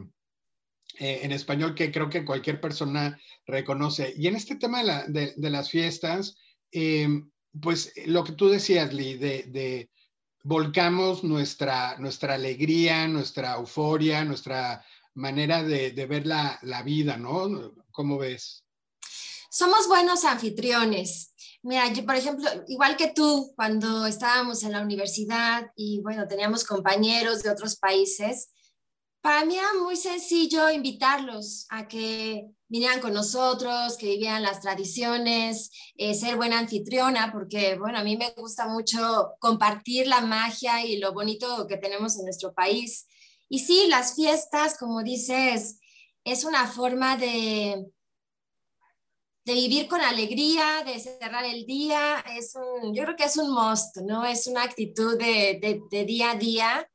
en 1.00 1.32
español 1.32 1.76
que 1.76 1.92
creo 1.92 2.10
que 2.10 2.26
cualquier 2.26 2.60
persona 2.60 3.20
reconoce. 3.46 4.14
Y 4.18 4.28
en 4.28 4.36
este 4.36 4.56
tema 4.56 4.84
de, 5.08 5.34
las 5.38 5.70
fiestas, 5.70 6.36
em, 6.72 7.30
pues 7.62 7.94
lo 8.06 8.24
que 8.24 8.34
tú 8.34 8.50
decías, 8.50 8.94
Lee, 8.94 9.16
de, 9.16 9.90
volcamos 10.44 11.24
nuestra, 11.24 11.98
nuestra 12.00 12.36
alegría, 12.36 13.08
nuestra 13.08 13.56
euforia, 13.56 14.26
nuestra 14.26 14.84
manera 15.14 15.64
de, 15.64 15.92
ver 16.06 16.28
la, 16.28 16.84
vida, 16.84 17.18
¿no? 17.18 17.74
¿Cómo 17.92 18.18
ves? 18.18 18.64
Somos 19.50 19.88
buenos 19.88 20.26
anfitriones. 20.26 21.34
Mira, 21.62 21.92
yo, 21.92 22.06
por 22.06 22.16
ejemplo, 22.16 22.50
igual 22.68 22.96
que 22.96 23.12
tú, 23.12 23.52
cuando 23.56 24.06
estábamos 24.06 24.64
en 24.64 24.72
la 24.72 24.82
universidad 24.82 25.72
y 25.76 26.02
bueno, 26.02 26.28
teníamos 26.28 26.64
compañeros 26.64 27.44
de 27.44 27.50
otros 27.50 27.76
países, 27.76 28.50
para 29.22 29.44
mí 29.46 29.58
era 29.58 29.74
muy 29.84 29.98
sencillo 29.98 30.70
invitarlos 30.70 31.66
a 31.70 31.88
que 31.90 32.48
vinieran 32.70 33.02
con 33.02 33.14
nosotros, 33.14 33.98
que 33.98 34.06
vivieran 34.06 34.44
las 34.44 34.62
tradiciones, 34.62 35.72
eh, 35.96 36.14
ser 36.14 36.38
buena 36.38 36.60
anfitriona, 36.60 37.32
porque, 37.34 37.78
bueno, 37.78 37.98
a 37.98 38.04
mí 38.04 38.16
me 38.16 38.32
gusta 38.38 38.68
mucho 38.68 39.34
compartir 39.40 40.08
la 40.08 40.22
magia 40.22 40.86
y 40.86 40.98
lo 40.98 41.14
bonito 41.14 41.68
que 41.68 41.78
tenemos 41.78 42.18
en 42.18 42.26
nuestro 42.26 42.54
país. 42.54 43.08
Y 43.50 43.60
sí, 43.60 43.88
las 43.90 44.16
fiestas, 44.16 44.78
como 44.78 45.04
dices, 45.04 45.80
es 46.24 46.46
una 46.46 46.68
forma 46.68 47.18
de, 47.18 47.88
de 49.50 49.56
vivir 49.56 49.88
con 49.88 50.00
alegría, 50.00 50.84
de 50.86 51.00
cerrar 51.00 51.44
el 51.44 51.66
día. 51.66 52.24
Es 52.38 52.54
un, 52.56 52.94
yo 52.94 53.04
creo 53.04 53.16
que 53.16 53.24
es 53.24 53.36
un 53.36 53.52
must, 53.52 53.98
¿no? 53.98 54.24
Es 54.24 54.46
una 54.46 54.62
actitud 54.64 55.18
de, 55.18 55.58
de, 55.60 55.82
de 55.90 56.06
día 56.06 56.32
a 56.32 56.36
día 56.36 56.88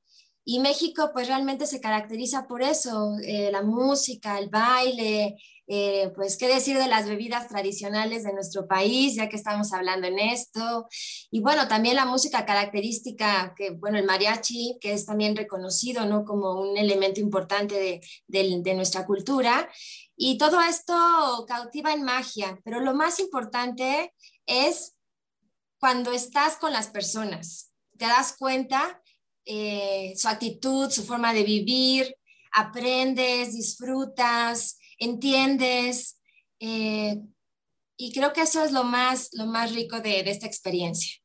y 0.44 0.60
México 0.60 1.10
pues 1.12 1.26
realmente 1.26 1.66
se 1.66 1.80
caracteriza 1.80 2.46
por 2.46 2.62
eso, 2.62 3.16
eh, 3.24 3.50
la 3.50 3.62
música, 3.62 4.38
el 4.38 4.50
baile, 4.50 5.36
eh, 5.66 6.12
pues 6.14 6.36
qué 6.36 6.46
decir 6.46 6.76
de 6.76 6.86
las 6.86 7.08
bebidas 7.08 7.48
tradicionales 7.48 8.24
de 8.24 8.34
nuestro 8.34 8.68
país, 8.68 9.16
ya 9.16 9.30
que 9.30 9.36
estamos 9.36 9.72
hablando 9.72 10.06
en 10.06 10.18
esto. 10.18 10.86
Y 11.30 11.40
bueno, 11.40 11.66
también 11.66 11.96
la 11.96 12.04
música 12.04 12.44
característica, 12.44 13.54
que 13.56 13.70
bueno, 13.70 13.98
el 13.98 14.04
mariachi, 14.04 14.76
que 14.80 14.92
es 14.92 15.06
también 15.06 15.34
reconocido, 15.34 16.04
¿no? 16.04 16.24
Como 16.24 16.60
un 16.60 16.76
elemento 16.76 17.20
importante 17.20 18.00
de, 18.28 18.60
de 18.62 18.74
nuestra 18.74 19.06
cultura. 19.06 19.68
Y 20.16 20.38
todo 20.38 20.60
esto 20.60 21.44
cautiva 21.48 21.92
en 21.92 22.04
magia, 22.04 22.58
pero 22.64 22.80
lo 22.80 22.94
más 22.94 23.18
importante 23.18 24.12
es 24.46 24.96
cuando 25.78 26.12
estás 26.12 26.56
con 26.56 26.72
las 26.72 26.88
personas, 26.88 27.72
te 27.98 28.06
das 28.06 28.36
cuenta 28.38 29.02
eh, 29.44 30.14
su 30.16 30.28
actitud, 30.28 30.90
su 30.90 31.04
forma 31.04 31.34
de 31.34 31.42
vivir, 31.42 32.16
aprendes, 32.52 33.54
disfrutas, 33.54 34.78
entiendes. 34.98 36.20
Eh, 36.58 37.20
y 37.96 38.12
creo 38.12 38.32
que 38.32 38.42
eso 38.42 38.64
es 38.64 38.72
lo 38.72 38.84
más, 38.84 39.30
lo 39.32 39.46
más 39.46 39.74
rico 39.74 40.00
de, 40.00 40.20
esta 40.20 40.46
experiencia. 40.46 41.20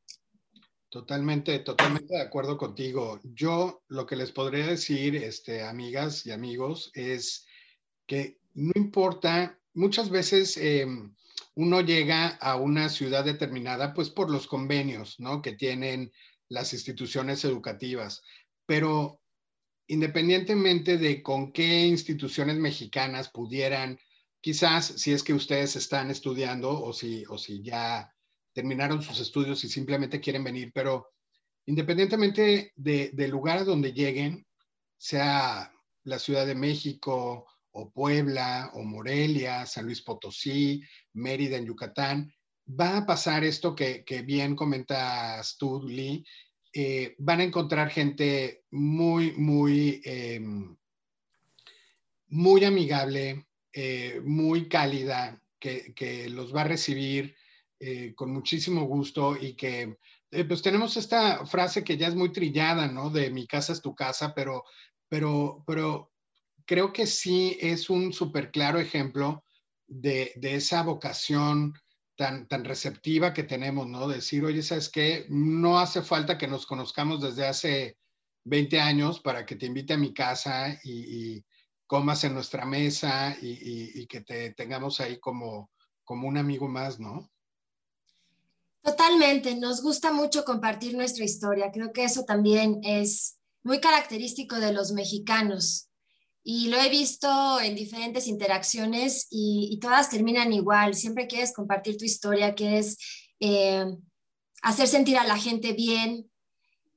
Totalmente, 0.88 1.60
totalmente 1.60 2.14
de 2.14 2.20
acuerdo 2.20 2.58
contigo. 2.58 3.20
Yo 3.22 3.82
lo 3.88 4.06
que 4.06 4.16
les 4.16 4.32
podría 4.32 4.66
decir, 4.66 5.16
este, 5.16 5.62
amigas 5.62 6.26
y 6.26 6.32
amigos, 6.32 6.90
es 6.94 7.46
que 8.06 8.39
no 8.54 8.72
importa, 8.74 9.58
muchas 9.74 10.10
veces 10.10 10.56
em, 10.56 11.14
uno 11.54 11.80
llega 11.80 12.28
a 12.28 12.56
una 12.56 12.88
ciudad 12.88 13.24
determinada, 13.24 13.94
pues 13.94 14.10
por 14.10 14.30
los 14.30 14.46
convenios, 14.46 15.18
¿no? 15.20 15.42
Que 15.42 15.52
tienen 15.52 16.12
las 16.48 16.72
instituciones 16.72 17.44
educativas. 17.44 18.22
Pero 18.66 19.20
independientemente 19.86 20.98
de 20.98 21.22
con 21.22 21.52
qué 21.52 21.86
instituciones 21.86 22.56
mexicanas 22.56 23.28
pudieran, 23.28 23.98
quizás 24.40 24.86
si 24.86 25.12
es 25.12 25.22
que 25.22 25.34
ustedes 25.34 25.76
están 25.76 26.10
estudiando 26.10 26.70
o 26.70 26.92
si, 26.92 27.24
o 27.28 27.36
si 27.38 27.62
ya 27.62 28.14
terminaron 28.52 29.02
sus 29.02 29.20
estudios 29.20 29.64
y 29.64 29.68
simplemente 29.68 30.20
quieren 30.20 30.44
venir, 30.44 30.70
pero 30.72 31.08
independientemente 31.66 32.72
del 32.76 33.30
lugar 33.30 33.58
a 33.58 33.64
donde 33.64 33.92
lleguen, 33.92 34.46
sea 34.96 35.72
la 36.04 36.18
Ciudad 36.18 36.46
de 36.46 36.54
México 36.54 37.46
o 37.72 37.90
Puebla 37.90 38.70
o 38.74 38.82
Morelia, 38.82 39.66
San 39.66 39.86
Luis 39.86 40.02
Potosí, 40.02 40.82
Mérida 41.14 41.56
en 41.56 41.66
Yucatán, 41.66 42.32
va 42.68 42.98
a 42.98 43.06
pasar 43.06 43.44
esto 43.44 43.74
que, 43.74 44.04
bien 44.24 44.54
comentas 44.54 45.56
tú, 45.58 45.82
Lee, 45.86 46.24
eh, 46.72 47.14
van 47.18 47.40
a 47.40 47.44
encontrar 47.44 47.90
gente 47.90 48.64
muy, 48.70 49.32
muy, 49.32 50.00
em, 50.04 50.76
muy 52.28 52.64
amigable, 52.64 53.46
eh, 53.72 54.20
muy 54.24 54.68
cálida, 54.68 55.40
que, 55.58 56.28
los 56.30 56.54
va 56.54 56.62
a 56.62 56.68
recibir 56.68 57.36
eh, 57.78 58.14
con 58.14 58.32
muchísimo 58.32 58.84
gusto 58.84 59.36
y 59.36 59.54
que 59.54 59.96
pues 60.46 60.62
tenemos 60.62 60.96
esta 60.96 61.44
frase 61.44 61.82
que 61.82 61.96
ya 61.96 62.06
es 62.06 62.14
muy 62.14 62.32
trillada, 62.32 62.86
¿no? 62.86 63.10
De 63.10 63.30
mi 63.30 63.48
casa 63.48 63.72
es 63.72 63.82
tu 63.82 63.96
casa, 63.96 64.32
pero, 64.32 64.64
pero, 65.08 65.64
pero 65.66 66.09
creo 66.66 66.92
que 66.92 67.06
sí 67.06 67.56
es 67.60 67.90
un 67.90 68.12
súper 68.12 68.50
claro 68.50 68.78
ejemplo 68.78 69.44
de, 69.86 70.32
de 70.36 70.54
esa 70.54 70.82
vocación 70.82 71.74
tan, 72.16 72.46
tan 72.46 72.64
receptiva 72.64 73.32
que 73.32 73.44
tenemos, 73.44 73.86
¿no? 73.86 74.06
Decir, 74.06 74.44
oye, 74.44 74.62
¿sabes 74.62 74.90
qué? 74.90 75.24
No 75.30 75.78
hace 75.78 76.02
falta 76.02 76.36
que 76.36 76.46
nos 76.46 76.66
conozcamos 76.66 77.22
desde 77.22 77.46
hace 77.46 77.96
20 78.44 78.80
años 78.80 79.20
para 79.20 79.44
que 79.44 79.56
te 79.56 79.66
invite 79.66 79.94
a 79.94 79.98
mi 79.98 80.12
casa 80.12 80.78
y, 80.84 81.44
comas 81.86 82.22
en 82.22 82.34
nuestra 82.34 82.64
mesa 82.64 83.36
y, 83.42 84.06
que 84.06 84.20
te 84.20 84.52
tengamos 84.52 85.00
ahí 85.00 85.18
como, 85.18 85.72
como 86.04 86.28
un 86.28 86.36
amigo 86.38 86.68
más, 86.68 87.00
¿no? 87.00 87.28
Totalmente, 88.80 89.56
nos 89.56 89.82
gusta 89.82 90.12
mucho 90.12 90.44
compartir 90.44 90.94
nuestra 90.94 91.24
historia. 91.24 91.72
Creo 91.72 91.92
que 91.92 92.04
eso 92.04 92.24
también 92.24 92.80
es 92.84 93.38
muy 93.64 93.80
característico 93.80 94.60
de 94.60 94.72
los 94.72 94.92
mexicanos 94.92 95.89
y 96.42 96.68
lo 96.68 96.78
he 96.78 96.88
visto 96.88 97.60
en 97.60 97.74
diferentes 97.74 98.26
interacciones 98.26 99.26
y, 99.30 99.78
todas 99.80 100.10
terminan 100.10 100.52
igual. 100.52 100.94
Siempre 100.94 101.26
quieres 101.26 101.52
compartir 101.52 101.96
tu 101.96 102.04
historia, 102.04 102.54
quieres 102.54 102.96
eh, 103.40 103.84
hacer 104.62 104.88
sentir 104.88 105.18
a 105.18 105.26
la 105.26 105.36
gente 105.36 105.72
bien 105.72 106.30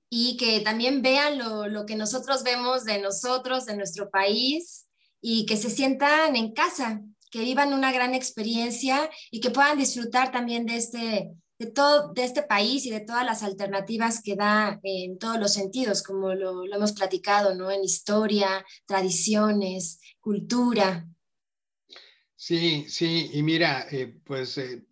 y 0.09 0.37
que 0.37 0.59
también 0.61 1.01
vean 1.01 1.37
lo, 1.37 1.67
lo, 1.67 1.85
que 1.85 1.95
nosotros 1.95 2.43
vemos 2.43 2.83
de 2.85 3.01
nosotros, 3.01 3.65
de 3.65 3.75
nuestro 3.75 4.09
país 4.09 4.87
y 5.21 5.45
que 5.45 5.57
se 5.57 5.69
sientan 5.69 6.35
en 6.35 6.53
casa, 6.53 7.01
que 7.31 7.39
vivan 7.39 7.73
una 7.73 7.91
gran 7.91 8.13
experiencia 8.13 9.09
y 9.31 9.39
que 9.39 9.49
puedan 9.49 9.77
disfrutar 9.77 10.31
también 10.31 10.65
de 10.65 10.75
este, 10.75 11.31
de 11.63 11.71
todo 11.71 12.13
de 12.13 12.23
este 12.25 12.43
país 12.43 12.85
y 12.85 12.89
de 12.89 12.99
todas 12.99 13.25
las 13.25 13.41
alternativas 13.41 14.21
que 14.21 14.35
da 14.35 14.79
en 14.83 15.17
todos 15.17 15.39
los 15.39 15.53
sentidos, 15.53 16.03
como 16.03 16.33
lo, 16.33 16.65
hemos 16.65 16.91
platicado, 16.91 17.55
¿no? 17.55 17.71
En 17.71 17.83
historia, 17.83 18.65
tradiciones, 18.85 19.99
cultura. 20.19 21.07
Sí, 22.35 22.85
sí, 22.89 23.29
y 23.33 23.41
mira, 23.43 23.87
eh, 23.91 24.19
pues, 24.25 24.57
eh, 24.57 24.83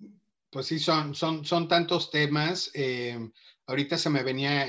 pues 0.50 0.68
sí, 0.68 0.80
son, 0.80 1.14
son, 1.14 1.44
son 1.44 1.68
tantos 1.68 2.10
temas. 2.10 2.72
Eh, 2.74 3.20
ahorita 3.66 3.98
se 3.98 4.10
me 4.10 4.24
venía, 4.24 4.68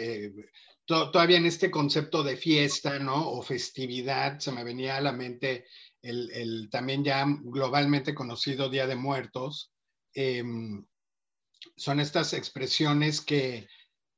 todavía 0.85 1.37
en 1.37 1.47
este 1.47 1.71
concepto 1.71 2.25
de 2.25 2.37
fiesta, 2.37 2.99
¿no? 2.99 3.31
O 3.31 3.43
festividad, 3.43 4.41
se 4.41 4.51
me 4.51 4.65
venía 4.65 4.97
a 4.97 5.01
la 5.01 5.13
mente 5.13 5.67
el, 6.03 6.31
el 6.33 6.69
también 6.69 7.05
ya 7.05 7.25
globalmente 7.29 8.13
conocido 8.13 8.69
Día 8.69 8.89
de 8.89 8.97
Muertos. 8.97 9.73
Em, 10.15 10.85
son 11.77 12.01
estas 12.01 12.33
expresiones 12.33 13.21
que, 13.21 13.69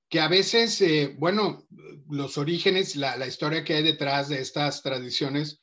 que 0.08 0.20
a 0.20 0.28
veces, 0.28 0.80
eh, 0.80 1.14
bueno, 1.18 1.66
los 2.08 2.38
orígenes, 2.38 2.96
la, 2.96 3.16
la, 3.16 3.26
historia 3.26 3.64
que 3.64 3.74
hay 3.74 3.82
detrás 3.82 4.28
de 4.28 4.40
estas 4.40 4.82
tradiciones, 4.82 5.60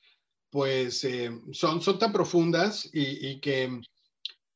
pues 0.50 1.04
eh, 1.04 1.32
son, 1.54 1.82
son 1.82 2.00
tan 2.00 2.12
profundas 2.12 2.90
y, 2.92 3.30
y 3.30 3.40
que 3.40 3.80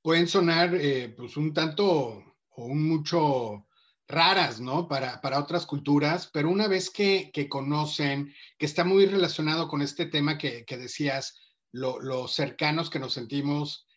pueden 0.01 0.27
sonar 0.27 0.75
eh, 0.75 1.13
pues 1.15 1.37
un 1.37 1.53
tanto 1.53 2.35
o 2.49 2.65
un 2.65 2.87
mucho 2.87 3.67
raras, 4.07 4.59
¿no? 4.59 4.87
Para, 4.87 5.21
para 5.21 5.39
otras 5.39 5.65
culturas, 5.65 6.29
pero 6.31 6.49
una 6.49 6.67
vez 6.67 6.89
que, 6.89 7.31
que, 7.33 7.49
conocen, 7.49 8.33
que 8.57 8.65
está 8.65 8.83
muy 8.83 9.05
relacionado 9.05 9.67
con 9.67 9.81
este 9.81 10.05
tema 10.05 10.37
que, 10.37 10.65
que 10.65 10.77
decías, 10.77 11.37
los 11.71 12.03
lo 12.03 12.27
cercanos 12.27 12.89
que 12.89 12.99
nos 12.99 13.13
sentimos 13.13 13.87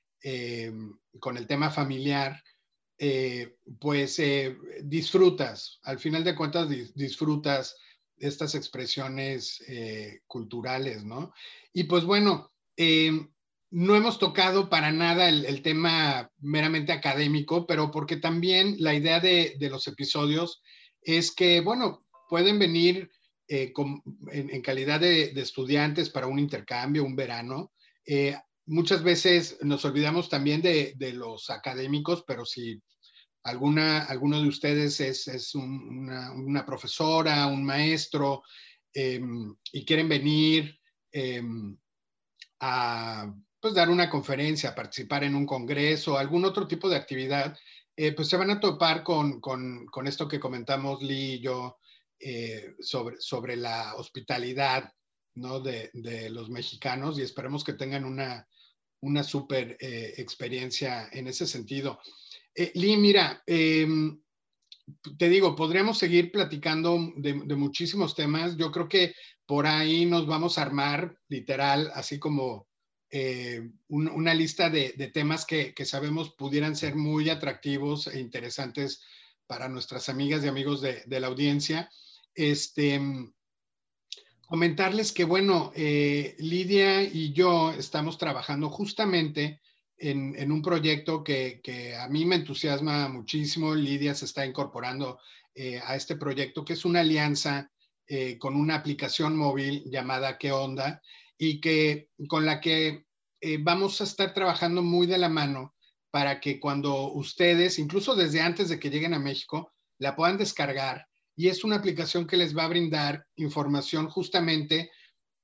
con 1.20 1.36
el 1.36 1.46
tema 1.46 1.70
familiar, 1.70 2.42
eh, 3.00 3.54
pues 3.78 4.18
eh, 4.18 4.56
disfrutas, 4.82 5.78
al 5.84 6.00
final 6.00 6.24
de 6.24 6.34
cuentas 6.34 6.68
disfrutas 6.96 7.76
estas 8.16 8.56
expresiones 8.56 9.62
eh, 9.68 10.22
culturales, 10.26 11.04
¿no? 11.04 11.32
Y 11.72 11.84
pues 11.84 12.04
bueno, 12.04 12.50
no 13.70 13.94
hemos 13.94 14.18
tocado 14.18 14.68
para 14.68 14.90
nada 14.90 15.28
el, 15.28 15.62
tema 15.62 16.28
meramente 16.38 16.90
académico, 16.90 17.68
pero 17.68 17.92
porque 17.92 18.16
también 18.16 18.74
la 18.78 18.94
idea 18.94 19.20
de, 19.20 19.56
los 19.70 19.86
episodios 19.86 20.60
es 21.00 21.30
que, 21.30 21.60
bueno, 21.60 22.04
pueden 22.28 22.58
venir 22.58 23.10
en, 23.46 24.62
calidad 24.62 24.98
de, 24.98 25.30
estudiantes 25.36 26.10
para 26.10 26.26
un 26.26 26.40
intercambio, 26.40 27.04
un 27.04 27.14
verano. 27.14 27.70
Muchas 28.68 29.02
veces 29.02 29.58
nos 29.62 29.84
olvidamos 29.84 30.28
también 30.28 30.62
de, 30.62 30.94
de 30.96 31.12
los 31.12 31.50
académicos, 31.50 32.24
pero 32.26 32.44
si 32.44 32.80
alguna, 33.42 34.04
alguno 34.04 34.40
de 34.40 34.48
ustedes 34.48 35.00
es, 35.00 35.54
una, 35.54 36.64
profesora, 36.66 37.46
un 37.46 37.64
maestro, 37.64 38.42
em, 38.92 39.54
y 39.72 39.84
quieren 39.84 40.08
venir 40.08 40.78
em, 41.12 41.76
a 42.60 43.32
pues, 43.60 43.74
dar 43.74 43.90
una 43.90 44.10
conferencia, 44.10 44.74
participar 44.74 45.24
en 45.24 45.34
un 45.34 45.46
congreso, 45.46 46.18
algún 46.18 46.44
otro 46.44 46.66
tipo 46.66 46.88
de 46.88 46.96
actividad, 46.96 47.56
eh, 47.96 48.12
pues 48.12 48.28
se 48.28 48.36
van 48.36 48.50
a 48.50 48.60
topar 48.60 49.02
con, 49.02 49.40
esto 50.06 50.28
que 50.28 50.40
comentamos 50.40 51.02
Lee 51.02 51.34
y 51.34 51.40
yo 51.40 51.78
eh, 52.20 52.74
sobre, 52.80 53.16
sobre 53.20 53.56
la 53.56 53.94
hospitalidad 53.96 54.92
¿no? 55.34 55.60
de, 55.60 55.90
los 56.30 56.50
mexicanos 56.50 57.18
y 57.18 57.22
esperemos 57.22 57.64
que 57.64 57.72
tengan 57.72 58.04
una, 58.04 58.46
una 59.00 59.22
súper 59.22 59.76
eh, 59.80 60.14
experiencia 60.18 61.08
en 61.12 61.28
ese 61.28 61.46
sentido. 61.46 62.00
Eh, 62.54 62.72
Lee, 62.74 62.96
mira, 62.96 63.42
em, 63.46 64.20
te 65.16 65.28
digo, 65.28 65.54
podríamos 65.54 65.98
seguir 65.98 66.32
platicando 66.32 67.12
de, 67.16 67.34
muchísimos 67.34 68.14
temas. 68.14 68.56
Yo 68.56 68.72
creo 68.72 68.88
que 68.88 69.14
por 69.46 69.66
ahí 69.66 70.06
nos 70.06 70.26
vamos 70.26 70.58
a 70.58 70.62
armar, 70.62 71.18
literal, 71.28 71.90
así 71.94 72.18
como 72.18 72.68
eh, 73.10 73.70
una 73.88 74.34
lista 74.34 74.70
de, 74.70 74.90
temas 75.12 75.46
que, 75.46 75.74
sabemos 75.84 76.30
pudieran 76.30 76.76
ser 76.76 76.94
muy 76.96 77.30
atractivos 77.30 78.06
e 78.08 78.20
interesantes 78.20 79.02
para 79.46 79.68
nuestras 79.68 80.08
amigas 80.08 80.44
y 80.44 80.48
amigos 80.48 80.80
de, 80.80 81.20
la 81.20 81.26
audiencia. 81.26 81.90
Este, 82.34 83.00
comentarles 84.48 85.12
que, 85.12 85.24
bueno, 85.24 85.72
eh, 85.76 86.34
Lidia 86.38 87.02
y 87.02 87.34
yo 87.34 87.70
estamos 87.72 88.16
trabajando 88.16 88.70
justamente 88.70 89.60
en, 89.98 90.50
un 90.50 90.62
proyecto 90.62 91.22
que, 91.22 91.94
a 92.00 92.08
mí 92.08 92.24
me 92.24 92.36
entusiasma 92.36 93.08
muchísimo. 93.08 93.74
Lidia 93.74 94.14
se 94.14 94.24
está 94.24 94.46
incorporando 94.46 95.18
eh, 95.54 95.80
a 95.84 95.96
este 95.96 96.16
proyecto, 96.16 96.64
que 96.64 96.72
es 96.72 96.86
una 96.86 97.00
alianza 97.00 97.70
eh, 98.06 98.38
con 98.38 98.56
una 98.56 98.76
aplicación 98.76 99.36
móvil 99.36 99.84
llamada 99.84 100.38
¿Qué 100.38 100.50
onda? 100.50 101.02
y 101.36 101.60
que 101.60 102.08
con 102.26 102.46
la 102.46 102.60
que 102.60 103.04
vamos 103.60 104.00
a 104.00 104.04
estar 104.04 104.34
trabajando 104.34 104.82
muy 104.82 105.06
de 105.06 105.18
la 105.18 105.28
mano 105.28 105.76
para 106.10 106.40
que 106.40 106.58
cuando 106.58 107.12
ustedes, 107.12 107.78
incluso 107.78 108.16
desde 108.16 108.40
antes 108.40 108.70
de 108.70 108.80
que 108.80 108.90
lleguen 108.90 109.14
a 109.14 109.20
México, 109.20 109.72
la 109.98 110.16
puedan 110.16 110.38
descargar. 110.38 111.07
Y 111.38 111.48
es 111.48 111.62
una 111.62 111.76
aplicación 111.76 112.26
que 112.26 112.36
les 112.36 112.54
va 112.54 112.64
a 112.64 112.68
brindar 112.68 113.24
información 113.36 114.08
justamente 114.08 114.90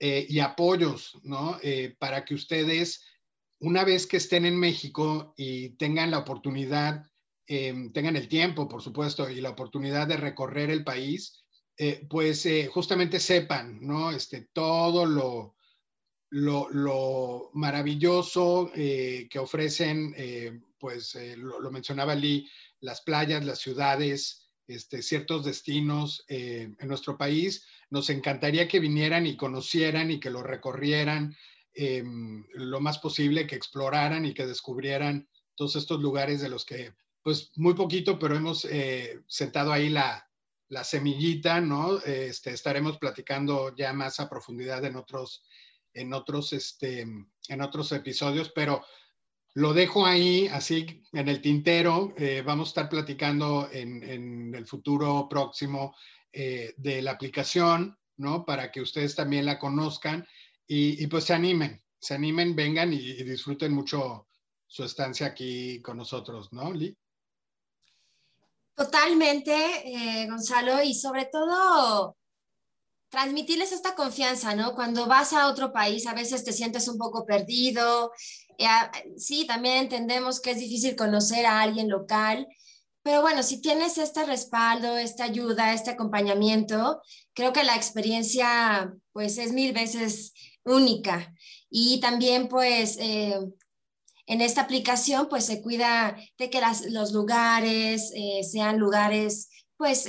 y 0.00 0.40
apoyos, 0.40 1.18
¿no? 1.22 1.58
para 1.98 2.26
que 2.26 2.34
ustedes 2.34 3.00
una 3.64 3.82
vez 3.84 4.06
que 4.06 4.18
estén 4.18 4.44
en 4.44 4.58
México 4.58 5.32
y 5.38 5.70
tengan 5.70 6.10
la 6.10 6.18
oportunidad, 6.18 7.10
em, 7.46 7.92
tengan 7.92 8.16
el 8.16 8.28
tiempo, 8.28 8.68
por 8.68 8.82
supuesto, 8.82 9.28
y 9.30 9.40
la 9.40 9.50
oportunidad 9.50 10.06
de 10.06 10.18
recorrer 10.18 10.70
el 10.70 10.84
país, 10.84 11.42
eh, 11.78 12.06
pues 12.08 12.44
eh, 12.46 12.66
justamente 12.66 13.18
sepan, 13.18 13.78
¿no? 13.80 14.10
Este, 14.10 14.48
todo 14.52 15.06
lo, 15.06 15.56
lo, 16.30 17.50
maravilloso 17.54 18.70
eh, 18.74 19.28
que 19.30 19.38
ofrecen, 19.38 20.14
pues 20.78 21.16
lo, 21.36 21.70
mencionaba 21.70 22.14
Lee, 22.14 22.48
las 22.80 23.00
playas, 23.00 23.44
las 23.44 23.60
ciudades, 23.60 24.43
este, 24.66 25.02
ciertos 25.02 25.44
destinos 25.44 26.24
en 26.28 26.76
nuestro 26.86 27.16
país. 27.16 27.66
Nos 27.90 28.10
encantaría 28.10 28.68
que 28.68 28.80
vinieran 28.80 29.26
y 29.26 29.36
conocieran 29.36 30.10
y 30.10 30.20
que 30.20 30.30
lo 30.30 30.42
recorrieran 30.42 31.36
lo 31.74 32.80
más 32.80 32.98
posible, 32.98 33.46
que 33.46 33.56
exploraran 33.56 34.24
y 34.24 34.34
que 34.34 34.46
descubrieran 34.46 35.28
todos 35.56 35.76
estos 35.76 36.00
lugares 36.00 36.40
de 36.40 36.48
los 36.48 36.64
que, 36.64 36.94
pues 37.22 37.50
muy 37.56 37.74
poquito, 37.74 38.18
pero 38.18 38.36
hemos 38.36 38.66
sentado 39.26 39.72
ahí 39.72 39.88
la, 39.88 40.28
la 40.68 40.84
semillita, 40.84 41.60
¿no? 41.60 41.98
Este, 41.98 42.50
estaremos 42.50 42.98
platicando 42.98 43.74
ya 43.76 43.92
más 43.92 44.20
a 44.20 44.28
profundidad 44.28 44.84
en 44.84 44.96
otros, 44.96 45.44
en 45.92 46.12
otros, 46.12 46.52
este, 46.52 47.00
en 47.02 47.60
otros 47.60 47.92
episodios, 47.92 48.50
pero 48.54 48.84
lo 49.54 49.72
dejo 49.72 50.04
ahí, 50.04 50.48
así 50.48 51.02
en 51.12 51.28
el 51.28 51.40
tintero. 51.40 52.12
Eh, 52.16 52.42
vamos 52.44 52.68
a 52.68 52.70
estar 52.70 52.88
platicando 52.88 53.68
en, 53.70 54.54
el 54.54 54.66
futuro 54.66 55.28
próximo 55.28 55.94
eh, 56.32 56.74
de 56.76 57.02
la 57.02 57.12
aplicación, 57.12 57.96
¿no? 58.16 58.44
Para 58.44 58.70
que 58.70 58.80
ustedes 58.80 59.14
también 59.14 59.46
la 59.46 59.58
conozcan 59.58 60.26
y, 60.66 61.06
pues 61.06 61.24
se 61.24 61.34
animen, 61.34 61.82
se 61.98 62.14
animen, 62.14 62.56
vengan 62.56 62.92
y, 62.92 62.96
y, 62.96 63.22
disfruten 63.22 63.72
mucho 63.72 64.26
su 64.66 64.82
estancia 64.82 65.28
aquí 65.28 65.80
con 65.82 65.98
nosotros, 65.98 66.52
¿no, 66.52 66.72
Lee? 66.72 66.96
Totalmente, 68.74 69.54
eh, 69.84 70.26
Gonzalo, 70.28 70.82
y 70.82 70.94
sobre 70.94 71.26
todo 71.26 72.16
transmitirles 73.14 73.70
esta 73.70 73.94
confianza, 73.94 74.56
¿no? 74.56 74.74
Cuando 74.74 75.06
vas 75.06 75.32
a 75.32 75.46
otro 75.46 75.72
país, 75.72 76.04
a 76.08 76.14
veces 76.14 76.42
te 76.42 76.52
sientes 76.52 76.88
un 76.88 76.98
poco 76.98 77.24
perdido. 77.24 78.10
Eh, 78.58 78.66
sí, 79.16 79.46
también 79.46 79.76
entendemos 79.76 80.40
que 80.40 80.50
es 80.50 80.58
difícil 80.58 80.96
conocer 80.96 81.46
a 81.46 81.60
alguien 81.60 81.88
local, 81.88 82.48
pero 83.04 83.20
bueno, 83.20 83.44
si 83.44 83.60
tienes 83.60 83.98
este 83.98 84.24
respaldo, 84.24 84.96
esta 84.96 85.22
ayuda, 85.24 85.72
este 85.72 85.92
acompañamiento, 85.92 87.02
creo 87.34 87.52
que 87.52 87.62
la 87.62 87.76
experiencia 87.76 88.92
pues 89.12 89.38
es 89.38 89.52
mil 89.52 89.72
veces 89.72 90.32
única. 90.64 91.32
Y 91.70 92.00
también 92.00 92.48
pues 92.48 92.96
eh, 92.98 93.38
en 94.26 94.40
esta 94.40 94.62
aplicación 94.62 95.28
pues 95.28 95.46
se 95.46 95.62
cuida 95.62 96.16
de 96.36 96.50
que 96.50 96.60
los 96.90 97.12
lugares 97.12 98.10
eh, 98.16 98.42
sean 98.42 98.78
lugares 98.78 99.50
pues 99.76 100.08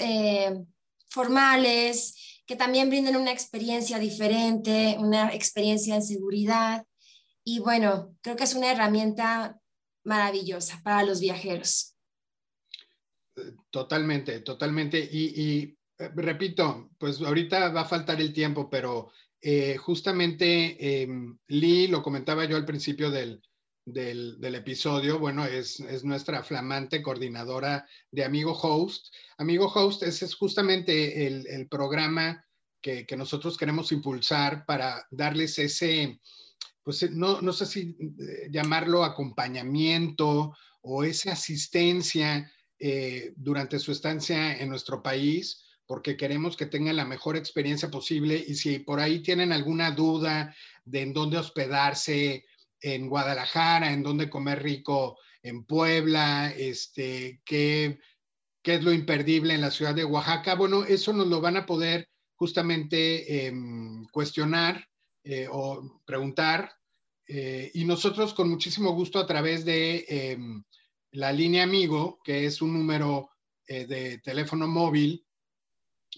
formales, 1.10 2.35
que 2.46 2.56
también 2.56 2.90
brinden 2.90 3.16
una 3.16 3.32
experiencia 3.32 4.00
diferente, 4.00 4.96
una 5.00 5.34
experiencia 5.34 5.96
en 5.96 6.04
seguridad. 6.04 6.86
Y 7.44 7.60
bueno, 7.60 8.16
creo 8.22 8.36
que 8.36 8.44
es 8.44 8.56
una 8.56 8.72
herramienta 8.72 9.60
maravillosa 10.04 10.82
para 10.84 11.04
los 11.04 11.20
viajeros. 11.20 11.96
Totalmente, 13.70 14.40
totalmente. 14.42 15.00
Y, 15.00 15.78
eh, 15.98 16.12
repito, 16.16 16.92
pues 16.98 17.22
ahorita 17.22 17.70
va 17.70 17.82
a 17.82 17.86
faltar 17.90 18.22
el 18.22 18.34
tiempo, 18.34 18.70
pero 18.70 19.12
justamente 19.78 21.04
em, 21.04 21.38
Lee, 21.48 21.88
lo 21.88 22.02
comentaba 22.02 22.46
yo 22.46 22.58
al 22.58 22.66
principio 22.66 23.12
del, 23.12 23.44
del, 23.86 24.56
episodio, 24.56 25.20
bueno, 25.20 25.46
es, 25.46 25.80
nuestra 26.04 26.44
flamante 26.44 27.02
coordinadora 27.02 27.88
de 28.12 28.26
Amigo 28.26 28.54
Host. 28.54 29.14
Amigo 29.38 29.68
Host 29.68 30.04
es, 30.04 30.34
justamente 30.36 31.28
el, 31.28 31.68
programa 31.70 32.44
que, 32.82 33.06
nosotros 33.16 33.58
queremos 33.58 33.92
impulsar 33.92 34.66
para 34.66 35.06
darles 35.12 35.60
ese, 35.60 36.20
pues 36.84 37.10
no, 37.12 37.42
no 37.42 37.54
sé 37.54 37.66
si 37.66 37.96
eh, 38.00 38.50
llamarlo 38.50 39.04
acompañamiento 39.04 40.56
o 40.82 41.04
esa 41.04 41.34
asistencia 41.34 42.52
eh, 42.80 43.34
durante 43.36 43.80
su 43.80 43.92
estancia 43.92 44.58
en 44.58 44.70
nuestro 44.70 45.02
país 45.02 45.62
porque 45.88 46.18
queremos 46.18 46.58
que 46.58 46.66
tengan 46.66 46.96
la 46.96 47.06
mejor 47.06 47.38
experiencia 47.38 47.92
posible 47.92 48.44
y 48.48 48.56
si 48.56 48.80
por 48.80 49.00
ahí 49.00 49.22
tienen 49.22 49.52
alguna 49.52 49.92
duda 49.92 50.56
de 50.84 51.02
en 51.02 51.14
dónde 51.14 51.38
hospedarse 51.38 52.46
en 52.86 53.10
Guadalajara, 53.10 53.92
en 53.92 54.04
dónde 54.04 54.30
comer 54.30 54.62
rico 54.62 55.18
en 55.42 55.66
Puebla, 55.66 56.54
este, 56.56 57.42
qué, 57.44 57.98
qué 58.62 58.76
es 58.76 58.84
lo 58.84 58.94
imperdible 58.94 59.56
en 59.56 59.62
la 59.62 59.72
ciudad 59.72 59.96
de 59.96 60.06
Oaxaca. 60.06 60.54
Bueno, 60.54 60.84
eso 60.84 61.12
nos 61.12 61.26
lo 61.26 61.42
van 61.42 61.58
a 61.58 61.66
poder 61.66 62.08
justamente 62.36 63.48
em, 63.48 64.06
cuestionar 64.12 64.88
eh, 65.24 65.48
o 65.52 66.00
preguntar. 66.06 66.74
Eh, 67.28 67.72
y 67.74 67.86
nosotros 67.86 68.36
con 68.36 68.52
muchísimo 68.52 68.92
gusto 68.92 69.18
a 69.18 69.26
través 69.26 69.66
de 69.66 70.06
em, 70.08 70.64
la 71.12 71.32
línea 71.34 71.64
Amigo, 71.64 72.20
que 72.24 72.46
es 72.46 72.62
un 72.62 72.72
número 72.74 73.32
eh, 73.68 73.88
de 73.88 74.20
teléfono 74.20 74.68
móvil, 74.68 75.26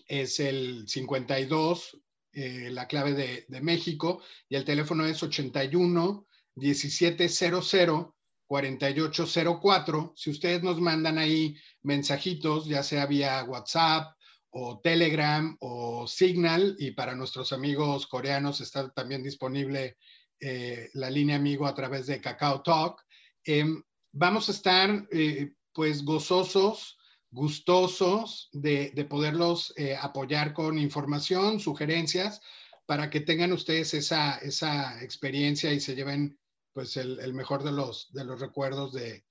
es 0.06 0.42
el 0.42 0.86
52, 0.86 1.98
la 2.34 2.88
clave 2.88 3.14
de, 3.14 3.46
de, 3.48 3.62
México, 3.62 4.22
y 4.48 4.56
el 4.58 4.64
teléfono 4.64 5.08
es 5.08 5.24
81 5.24 6.27
1700 6.58 8.14
4804. 8.48 10.14
Si 10.16 10.30
ustedes 10.30 10.64
nos 10.64 10.80
mandan 10.80 11.18
ahí 11.18 11.56
mensajitos, 11.84 12.66
ya 12.66 12.82
sea 12.82 13.06
vía 13.06 13.44
WhatsApp 13.44 14.16
o 14.50 14.80
Telegram 14.80 15.56
o 15.60 16.08
Signal, 16.08 16.76
y 16.80 16.92
para 16.92 17.14
nuestros 17.16 17.52
amigos 17.52 18.08
coreanos 18.08 18.62
está 18.62 18.90
también 18.90 19.22
disponible 19.22 19.98
eh, 20.40 20.90
la 20.94 21.10
línea 21.10 21.36
amigo 21.36 21.68
a 21.68 21.76
través 21.76 22.08
de 22.08 22.22
Kakao 22.22 22.64
Talk. 22.64 23.04
Em, 23.44 23.84
vamos 24.14 24.48
a 24.48 24.52
estar 24.54 25.08
eh, 25.12 25.52
pues 25.74 26.04
gozosos, 26.04 26.98
gustosos 27.30 28.50
de, 28.54 29.06
poderlos 29.10 29.74
eh, 29.76 29.96
apoyar 30.00 30.54
con 30.54 30.80
información, 30.80 31.60
sugerencias, 31.60 32.42
para 32.86 33.10
que 33.10 33.20
tengan 33.20 33.52
ustedes 33.52 33.94
esa, 33.94 34.38
esa 34.38 35.04
experiencia 35.04 35.74
y 35.74 35.82
se 35.82 35.94
lleven 35.94 36.40
pues 36.78 36.96
el, 36.96 37.34
mejor 37.34 37.64
de 37.64 37.72
los, 37.72 38.14
de 38.14 38.24
los 38.24 38.40
recuerdos 38.40 38.94
de, 38.94 39.24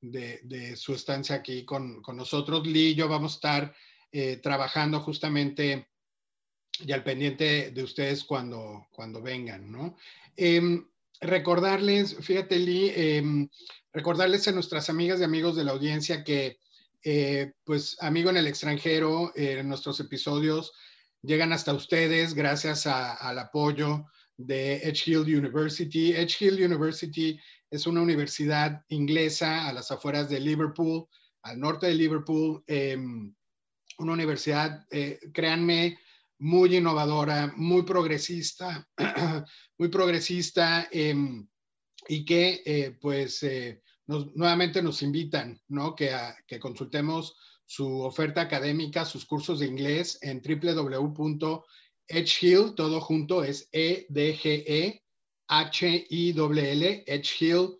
de, 0.00 0.74
su 0.74 0.94
estancia 0.94 1.36
aquí 1.36 1.64
con, 1.64 2.02
con, 2.02 2.16
nosotros. 2.16 2.66
Lee 2.66 2.88
y 2.88 2.94
yo 2.96 3.06
vamos 3.06 3.34
a 3.34 3.36
estar 3.36 3.74
eh, 4.10 4.38
trabajando 4.38 4.98
justamente 4.98 5.90
y 6.80 6.90
al 6.90 7.04
pendiente 7.04 7.70
de 7.70 7.82
ustedes 7.84 8.24
cuando, 8.24 8.88
cuando 8.90 9.22
vengan, 9.22 9.70
¿no? 9.70 9.96
Em, 10.34 10.88
recordarles, 11.20 12.16
fíjate 12.16 12.58
Lee, 12.58 12.92
em, 12.96 13.48
recordarles 13.92 14.48
a 14.48 14.52
nuestras 14.52 14.90
amigas 14.90 15.20
y 15.20 15.22
amigos 15.22 15.54
de 15.54 15.62
la 15.62 15.70
audiencia 15.70 16.24
que, 16.24 16.58
eh, 17.04 17.52
pues, 17.62 17.96
amigo 18.00 18.30
en 18.30 18.38
el 18.38 18.48
extranjero, 18.48 19.30
eh, 19.36 19.62
nuestros 19.62 20.00
episodios 20.00 20.72
llegan 21.22 21.52
hasta 21.52 21.74
ustedes 21.74 22.34
gracias 22.34 22.88
al 22.88 23.38
apoyo 23.38 24.04
de 24.38 24.76
Edge 24.76 25.10
Hill 25.10 25.36
University. 25.36 26.12
Edge 26.12 26.36
Hill 26.40 26.64
University 26.64 27.38
es 27.70 27.86
una 27.86 28.00
universidad 28.00 28.82
inglesa 28.88 29.68
a 29.68 29.72
las 29.72 29.90
afueras 29.90 30.30
de 30.30 30.40
Liverpool, 30.40 31.06
al 31.42 31.58
norte 31.58 31.88
de 31.88 31.94
Liverpool, 31.94 32.62
em, 32.66 33.34
una 33.98 34.12
universidad, 34.12 34.86
eh, 34.90 35.18
créanme, 35.34 35.98
muy 36.38 36.76
innovadora, 36.76 37.52
muy 37.56 37.82
progresista, 37.82 38.88
muy 39.78 39.88
progresista 39.88 40.88
em, 40.92 41.46
y 42.06 42.24
que 42.24 42.62
eh, 42.64 42.96
pues 43.00 43.42
eh, 43.42 43.82
nuevamente 44.06 44.80
nos 44.80 45.02
invitan, 45.02 45.60
¿no? 45.68 45.96
Que, 45.96 46.16
que 46.46 46.60
consultemos 46.60 47.36
su 47.66 48.00
oferta 48.00 48.40
académica, 48.40 49.04
sus 49.04 49.26
cursos 49.26 49.58
de 49.58 49.66
inglés 49.66 50.16
en 50.22 50.40
www 50.40 51.64
Edge 52.08 52.46
Hill, 52.46 52.74
todo 52.74 53.00
junto 53.00 53.44
es 53.44 53.68
E-D-G-E 53.72 55.02
H-I-L-L, 55.48 57.04
edgehill.ac.uk 57.06 57.78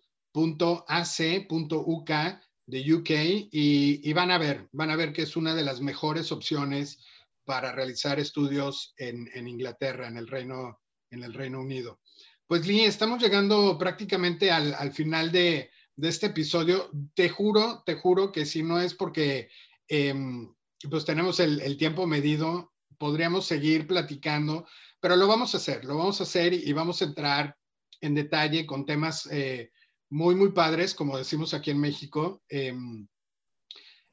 de 2.65 2.93
UK 2.93 3.09
y, 3.51 4.13
van 4.13 4.31
a 4.31 4.37
ver, 4.37 4.67
van 4.71 4.89
a 4.89 4.95
ver 4.95 5.11
que 5.13 5.23
es 5.23 5.35
una 5.35 5.55
de 5.55 5.63
las 5.63 5.81
mejores 5.81 6.31
opciones 6.31 7.03
para 7.45 7.71
realizar 7.71 8.19
estudios 8.19 8.93
en, 8.97 9.47
Inglaterra, 9.47 10.07
en 10.07 10.17
el, 10.17 10.27
Reino, 10.27 10.79
en 11.09 11.23
el 11.23 11.33
Reino 11.33 11.61
Unido. 11.61 11.99
Pues 12.47 12.67
Lee, 12.67 12.81
estamos 12.81 13.21
llegando 13.21 13.77
prácticamente 13.77 14.51
al, 14.51 14.91
final 14.91 15.31
de, 15.31 15.69
este 15.97 16.27
episodio. 16.27 16.89
Te 17.13 17.29
juro, 17.29 17.83
te 17.85 17.95
juro 17.95 18.31
que 18.31 18.45
si 18.45 18.63
no 18.63 18.79
es 18.79 18.93
porque 18.93 19.49
em, 19.87 20.53
pues 20.89 21.05
tenemos 21.05 21.39
el, 21.39 21.77
tiempo 21.77 22.07
medido, 22.07 22.71
podríamos 22.99 23.47
seguir 23.47 23.87
platicando, 23.87 24.67
pero 24.99 25.15
lo 25.15 25.27
vamos 25.27 25.55
a 25.55 25.57
hacer, 25.57 25.85
lo 25.85 25.97
vamos 25.97 26.19
a 26.19 26.23
hacer 26.23 26.53
y, 26.53 26.71
vamos 26.73 27.01
a 27.01 27.05
entrar 27.05 27.57
en 28.01 28.13
detalle 28.13 28.67
con 28.67 28.85
temas 28.85 29.27
eh, 29.31 29.71
muy, 30.09 30.35
muy 30.35 30.51
padres, 30.51 30.93
como 30.93 31.17
decimos 31.17 31.53
aquí 31.53 31.71
en 31.71 31.79
México, 31.79 32.43
em, 32.49 33.07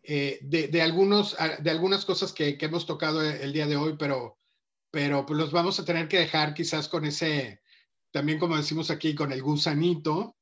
eh, 0.03 0.39
de, 0.41 0.83
algunos, 0.83 1.37
de 1.61 1.71
algunas 1.71 2.05
cosas 2.05 2.33
que, 2.33 2.57
hemos 2.61 2.87
tocado 2.87 3.21
el 3.23 3.53
día 3.53 3.67
de 3.67 3.77
hoy, 3.77 3.97
pero, 3.99 4.39
pero 4.91 5.27
pues 5.27 5.39
los 5.39 5.51
vamos 5.51 5.81
a 5.81 5.85
tener 5.85 6.07
que 6.07 6.21
dejar 6.21 6.55
quizás 6.55 6.89
con 6.89 7.05
ese, 7.05 7.61
también 8.13 8.39
como 8.39 8.57
decimos 8.57 8.91
aquí, 8.91 9.15
con 9.17 9.33
el 9.33 9.43
gusanito, 9.43 10.37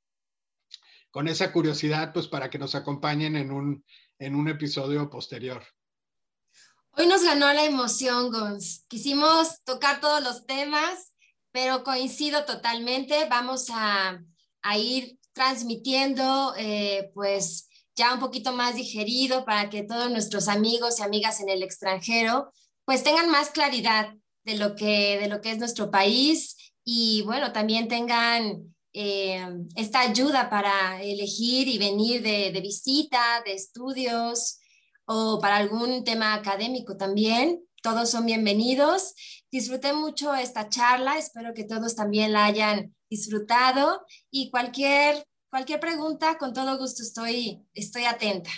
con 1.11 1.28
esa 1.28 1.51
curiosidad, 1.51 2.12
pues 2.12 2.28
para 2.28 2.51
que 2.51 2.59
nos 2.59 2.74
acompañen 2.74 3.36
en 3.36 3.51
un, 3.51 3.84
en 4.18 4.34
un 4.34 4.49
episodio 4.49 5.09
posterior. 5.09 5.64
Hoy 6.97 7.09
nos 7.09 7.24
ganó 7.24 7.53
la 7.53 7.64
emoción, 7.64 8.30
Gons. 8.30 8.84
Quisimos 8.86 9.64
tocar 9.64 10.01
todos 10.01 10.22
los 10.22 10.47
temas, 10.47 11.12
pero 11.51 11.82
coincido 11.82 12.45
totalmente. 12.45 13.26
Vamos 13.28 13.66
a, 13.70 14.20
ir 14.78 15.18
transmitiendo, 15.32 16.55
eh, 16.57 17.11
pues 17.12 17.68
ya 17.97 18.14
un 18.14 18.20
poquito 18.20 18.53
más 18.53 18.76
digerido 18.76 19.45
para 19.45 19.70
que 19.70 19.82
todos 19.82 20.09
nuestros 20.09 20.47
amigos 20.47 21.01
y 21.01 21.03
amigas 21.03 21.40
en 21.40 21.49
el 21.49 21.64
extranjero, 21.64 22.53
pues 22.84 23.03
tengan 23.03 23.28
más 23.28 23.51
claridad 23.51 24.14
de 24.45 24.57
lo 24.57 24.76
que, 24.76 25.18
de 25.18 25.28
lo 25.28 25.40
que 25.40 25.51
es 25.51 25.59
nuestro 25.59 25.90
país 25.90 26.57
y 26.84 27.22
bueno, 27.22 27.53
también 27.53 27.88
tengan 27.88 28.72
eh, 28.92 29.45
esta 29.74 30.01
ayuda 30.01 30.49
para 30.49 31.03
elegir 31.03 31.66
y 31.66 31.76
venir 31.78 32.22
de, 32.22 32.53
de, 32.53 32.61
visita, 32.61 33.42
de 33.45 33.55
estudios 33.55 34.61
o 35.07 35.39
para 35.41 35.57
algún 35.57 36.05
tema 36.05 36.35
académico 36.35 36.97
también. 36.97 37.65
Todos 37.83 38.11
son 38.11 38.27
bienvenidos. 38.27 39.15
Disfruté 39.51 39.93
mucho 39.93 40.35
esta 40.35 40.69
charla, 40.69 41.19
espero 41.19 41.53
que 41.55 41.65
todos 41.65 41.95
también 41.95 42.33
la 42.33 42.47
hayan 42.47 42.95
disfrutado 43.11 44.05
y 44.31 44.51
cualquier, 44.51 45.25
cualquier 45.51 45.81
pregunta, 45.81 46.39
con 46.39 46.53
todo 46.53 46.79
gusto 46.79 47.03
estoy, 47.03 47.61
estoy 47.75 48.05
atenta. 48.05 48.51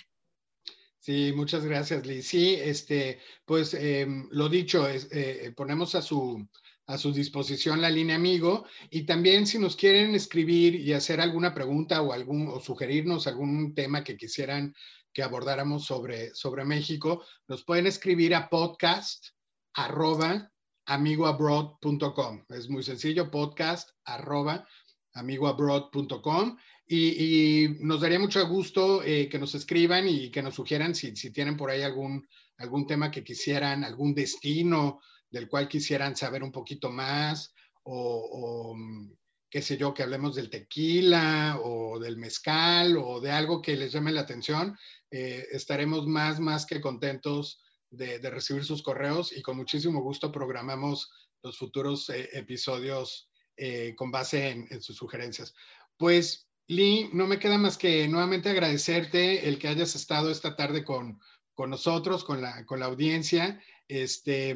Sí, 1.00 1.32
muchas 1.36 1.64
gracias, 1.64 2.04
Liz. 2.06 2.26
Sí, 2.26 2.54
este, 2.54 3.20
pues 3.44 3.74
eh, 3.74 4.06
lo 4.30 4.48
dicho, 4.48 4.88
es, 4.88 5.08
eh, 5.12 5.52
ponemos 5.56 5.94
a 5.94 6.02
su, 6.02 6.48
a 6.86 6.98
su 6.98 7.12
disposición 7.12 7.80
la 7.80 7.90
línea 7.90 8.16
amigo 8.16 8.64
y 8.90 9.02
también 9.02 9.46
si 9.46 9.58
nos 9.58 9.76
quieren 9.76 10.14
escribir 10.14 10.76
y 10.76 10.92
hacer 10.92 11.20
alguna 11.20 11.52
pregunta 11.52 12.02
o 12.02 12.12
algún 12.12 12.48
o 12.48 12.60
sugerirnos 12.60 13.26
algún 13.26 13.74
tema 13.74 14.04
que 14.04 14.16
quisieran 14.16 14.74
que 15.16 15.22
abordáramos 15.22 15.86
sobre, 15.86 16.34
sobre 16.34 16.66
México, 16.66 17.24
nos 17.48 17.64
pueden 17.64 17.86
escribir 17.86 18.34
a 18.34 18.50
podcast 18.50 19.28
arroba 19.72 20.52
amigoabroad.com. 20.84 22.44
Es 22.50 22.68
muy 22.68 22.82
sencillo, 22.82 23.30
podcast 23.30 23.88
arroba 24.04 24.68
amigoabroad.com 25.14 26.58
y, 26.86 27.78
nos 27.80 28.02
daría 28.02 28.18
mucho 28.18 28.46
gusto 28.46 29.02
eh, 29.02 29.30
que 29.30 29.38
nos 29.38 29.54
escriban 29.54 30.06
y 30.06 30.30
que 30.30 30.42
nos 30.42 30.54
sugieran 30.54 30.94
si, 30.94 31.16
si 31.16 31.30
tienen 31.30 31.56
por 31.56 31.70
ahí 31.70 31.80
algún, 31.80 32.28
algún 32.58 32.86
tema 32.86 33.10
que 33.10 33.24
quisieran, 33.24 33.84
algún 33.84 34.14
destino, 34.14 35.00
del 35.30 35.48
cual 35.48 35.66
quisieran 35.66 36.14
saber 36.14 36.42
un 36.42 36.52
poquito 36.52 36.90
más 36.90 37.54
o, 37.84 38.74
mm, 38.76 39.12
qué 39.56 39.62
sé 39.62 39.78
yo, 39.78 39.94
que 39.94 40.02
hablemos 40.02 40.34
del 40.34 40.50
tequila 40.50 41.58
o 41.64 41.98
del 41.98 42.18
mezcal 42.18 42.98
o 42.98 43.22
de 43.22 43.30
algo 43.30 43.62
que 43.62 43.74
les 43.74 43.90
llame 43.90 44.12
la 44.12 44.20
atención, 44.20 44.76
eh, 45.10 45.46
estaremos 45.50 46.06
más, 46.06 46.40
más 46.40 46.66
que 46.66 46.78
contentos 46.78 47.62
de, 47.88 48.18
recibir 48.18 48.66
sus 48.66 48.82
correos 48.82 49.34
y 49.34 49.40
con 49.40 49.56
muchísimo 49.56 50.02
gusto 50.02 50.30
programamos 50.30 51.10
los 51.42 51.56
futuros 51.56 52.10
eh, 52.10 52.28
episodios 52.34 53.30
eh, 53.56 53.94
con 53.96 54.10
base 54.10 54.50
en, 54.50 54.82
sus 54.82 54.96
sugerencias. 54.96 55.54
Pues, 55.96 56.50
Lee, 56.66 57.08
no 57.14 57.26
me 57.26 57.38
queda 57.38 57.56
más 57.56 57.78
que 57.78 58.06
nuevamente 58.08 58.50
agradecerte 58.50 59.48
el 59.48 59.58
que 59.58 59.68
hayas 59.68 59.96
estado 59.96 60.30
esta 60.30 60.54
tarde 60.54 60.84
con, 60.84 61.18
con 61.54 61.70
nosotros, 61.70 62.24
con 62.24 62.42
la, 62.42 62.66
con 62.66 62.78
la 62.78 62.86
audiencia. 62.86 63.58
Este, 63.88 64.54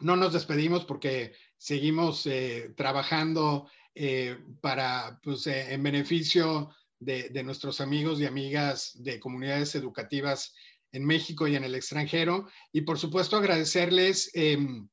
no 0.00 0.16
nos 0.16 0.34
despedimos 0.34 0.84
porque 0.84 1.32
seguimos 1.56 2.26
eh, 2.26 2.74
trabajando 2.76 3.68
eh, 3.98 4.36
para, 4.60 5.18
pues, 5.22 5.46
eh, 5.46 5.72
en 5.72 5.82
beneficio 5.82 6.68
de, 7.00 7.30
nuestros 7.42 7.80
amigos 7.80 8.20
y 8.20 8.26
amigas 8.26 8.92
de 8.96 9.18
comunidades 9.18 9.74
educativas 9.74 10.52
en 10.92 11.02
México 11.06 11.48
y 11.48 11.56
en 11.56 11.64
el 11.64 11.74
extranjero. 11.74 12.46
Y 12.72 12.82
por 12.82 12.98
supuesto 12.98 13.38
agradecerles 13.38 14.30
em, 14.34 14.86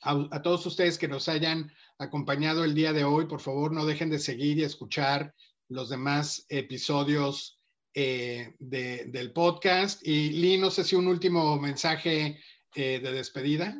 a, 0.00 0.40
todos 0.40 0.64
ustedes 0.64 0.96
que 0.96 1.08
nos 1.08 1.28
hayan 1.28 1.70
acompañado 1.98 2.64
el 2.64 2.74
día 2.74 2.94
de 2.94 3.04
hoy. 3.04 3.26
Por 3.26 3.40
favor, 3.40 3.70
no 3.70 3.84
dejen 3.84 4.08
de 4.08 4.18
seguir 4.18 4.56
y 4.56 4.64
escuchar 4.64 5.34
los 5.68 5.90
demás 5.90 6.46
episodios 6.48 7.60
del 7.94 9.32
podcast. 9.34 10.00
Y 10.06 10.30
Lee, 10.30 10.56
no 10.56 10.70
sé 10.70 10.84
si 10.84 10.96
un 10.96 11.06
último 11.06 11.60
mensaje 11.60 12.40
de 12.74 12.98
despedida. 12.98 13.78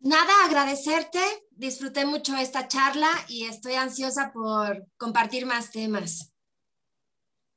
Nada, 0.00 0.32
agradecerte. 0.44 1.20
Disfruté 1.50 2.06
mucho 2.06 2.36
esta 2.36 2.68
charla 2.68 3.10
y 3.28 3.44
estoy 3.44 3.74
ansiosa 3.74 4.30
por 4.32 4.86
compartir 4.96 5.44
más 5.44 5.70
temas. 5.72 6.32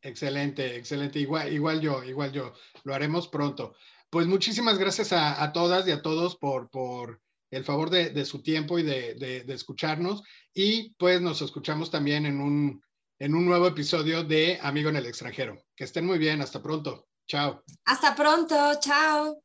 Excelente, 0.02 0.76
excelente. 0.76 1.20
Igual, 1.20 1.54
igual 1.54 1.80
yo, 1.80 2.04
igual 2.04 2.32
yo. 2.32 2.54
Lo 2.84 2.96
haremos 2.96 3.28
pronto. 3.28 3.76
Pues 4.10 4.26
muchísimas 4.28 4.78
gracias 4.78 5.14
a, 5.14 5.52
todas 5.54 5.88
y 5.88 5.92
a 5.92 6.02
todos 6.02 6.36
por, 6.36 6.70
por 6.70 7.22
el 7.52 7.64
favor 7.64 7.90
de, 7.90 8.26
su 8.26 8.42
tiempo 8.42 8.80
y 8.80 8.84
de, 8.84 9.14
de, 9.14 9.54
escucharnos. 9.54 10.24
Y 10.54 10.94
pues 10.96 11.22
nos 11.22 11.42
escuchamos 11.42 11.92
también 11.92 12.26
en 12.26 12.42
un, 12.42 12.84
en 13.20 13.36
un 13.36 13.46
nuevo 13.46 13.68
episodio 13.68 14.24
de 14.24 14.60
Amigo 14.62 14.90
en 14.90 14.96
el 14.96 15.06
extranjero. 15.06 15.64
Que 15.76 15.84
estén 15.84 16.06
muy 16.06 16.18
bien. 16.18 16.42
Hasta 16.42 16.62
pronto. 16.62 17.08
Chao. 17.28 17.64
Hasta 17.86 18.16
pronto. 18.16 18.56
Chao. 18.82 19.44